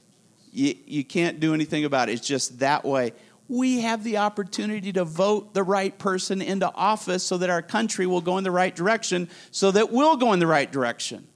You, 0.52 0.76
you 0.86 1.04
can't 1.04 1.40
do 1.40 1.54
anything 1.54 1.86
about 1.86 2.10
it. 2.10 2.14
It's 2.14 2.28
just 2.28 2.60
that 2.60 2.84
way. 2.86 3.14
We 3.50 3.82
have 3.82 4.04
the 4.04 4.18
opportunity 4.18 4.94
to 4.94 5.04
vote 5.04 5.54
the 5.54 5.64
right 5.64 5.98
person 5.98 6.42
into 6.42 6.72
office 6.74 7.24
so 7.24 7.38
that 7.40 7.50
our 7.50 7.62
country 7.62 8.06
will 8.06 8.22
go 8.22 8.38
in 8.38 8.46
the 8.46 8.52
right 8.52 8.74
direction, 8.74 9.28
so 9.52 9.72
that 9.72 9.92
we'll 9.92 10.16
go 10.16 10.32
in 10.32 10.40
the 10.40 10.48
right 10.48 10.72
direction. 10.72 11.28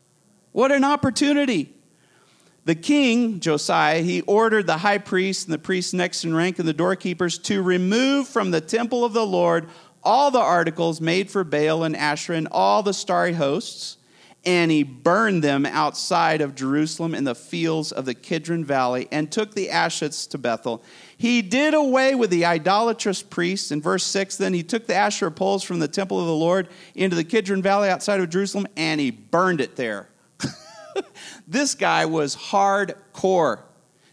What 0.53 0.71
an 0.71 0.85
opportunity. 0.85 1.73
The 2.65 2.75
king, 2.75 3.41
Josiah, 3.41 4.01
he 4.01 4.21
ordered 4.21 4.67
the 4.67 4.77
high 4.77 4.99
priest 4.99 5.47
and 5.47 5.53
the 5.53 5.57
priests 5.57 5.91
next 5.91 6.23
in 6.23 6.33
rank 6.33 6.59
and 6.59 6.67
the 6.67 6.73
doorkeepers 6.73 7.37
to 7.39 7.61
remove 7.61 8.27
from 8.27 8.51
the 8.51 8.61
temple 8.61 9.03
of 9.03 9.11
the 9.11 9.25
Lord 9.25 9.67
all 10.03 10.31
the 10.31 10.39
articles 10.39 11.01
made 11.01 11.29
for 11.29 11.43
Baal 11.43 11.83
and 11.83 11.95
Asherah 11.95 12.37
and 12.37 12.47
all 12.51 12.83
the 12.83 12.93
starry 12.93 13.33
hosts 13.33 13.97
and 14.45 14.71
he 14.71 14.83
burned 14.83 15.43
them 15.43 15.65
outside 15.65 16.41
of 16.41 16.55
Jerusalem 16.55 17.15
in 17.15 17.23
the 17.23 17.35
fields 17.35 17.91
of 17.91 18.05
the 18.05 18.13
Kidron 18.13 18.65
Valley 18.65 19.07
and 19.11 19.31
took 19.31 19.53
the 19.53 19.69
ashes 19.69 20.27
to 20.27 20.37
Bethel. 20.37 20.83
He 21.17 21.41
did 21.41 21.73
away 21.73 22.15
with 22.15 22.29
the 22.29 22.45
idolatrous 22.45 23.21
priests. 23.21 23.71
In 23.71 23.81
verse 23.81 24.03
6, 24.03 24.37
then 24.37 24.53
he 24.53 24.63
took 24.63 24.87
the 24.87 24.95
Asherah 24.95 25.31
poles 25.31 25.63
from 25.63 25.79
the 25.79 25.87
temple 25.87 26.19
of 26.19 26.25
the 26.25 26.35
Lord 26.35 26.69
into 26.95 27.15
the 27.15 27.23
Kidron 27.23 27.61
Valley 27.61 27.89
outside 27.89 28.19
of 28.19 28.29
Jerusalem 28.29 28.67
and 28.75 28.99
he 28.99 29.11
burned 29.11 29.61
it 29.61 29.75
there. 29.75 30.09
this 31.47 31.75
guy 31.75 32.05
was 32.05 32.35
hardcore. 32.35 33.61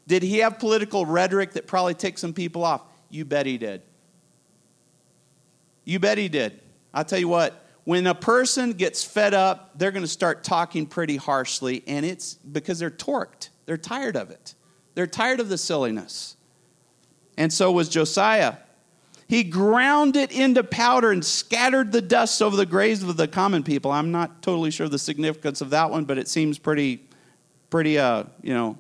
Did 0.07 0.23
he 0.23 0.39
have 0.39 0.59
political 0.59 1.07
rhetoric 1.07 1.53
that 1.53 1.67
probably 1.67 1.95
ticked 1.95 2.19
some 2.19 2.33
people 2.33 2.65
off? 2.65 2.83
You 3.11 3.25
bet 3.25 3.47
he 3.47 3.59
did. 3.59 3.83
You 5.85 5.99
bet 5.99 6.19
he 6.19 6.29
did. 6.29 6.61
I'll 6.93 7.05
tell 7.05 7.19
you 7.19 7.29
what, 7.29 7.65
when 7.85 8.07
a 8.07 8.15
person 8.15 8.73
gets 8.73 9.03
fed 9.03 9.35
up, 9.35 9.79
they're 9.79 9.91
going 9.91 10.05
to 10.05 10.09
start 10.09 10.45
talking 10.45 10.87
pretty 10.87 11.17
harshly, 11.17 11.83
and 11.87 12.05
it's 12.05 12.35
because 12.35 12.79
they're 12.79 12.91
torqued. 12.91 13.49
They're 13.67 13.77
tired 13.77 14.17
of 14.17 14.31
it. 14.31 14.55
They're 14.95 15.07
tired 15.07 15.41
of 15.41 15.49
the 15.49 15.59
silliness. 15.59 16.37
And 17.37 17.53
so 17.53 17.73
was 17.73 17.89
Josiah. 17.89 18.57
He 19.31 19.45
ground 19.45 20.17
it 20.17 20.33
into 20.33 20.65
powder 20.65 21.13
and 21.13 21.25
scattered 21.25 21.93
the 21.93 22.03
dust 22.03 22.43
over 22.43 22.57
the 22.57 22.67
graves 22.67 23.05
of 23.05 23.17
the 23.17 23.29
common 23.29 23.63
people. 23.63 23.93
I'm 23.93 24.11
not 24.11 24.43
totally 24.43 24.73
sure 24.73 24.89
the 24.89 24.99
significance 24.99 25.61
of 25.61 25.71
that 25.71 25.89
one, 25.89 26.05
but 26.05 26.19
it 26.19 26.27
seems 26.27 26.59
pretty, 26.59 27.05
pretty, 27.71 27.97
uh, 27.97 28.25
you 28.43 28.53
know, 28.53 28.77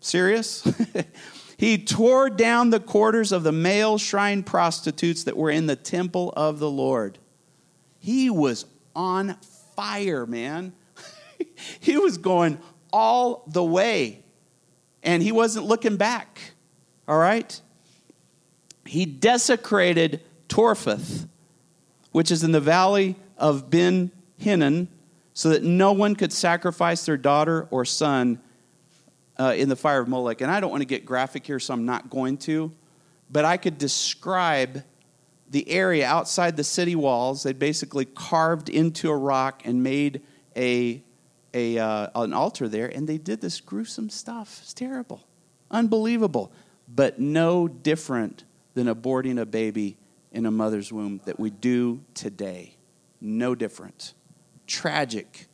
serious. 0.00 0.70
he 1.56 1.78
tore 1.78 2.28
down 2.28 2.68
the 2.68 2.78
quarters 2.78 3.32
of 3.32 3.42
the 3.42 3.52
male 3.52 3.96
shrine 3.96 4.42
prostitutes 4.42 5.24
that 5.24 5.34
were 5.34 5.50
in 5.50 5.66
the 5.66 5.76
temple 5.76 6.34
of 6.36 6.58
the 6.58 6.70
Lord. 6.70 7.18
He 7.98 8.28
was 8.28 8.66
on 8.94 9.38
fire, 9.76 10.26
man. 10.26 10.74
he 11.80 11.96
was 11.96 12.18
going 12.18 12.58
all 12.92 13.44
the 13.46 13.64
way, 13.64 14.22
and 15.02 15.22
he 15.22 15.32
wasn't 15.32 15.64
looking 15.64 15.96
back. 15.96 16.53
All 17.06 17.18
right? 17.18 17.60
He 18.86 19.06
desecrated 19.06 20.20
Topheth, 20.48 21.26
which 22.12 22.30
is 22.30 22.44
in 22.44 22.52
the 22.52 22.60
valley 22.60 23.16
of 23.38 23.70
Ben 23.70 24.10
Hinnom, 24.38 24.88
so 25.32 25.48
that 25.50 25.62
no 25.64 25.92
one 25.92 26.14
could 26.14 26.32
sacrifice 26.32 27.04
their 27.06 27.16
daughter 27.16 27.66
or 27.70 27.84
son 27.84 28.40
uh, 29.38 29.54
in 29.56 29.68
the 29.68 29.76
fire 29.76 30.00
of 30.00 30.08
Molech. 30.08 30.40
And 30.40 30.50
I 30.50 30.60
don't 30.60 30.70
want 30.70 30.82
to 30.82 30.86
get 30.86 31.04
graphic 31.04 31.46
here, 31.46 31.58
so 31.58 31.74
I'm 31.74 31.84
not 31.84 32.08
going 32.08 32.38
to, 32.38 32.72
but 33.30 33.44
I 33.44 33.56
could 33.56 33.78
describe 33.78 34.84
the 35.50 35.68
area 35.68 36.06
outside 36.06 36.56
the 36.56 36.64
city 36.64 36.94
walls. 36.94 37.42
They 37.42 37.52
basically 37.52 38.04
carved 38.04 38.68
into 38.68 39.10
a 39.10 39.16
rock 39.16 39.62
and 39.64 39.82
made 39.82 40.22
a, 40.56 41.02
a, 41.52 41.78
uh, 41.78 42.08
an 42.14 42.32
altar 42.32 42.68
there, 42.68 42.86
and 42.86 43.08
they 43.08 43.18
did 43.18 43.40
this 43.40 43.60
gruesome 43.60 44.10
stuff. 44.10 44.60
It's 44.62 44.74
terrible, 44.74 45.26
unbelievable, 45.70 46.52
but 46.88 47.18
no 47.18 47.68
different 47.68 48.44
than 48.74 48.86
aborting 48.86 49.40
a 49.40 49.46
baby 49.46 49.96
in 50.32 50.46
a 50.46 50.50
mother's 50.50 50.92
womb 50.92 51.20
that 51.24 51.38
we 51.38 51.50
do 51.50 52.02
today. 52.14 52.74
No 53.20 53.54
different. 53.54 54.14
Tragic. 54.66 55.46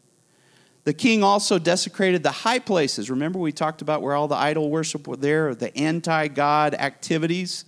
The 0.84 0.94
king 0.94 1.22
also 1.22 1.58
desecrated 1.58 2.22
the 2.22 2.30
high 2.30 2.58
places. 2.58 3.10
Remember, 3.10 3.38
we 3.38 3.52
talked 3.52 3.82
about 3.82 4.02
where 4.02 4.14
all 4.14 4.28
the 4.28 4.36
idol 4.36 4.70
worship 4.70 5.06
were 5.06 5.16
there, 5.16 5.54
the 5.54 5.76
anti 5.76 6.28
God 6.28 6.74
activities. 6.74 7.66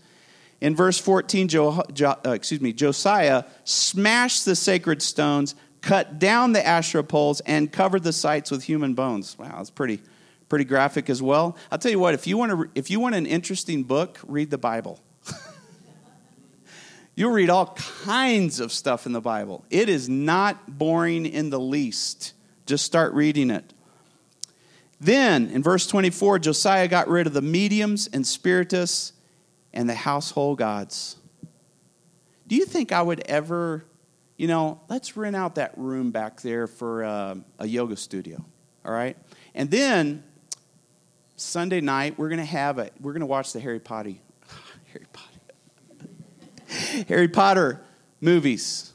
In 0.61 0.75
verse 0.77 0.99
14, 0.99 1.49
jo, 1.49 1.83
jo, 1.93 2.15
uh, 2.25 2.31
excuse 2.31 2.61
me, 2.61 2.73
Josiah 2.73 3.45
smashed 3.65 4.45
the 4.45 4.55
sacred 4.55 5.03
stones, 5.03 5.55
cut 5.81 6.19
down 6.19 6.53
the 6.53 6.65
Asherah 6.65 7.03
poles, 7.05 7.41
and 7.41 7.71
covered 7.71 8.05
the 8.05 8.13
sites 8.13 8.51
with 8.51 8.63
human 8.63 8.95
bones. 8.95 9.37
Wow, 9.39 9.55
that's 9.57 9.71
pretty, 9.71 10.01
pretty 10.53 10.67
graphic 10.67 11.09
as 11.09 11.23
well. 11.23 11.57
I'll 11.71 11.79
tell 11.79 11.91
you 11.91 11.99
what, 11.99 12.13
if 12.13 12.27
you 12.27 12.37
want, 12.37 12.53
to, 12.53 12.71
if 12.75 12.91
you 12.91 13.01
want 13.01 13.15
an 13.15 13.25
interesting 13.25 13.85
book, 13.85 14.19
read 14.27 14.51
the 14.51 14.59
Bible. 14.59 15.01
You'll 17.15 17.33
read 17.33 17.49
all 17.49 17.69
kinds 18.05 18.61
of 18.61 18.71
stuff 18.71 19.07
in 19.07 19.13
the 19.13 19.21
Bible. 19.23 19.65
It 19.71 19.89
is 19.89 20.11
not 20.11 20.77
boring 20.77 21.25
in 21.25 21.49
the 21.49 21.59
least. 21.59 22.35
Just 22.67 22.85
start 22.85 23.15
reading 23.15 23.49
it. 23.49 23.73
Then, 25.01 25.49
in 25.49 25.63
verse 25.63 25.87
24, 25.87 26.41
Josiah 26.41 26.87
got 26.87 27.09
rid 27.09 27.27
of 27.27 27.33
the 27.33 27.41
mediums 27.41 28.07
and 28.13 28.27
spiritists 28.27 29.15
and 29.73 29.89
the 29.89 29.95
household 29.95 30.59
gods. 30.59 31.17
Do 32.47 32.57
you 32.57 32.67
think 32.67 32.93
I 32.93 33.01
would 33.01 33.21
ever, 33.21 33.87
you 34.37 34.49
know, 34.49 34.83
let's 34.91 35.17
rent 35.17 35.35
out 35.35 35.55
that 35.55 35.73
room 35.79 36.11
back 36.11 36.43
there 36.43 36.67
for 36.67 37.05
uh, 37.05 37.37
a 37.59 37.67
yoga 37.67 37.97
studio, 37.97 38.45
all 38.85 38.93
right? 38.93 39.17
And 39.55 39.71
then 39.71 40.25
Sunday 41.43 41.81
night 41.81 42.19
we're 42.19 42.29
going 42.29 42.39
to 42.39 42.45
have 42.45 42.79
a 42.79 42.91
we're 43.01 43.13
going 43.13 43.21
to 43.21 43.27
watch 43.27 43.53
the 43.53 43.61
Harry 43.61 43.81
Potter 43.81 44.15
Harry 44.93 45.07
Potter 45.13 47.05
Harry 47.09 47.29
Potter 47.29 47.81
movies. 48.21 48.93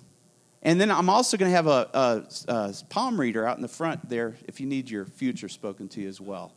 And 0.64 0.82
then 0.82 0.90
I'm 0.90 1.10
also 1.10 1.38
going 1.38 1.52
to 1.52 1.56
have 1.56 1.68
a, 1.68 1.90
a, 1.94 2.52
a 2.52 2.74
palm 2.90 3.20
reader 3.20 3.46
out 3.46 3.58
in 3.58 3.62
the 3.62 3.68
front 3.68 4.10
there 4.10 4.36
if 4.48 4.60
you 4.60 4.66
need 4.66 4.90
your 4.90 5.06
future 5.06 5.48
spoken 5.48 5.88
to 5.90 6.02
you 6.02 6.10
as 6.10 6.20
well. 6.20 6.54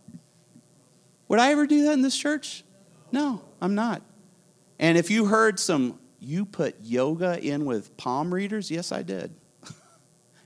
Would 1.28 1.38
I 1.38 1.52
ever 1.52 1.66
do 1.66 1.84
that 1.84 1.92
in 1.92 2.02
this 2.02 2.16
church? 2.16 2.64
No, 3.12 3.42
I'm 3.60 3.74
not. 3.74 4.02
And 4.78 4.96
if 4.96 5.10
you 5.10 5.26
heard 5.26 5.60
some, 5.60 6.00
you 6.18 6.44
put 6.44 6.76
yoga 6.80 7.38
in 7.40 7.66
with 7.66 7.96
palm 7.96 8.32
readers, 8.32 8.70
yes, 8.70 8.90
I 8.90 9.02
did. 9.02 9.32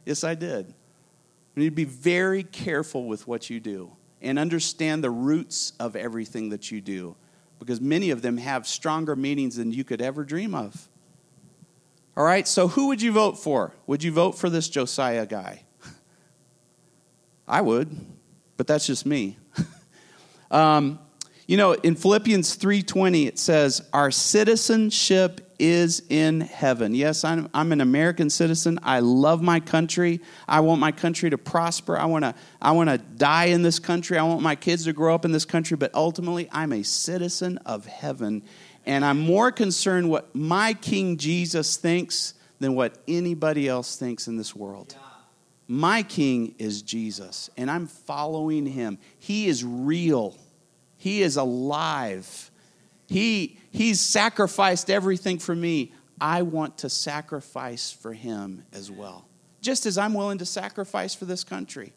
yes, 0.04 0.24
I 0.24 0.34
did. 0.34 0.74
You 1.54 1.62
need 1.62 1.70
to 1.70 1.70
be 1.70 1.84
very 1.84 2.42
careful 2.42 3.06
with 3.06 3.26
what 3.26 3.48
you 3.48 3.60
do 3.60 3.96
and 4.24 4.38
understand 4.38 5.04
the 5.04 5.10
roots 5.10 5.72
of 5.78 5.94
everything 5.94 6.48
that 6.48 6.70
you 6.70 6.80
do 6.80 7.16
because 7.58 7.80
many 7.80 8.10
of 8.10 8.22
them 8.22 8.36
have 8.38 8.66
stronger 8.66 9.14
meanings 9.14 9.56
than 9.56 9.72
you 9.72 9.84
could 9.84 10.02
ever 10.02 10.24
dream 10.24 10.54
of. 10.54 10.88
All 12.16 12.24
right, 12.24 12.46
so 12.46 12.68
who 12.68 12.88
would 12.88 13.02
you 13.02 13.12
vote 13.12 13.38
for? 13.38 13.74
Would 13.86 14.02
you 14.02 14.12
vote 14.12 14.32
for 14.32 14.48
this 14.48 14.68
Josiah 14.68 15.26
guy? 15.26 15.62
I 17.46 17.60
would, 17.60 17.94
but 18.56 18.66
that's 18.66 18.86
just 18.86 19.04
me. 19.04 19.36
um, 20.50 20.98
you 21.46 21.56
know, 21.56 21.72
in 21.72 21.94
Philippians 21.94 22.56
3:20 22.56 23.26
it 23.26 23.38
says, 23.38 23.82
"Our 23.92 24.10
citizenship 24.10 25.53
is 25.72 26.02
in 26.08 26.40
heaven." 26.40 26.94
Yes, 26.94 27.24
I'm, 27.24 27.48
I'm 27.54 27.72
an 27.72 27.80
American 27.80 28.30
citizen. 28.30 28.78
I 28.82 29.00
love 29.00 29.42
my 29.42 29.60
country. 29.60 30.20
I 30.46 30.60
want 30.60 30.80
my 30.80 30.92
country 30.92 31.30
to 31.30 31.38
prosper. 31.38 31.96
I 31.96 32.04
want 32.06 32.24
to 32.24 32.34
I 32.60 32.72
want 32.72 32.90
to 32.90 32.98
die 32.98 33.46
in 33.46 33.62
this 33.62 33.78
country. 33.78 34.18
I 34.18 34.22
want 34.22 34.42
my 34.42 34.54
kids 34.54 34.84
to 34.84 34.92
grow 34.92 35.14
up 35.14 35.24
in 35.24 35.32
this 35.32 35.44
country, 35.44 35.76
but 35.76 35.94
ultimately 35.94 36.48
I'm 36.52 36.72
a 36.72 36.82
citizen 36.82 37.58
of 37.58 37.86
heaven, 37.86 38.42
and 38.86 39.04
I'm 39.04 39.18
more 39.20 39.50
concerned 39.52 40.10
what 40.10 40.34
my 40.34 40.74
King 40.74 41.16
Jesus 41.16 41.76
thinks 41.76 42.34
than 42.58 42.74
what 42.74 42.98
anybody 43.06 43.68
else 43.68 43.96
thinks 43.96 44.26
in 44.26 44.36
this 44.36 44.54
world. 44.56 44.96
My 45.66 46.02
king 46.02 46.54
is 46.58 46.82
Jesus, 46.82 47.50
and 47.56 47.70
I'm 47.70 47.86
following 47.86 48.66
him. 48.66 48.98
He 49.18 49.46
is 49.46 49.64
real. 49.64 50.36
He 50.98 51.22
is 51.22 51.36
alive. 51.36 52.50
He, 53.06 53.58
he's 53.74 54.00
sacrificed 54.00 54.88
everything 54.88 55.38
for 55.38 55.54
me. 55.54 55.92
I 56.20 56.42
want 56.42 56.78
to 56.78 56.88
sacrifice 56.88 57.90
for 57.90 58.12
him 58.12 58.64
as 58.72 58.90
well, 58.90 59.26
just 59.60 59.84
as 59.84 59.98
I'm 59.98 60.14
willing 60.14 60.38
to 60.38 60.46
sacrifice 60.46 61.14
for 61.14 61.24
this 61.24 61.44
country. 61.44 61.92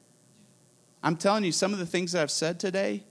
I'm 1.04 1.16
telling 1.16 1.44
you, 1.44 1.52
some 1.52 1.72
of 1.74 1.80
the 1.80 1.86
things 1.86 2.12
that 2.12 2.24
I've 2.24 2.32
said 2.32 2.60
today, 2.60 3.04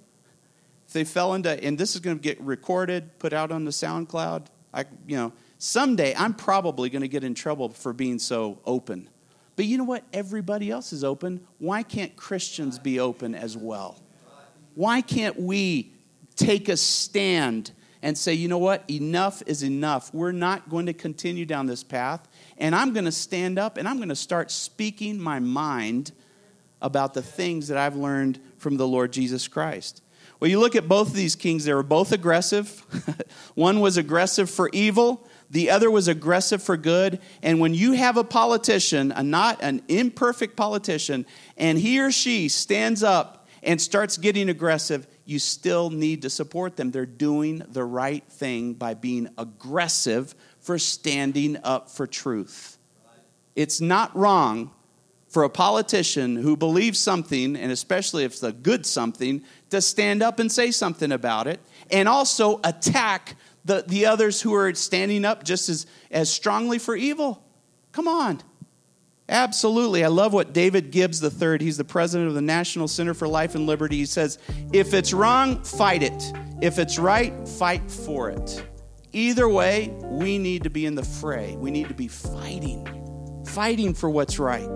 if 0.87 0.93
they 0.93 1.05
fell 1.05 1.35
into, 1.35 1.63
and 1.65 1.79
this 1.79 1.95
is 1.95 2.01
going 2.01 2.19
to 2.19 2.23
get 2.23 2.41
recorded, 2.41 3.19
put 3.21 3.33
out 3.33 3.53
on 3.53 3.65
the 3.65 3.71
SoundCloud, 3.71 4.47
I, 4.75 4.85
you 5.07 5.17
know, 5.17 5.33
someday 5.59 6.15
I'm 6.17 6.35
probably 6.35 6.91
going 6.91 7.03
to 7.03 7.09
get 7.09 7.23
in 7.25 7.35
trouble 7.35 7.69
for 7.71 7.93
being 7.93 8.19
so 8.19 8.59
open. 8.67 9.09
But 9.55 9.65
you 9.65 9.79
know 9.79 9.85
what? 9.85 10.05
Everybody 10.13 10.71
else 10.71 10.93
is 10.93 11.05
open. 11.05 11.47
Why 11.59 11.83
can't 11.83 12.15
Christians 12.17 12.79
be 12.79 13.01
open 13.01 13.35
as 13.35 13.57
well? 13.57 14.03
Why 14.75 15.01
can't 15.01 15.39
we 15.41 15.93
take 16.35 16.69
a 16.69 16.77
stand 16.77 17.71
and 18.07 18.17
say, 18.17 18.33
you 18.33 18.47
know 18.47 18.57
what? 18.57 18.89
Enough 18.89 19.43
is 19.47 19.65
enough. 19.65 20.15
We're 20.15 20.31
not 20.31 20.71
going 20.71 20.87
to 20.87 20.93
continue 20.93 21.45
down 21.45 21.67
this 21.67 21.83
path. 21.83 22.29
And 22.57 22.73
I'm 22.73 22.93
going 22.93 23.05
to 23.05 23.11
stand 23.11 23.59
up 23.59 23.77
and 23.77 23.89
I'm 23.89 23.97
going 23.97 24.11
to 24.11 24.15
start 24.15 24.53
speaking 24.53 25.21
my 25.21 25.41
mind 25.41 26.13
about 26.81 27.15
the 27.15 27.23
things 27.23 27.67
that 27.67 27.77
I've 27.77 27.97
learned 27.97 28.39
from 28.59 28.77
the 28.77 28.87
Lord 28.87 29.13
Jesus 29.13 29.49
Christ. 29.49 30.03
Well, 30.39 30.49
you 30.49 30.61
look 30.61 30.77
at 30.77 30.87
both 30.87 31.09
of 31.09 31.15
these 31.15 31.35
kings, 31.35 31.65
they 31.65 31.75
were 31.75 31.83
both 31.83 32.13
aggressive. 32.13 32.87
One 33.57 33.81
was 33.81 33.97
aggressive 33.97 34.49
for 34.49 34.71
evil, 34.73 35.27
the 35.51 35.71
other 35.71 35.91
was 35.91 36.07
aggressive 36.07 36.63
for 36.63 36.77
good. 36.77 37.19
And 37.43 37.59
when 37.59 37.75
you 37.75 37.95
have 37.95 38.17
a 38.17 38.23
politician, 38.23 39.11
a 39.11 39.25
not 39.25 39.61
an 39.65 39.83
imperfect 39.89 40.55
politician, 40.55 41.27
and 41.57 41.77
he 41.77 41.99
or 41.99 42.13
she 42.13 42.51
stands 42.51 43.03
up 43.03 43.49
and 43.65 43.81
starts 43.81 44.17
getting 44.17 44.49
aggressive, 44.49 45.09
you 45.27 45.39
still 45.39 45.91
need 45.91 46.23
to 46.23 46.31
support 46.31 46.77
them. 46.77 46.93
They're 46.93 47.05
doing 47.05 47.63
the 47.69 47.85
right 47.85 48.25
thing 48.29 48.75
by 48.75 48.95
being 48.95 49.29
aggressive 49.37 50.35
for 50.61 50.79
standing 50.79 51.59
up 51.65 51.91
for 51.91 52.07
truth. 52.07 52.79
It's 53.57 53.81
not 53.81 54.17
wrong 54.17 54.71
for 55.29 55.43
a 55.43 55.51
politician 55.51 56.37
who 56.37 56.57
believes 56.57 56.99
something, 56.99 57.57
and 57.57 57.73
especially 57.73 58.25
if 58.25 58.33
it's 58.33 58.43
a 58.43 58.53
good 58.53 58.87
something, 58.87 59.43
to 59.71 59.81
stand 59.81 60.23
up 60.23 60.39
and 60.39 60.51
say 60.51 60.71
something 60.71 61.13
about 61.13 61.47
it 61.47 61.61
and 61.91 62.09
also 62.09 62.61
attack 62.65 63.37
the, 63.65 63.85
the 63.89 64.07
others 64.07 64.41
who 64.41 64.55
are 64.55 64.73
standing 64.75 65.25
up 65.25 65.43
just 65.43 65.69
as, 65.69 65.87
as 66.11 66.31
strongly 66.31 66.79
for 66.79 66.95
evil. 66.95 67.43
Come 67.93 68.07
on. 68.07 68.41
Absolutely. 69.29 70.05
I 70.05 70.09
love 70.09 70.33
what 70.33 70.53
David 70.53 70.93
Gibbs 70.93 71.23
III, 71.23 71.59
he's 71.59 71.77
the 71.77 71.85
president 71.85 72.29
of 72.29 72.35
the 72.35 72.41
National 72.41 72.87
Center 72.87 73.13
for 73.13 73.27
Life 73.27 73.55
and 73.55 73.67
Liberty. 73.67 73.97
He 73.97 74.07
says, 74.07 74.39
if 74.73 74.95
it's 74.95 75.13
wrong, 75.13 75.63
fight 75.65 76.03
it. 76.03 76.33
If 76.63 76.79
it's 76.79 76.99
right, 76.99 77.33
fight 77.49 77.91
for 77.91 78.31
it. 78.31 78.65
Either 79.13 79.49
way, 79.49 79.95
we 80.05 80.39
need 80.39 80.63
to 80.63 80.71
be 80.71 80.87
in 80.87 80.95
the 80.95 81.03
fray. 81.03 81.57
We 81.57 81.71
need 81.71 81.89
to 81.89 81.95
be 81.95 82.07
fighting, 82.07 83.45
fighting 83.47 83.95
for 83.95 84.11
what's 84.11 84.39
right. 84.39 84.69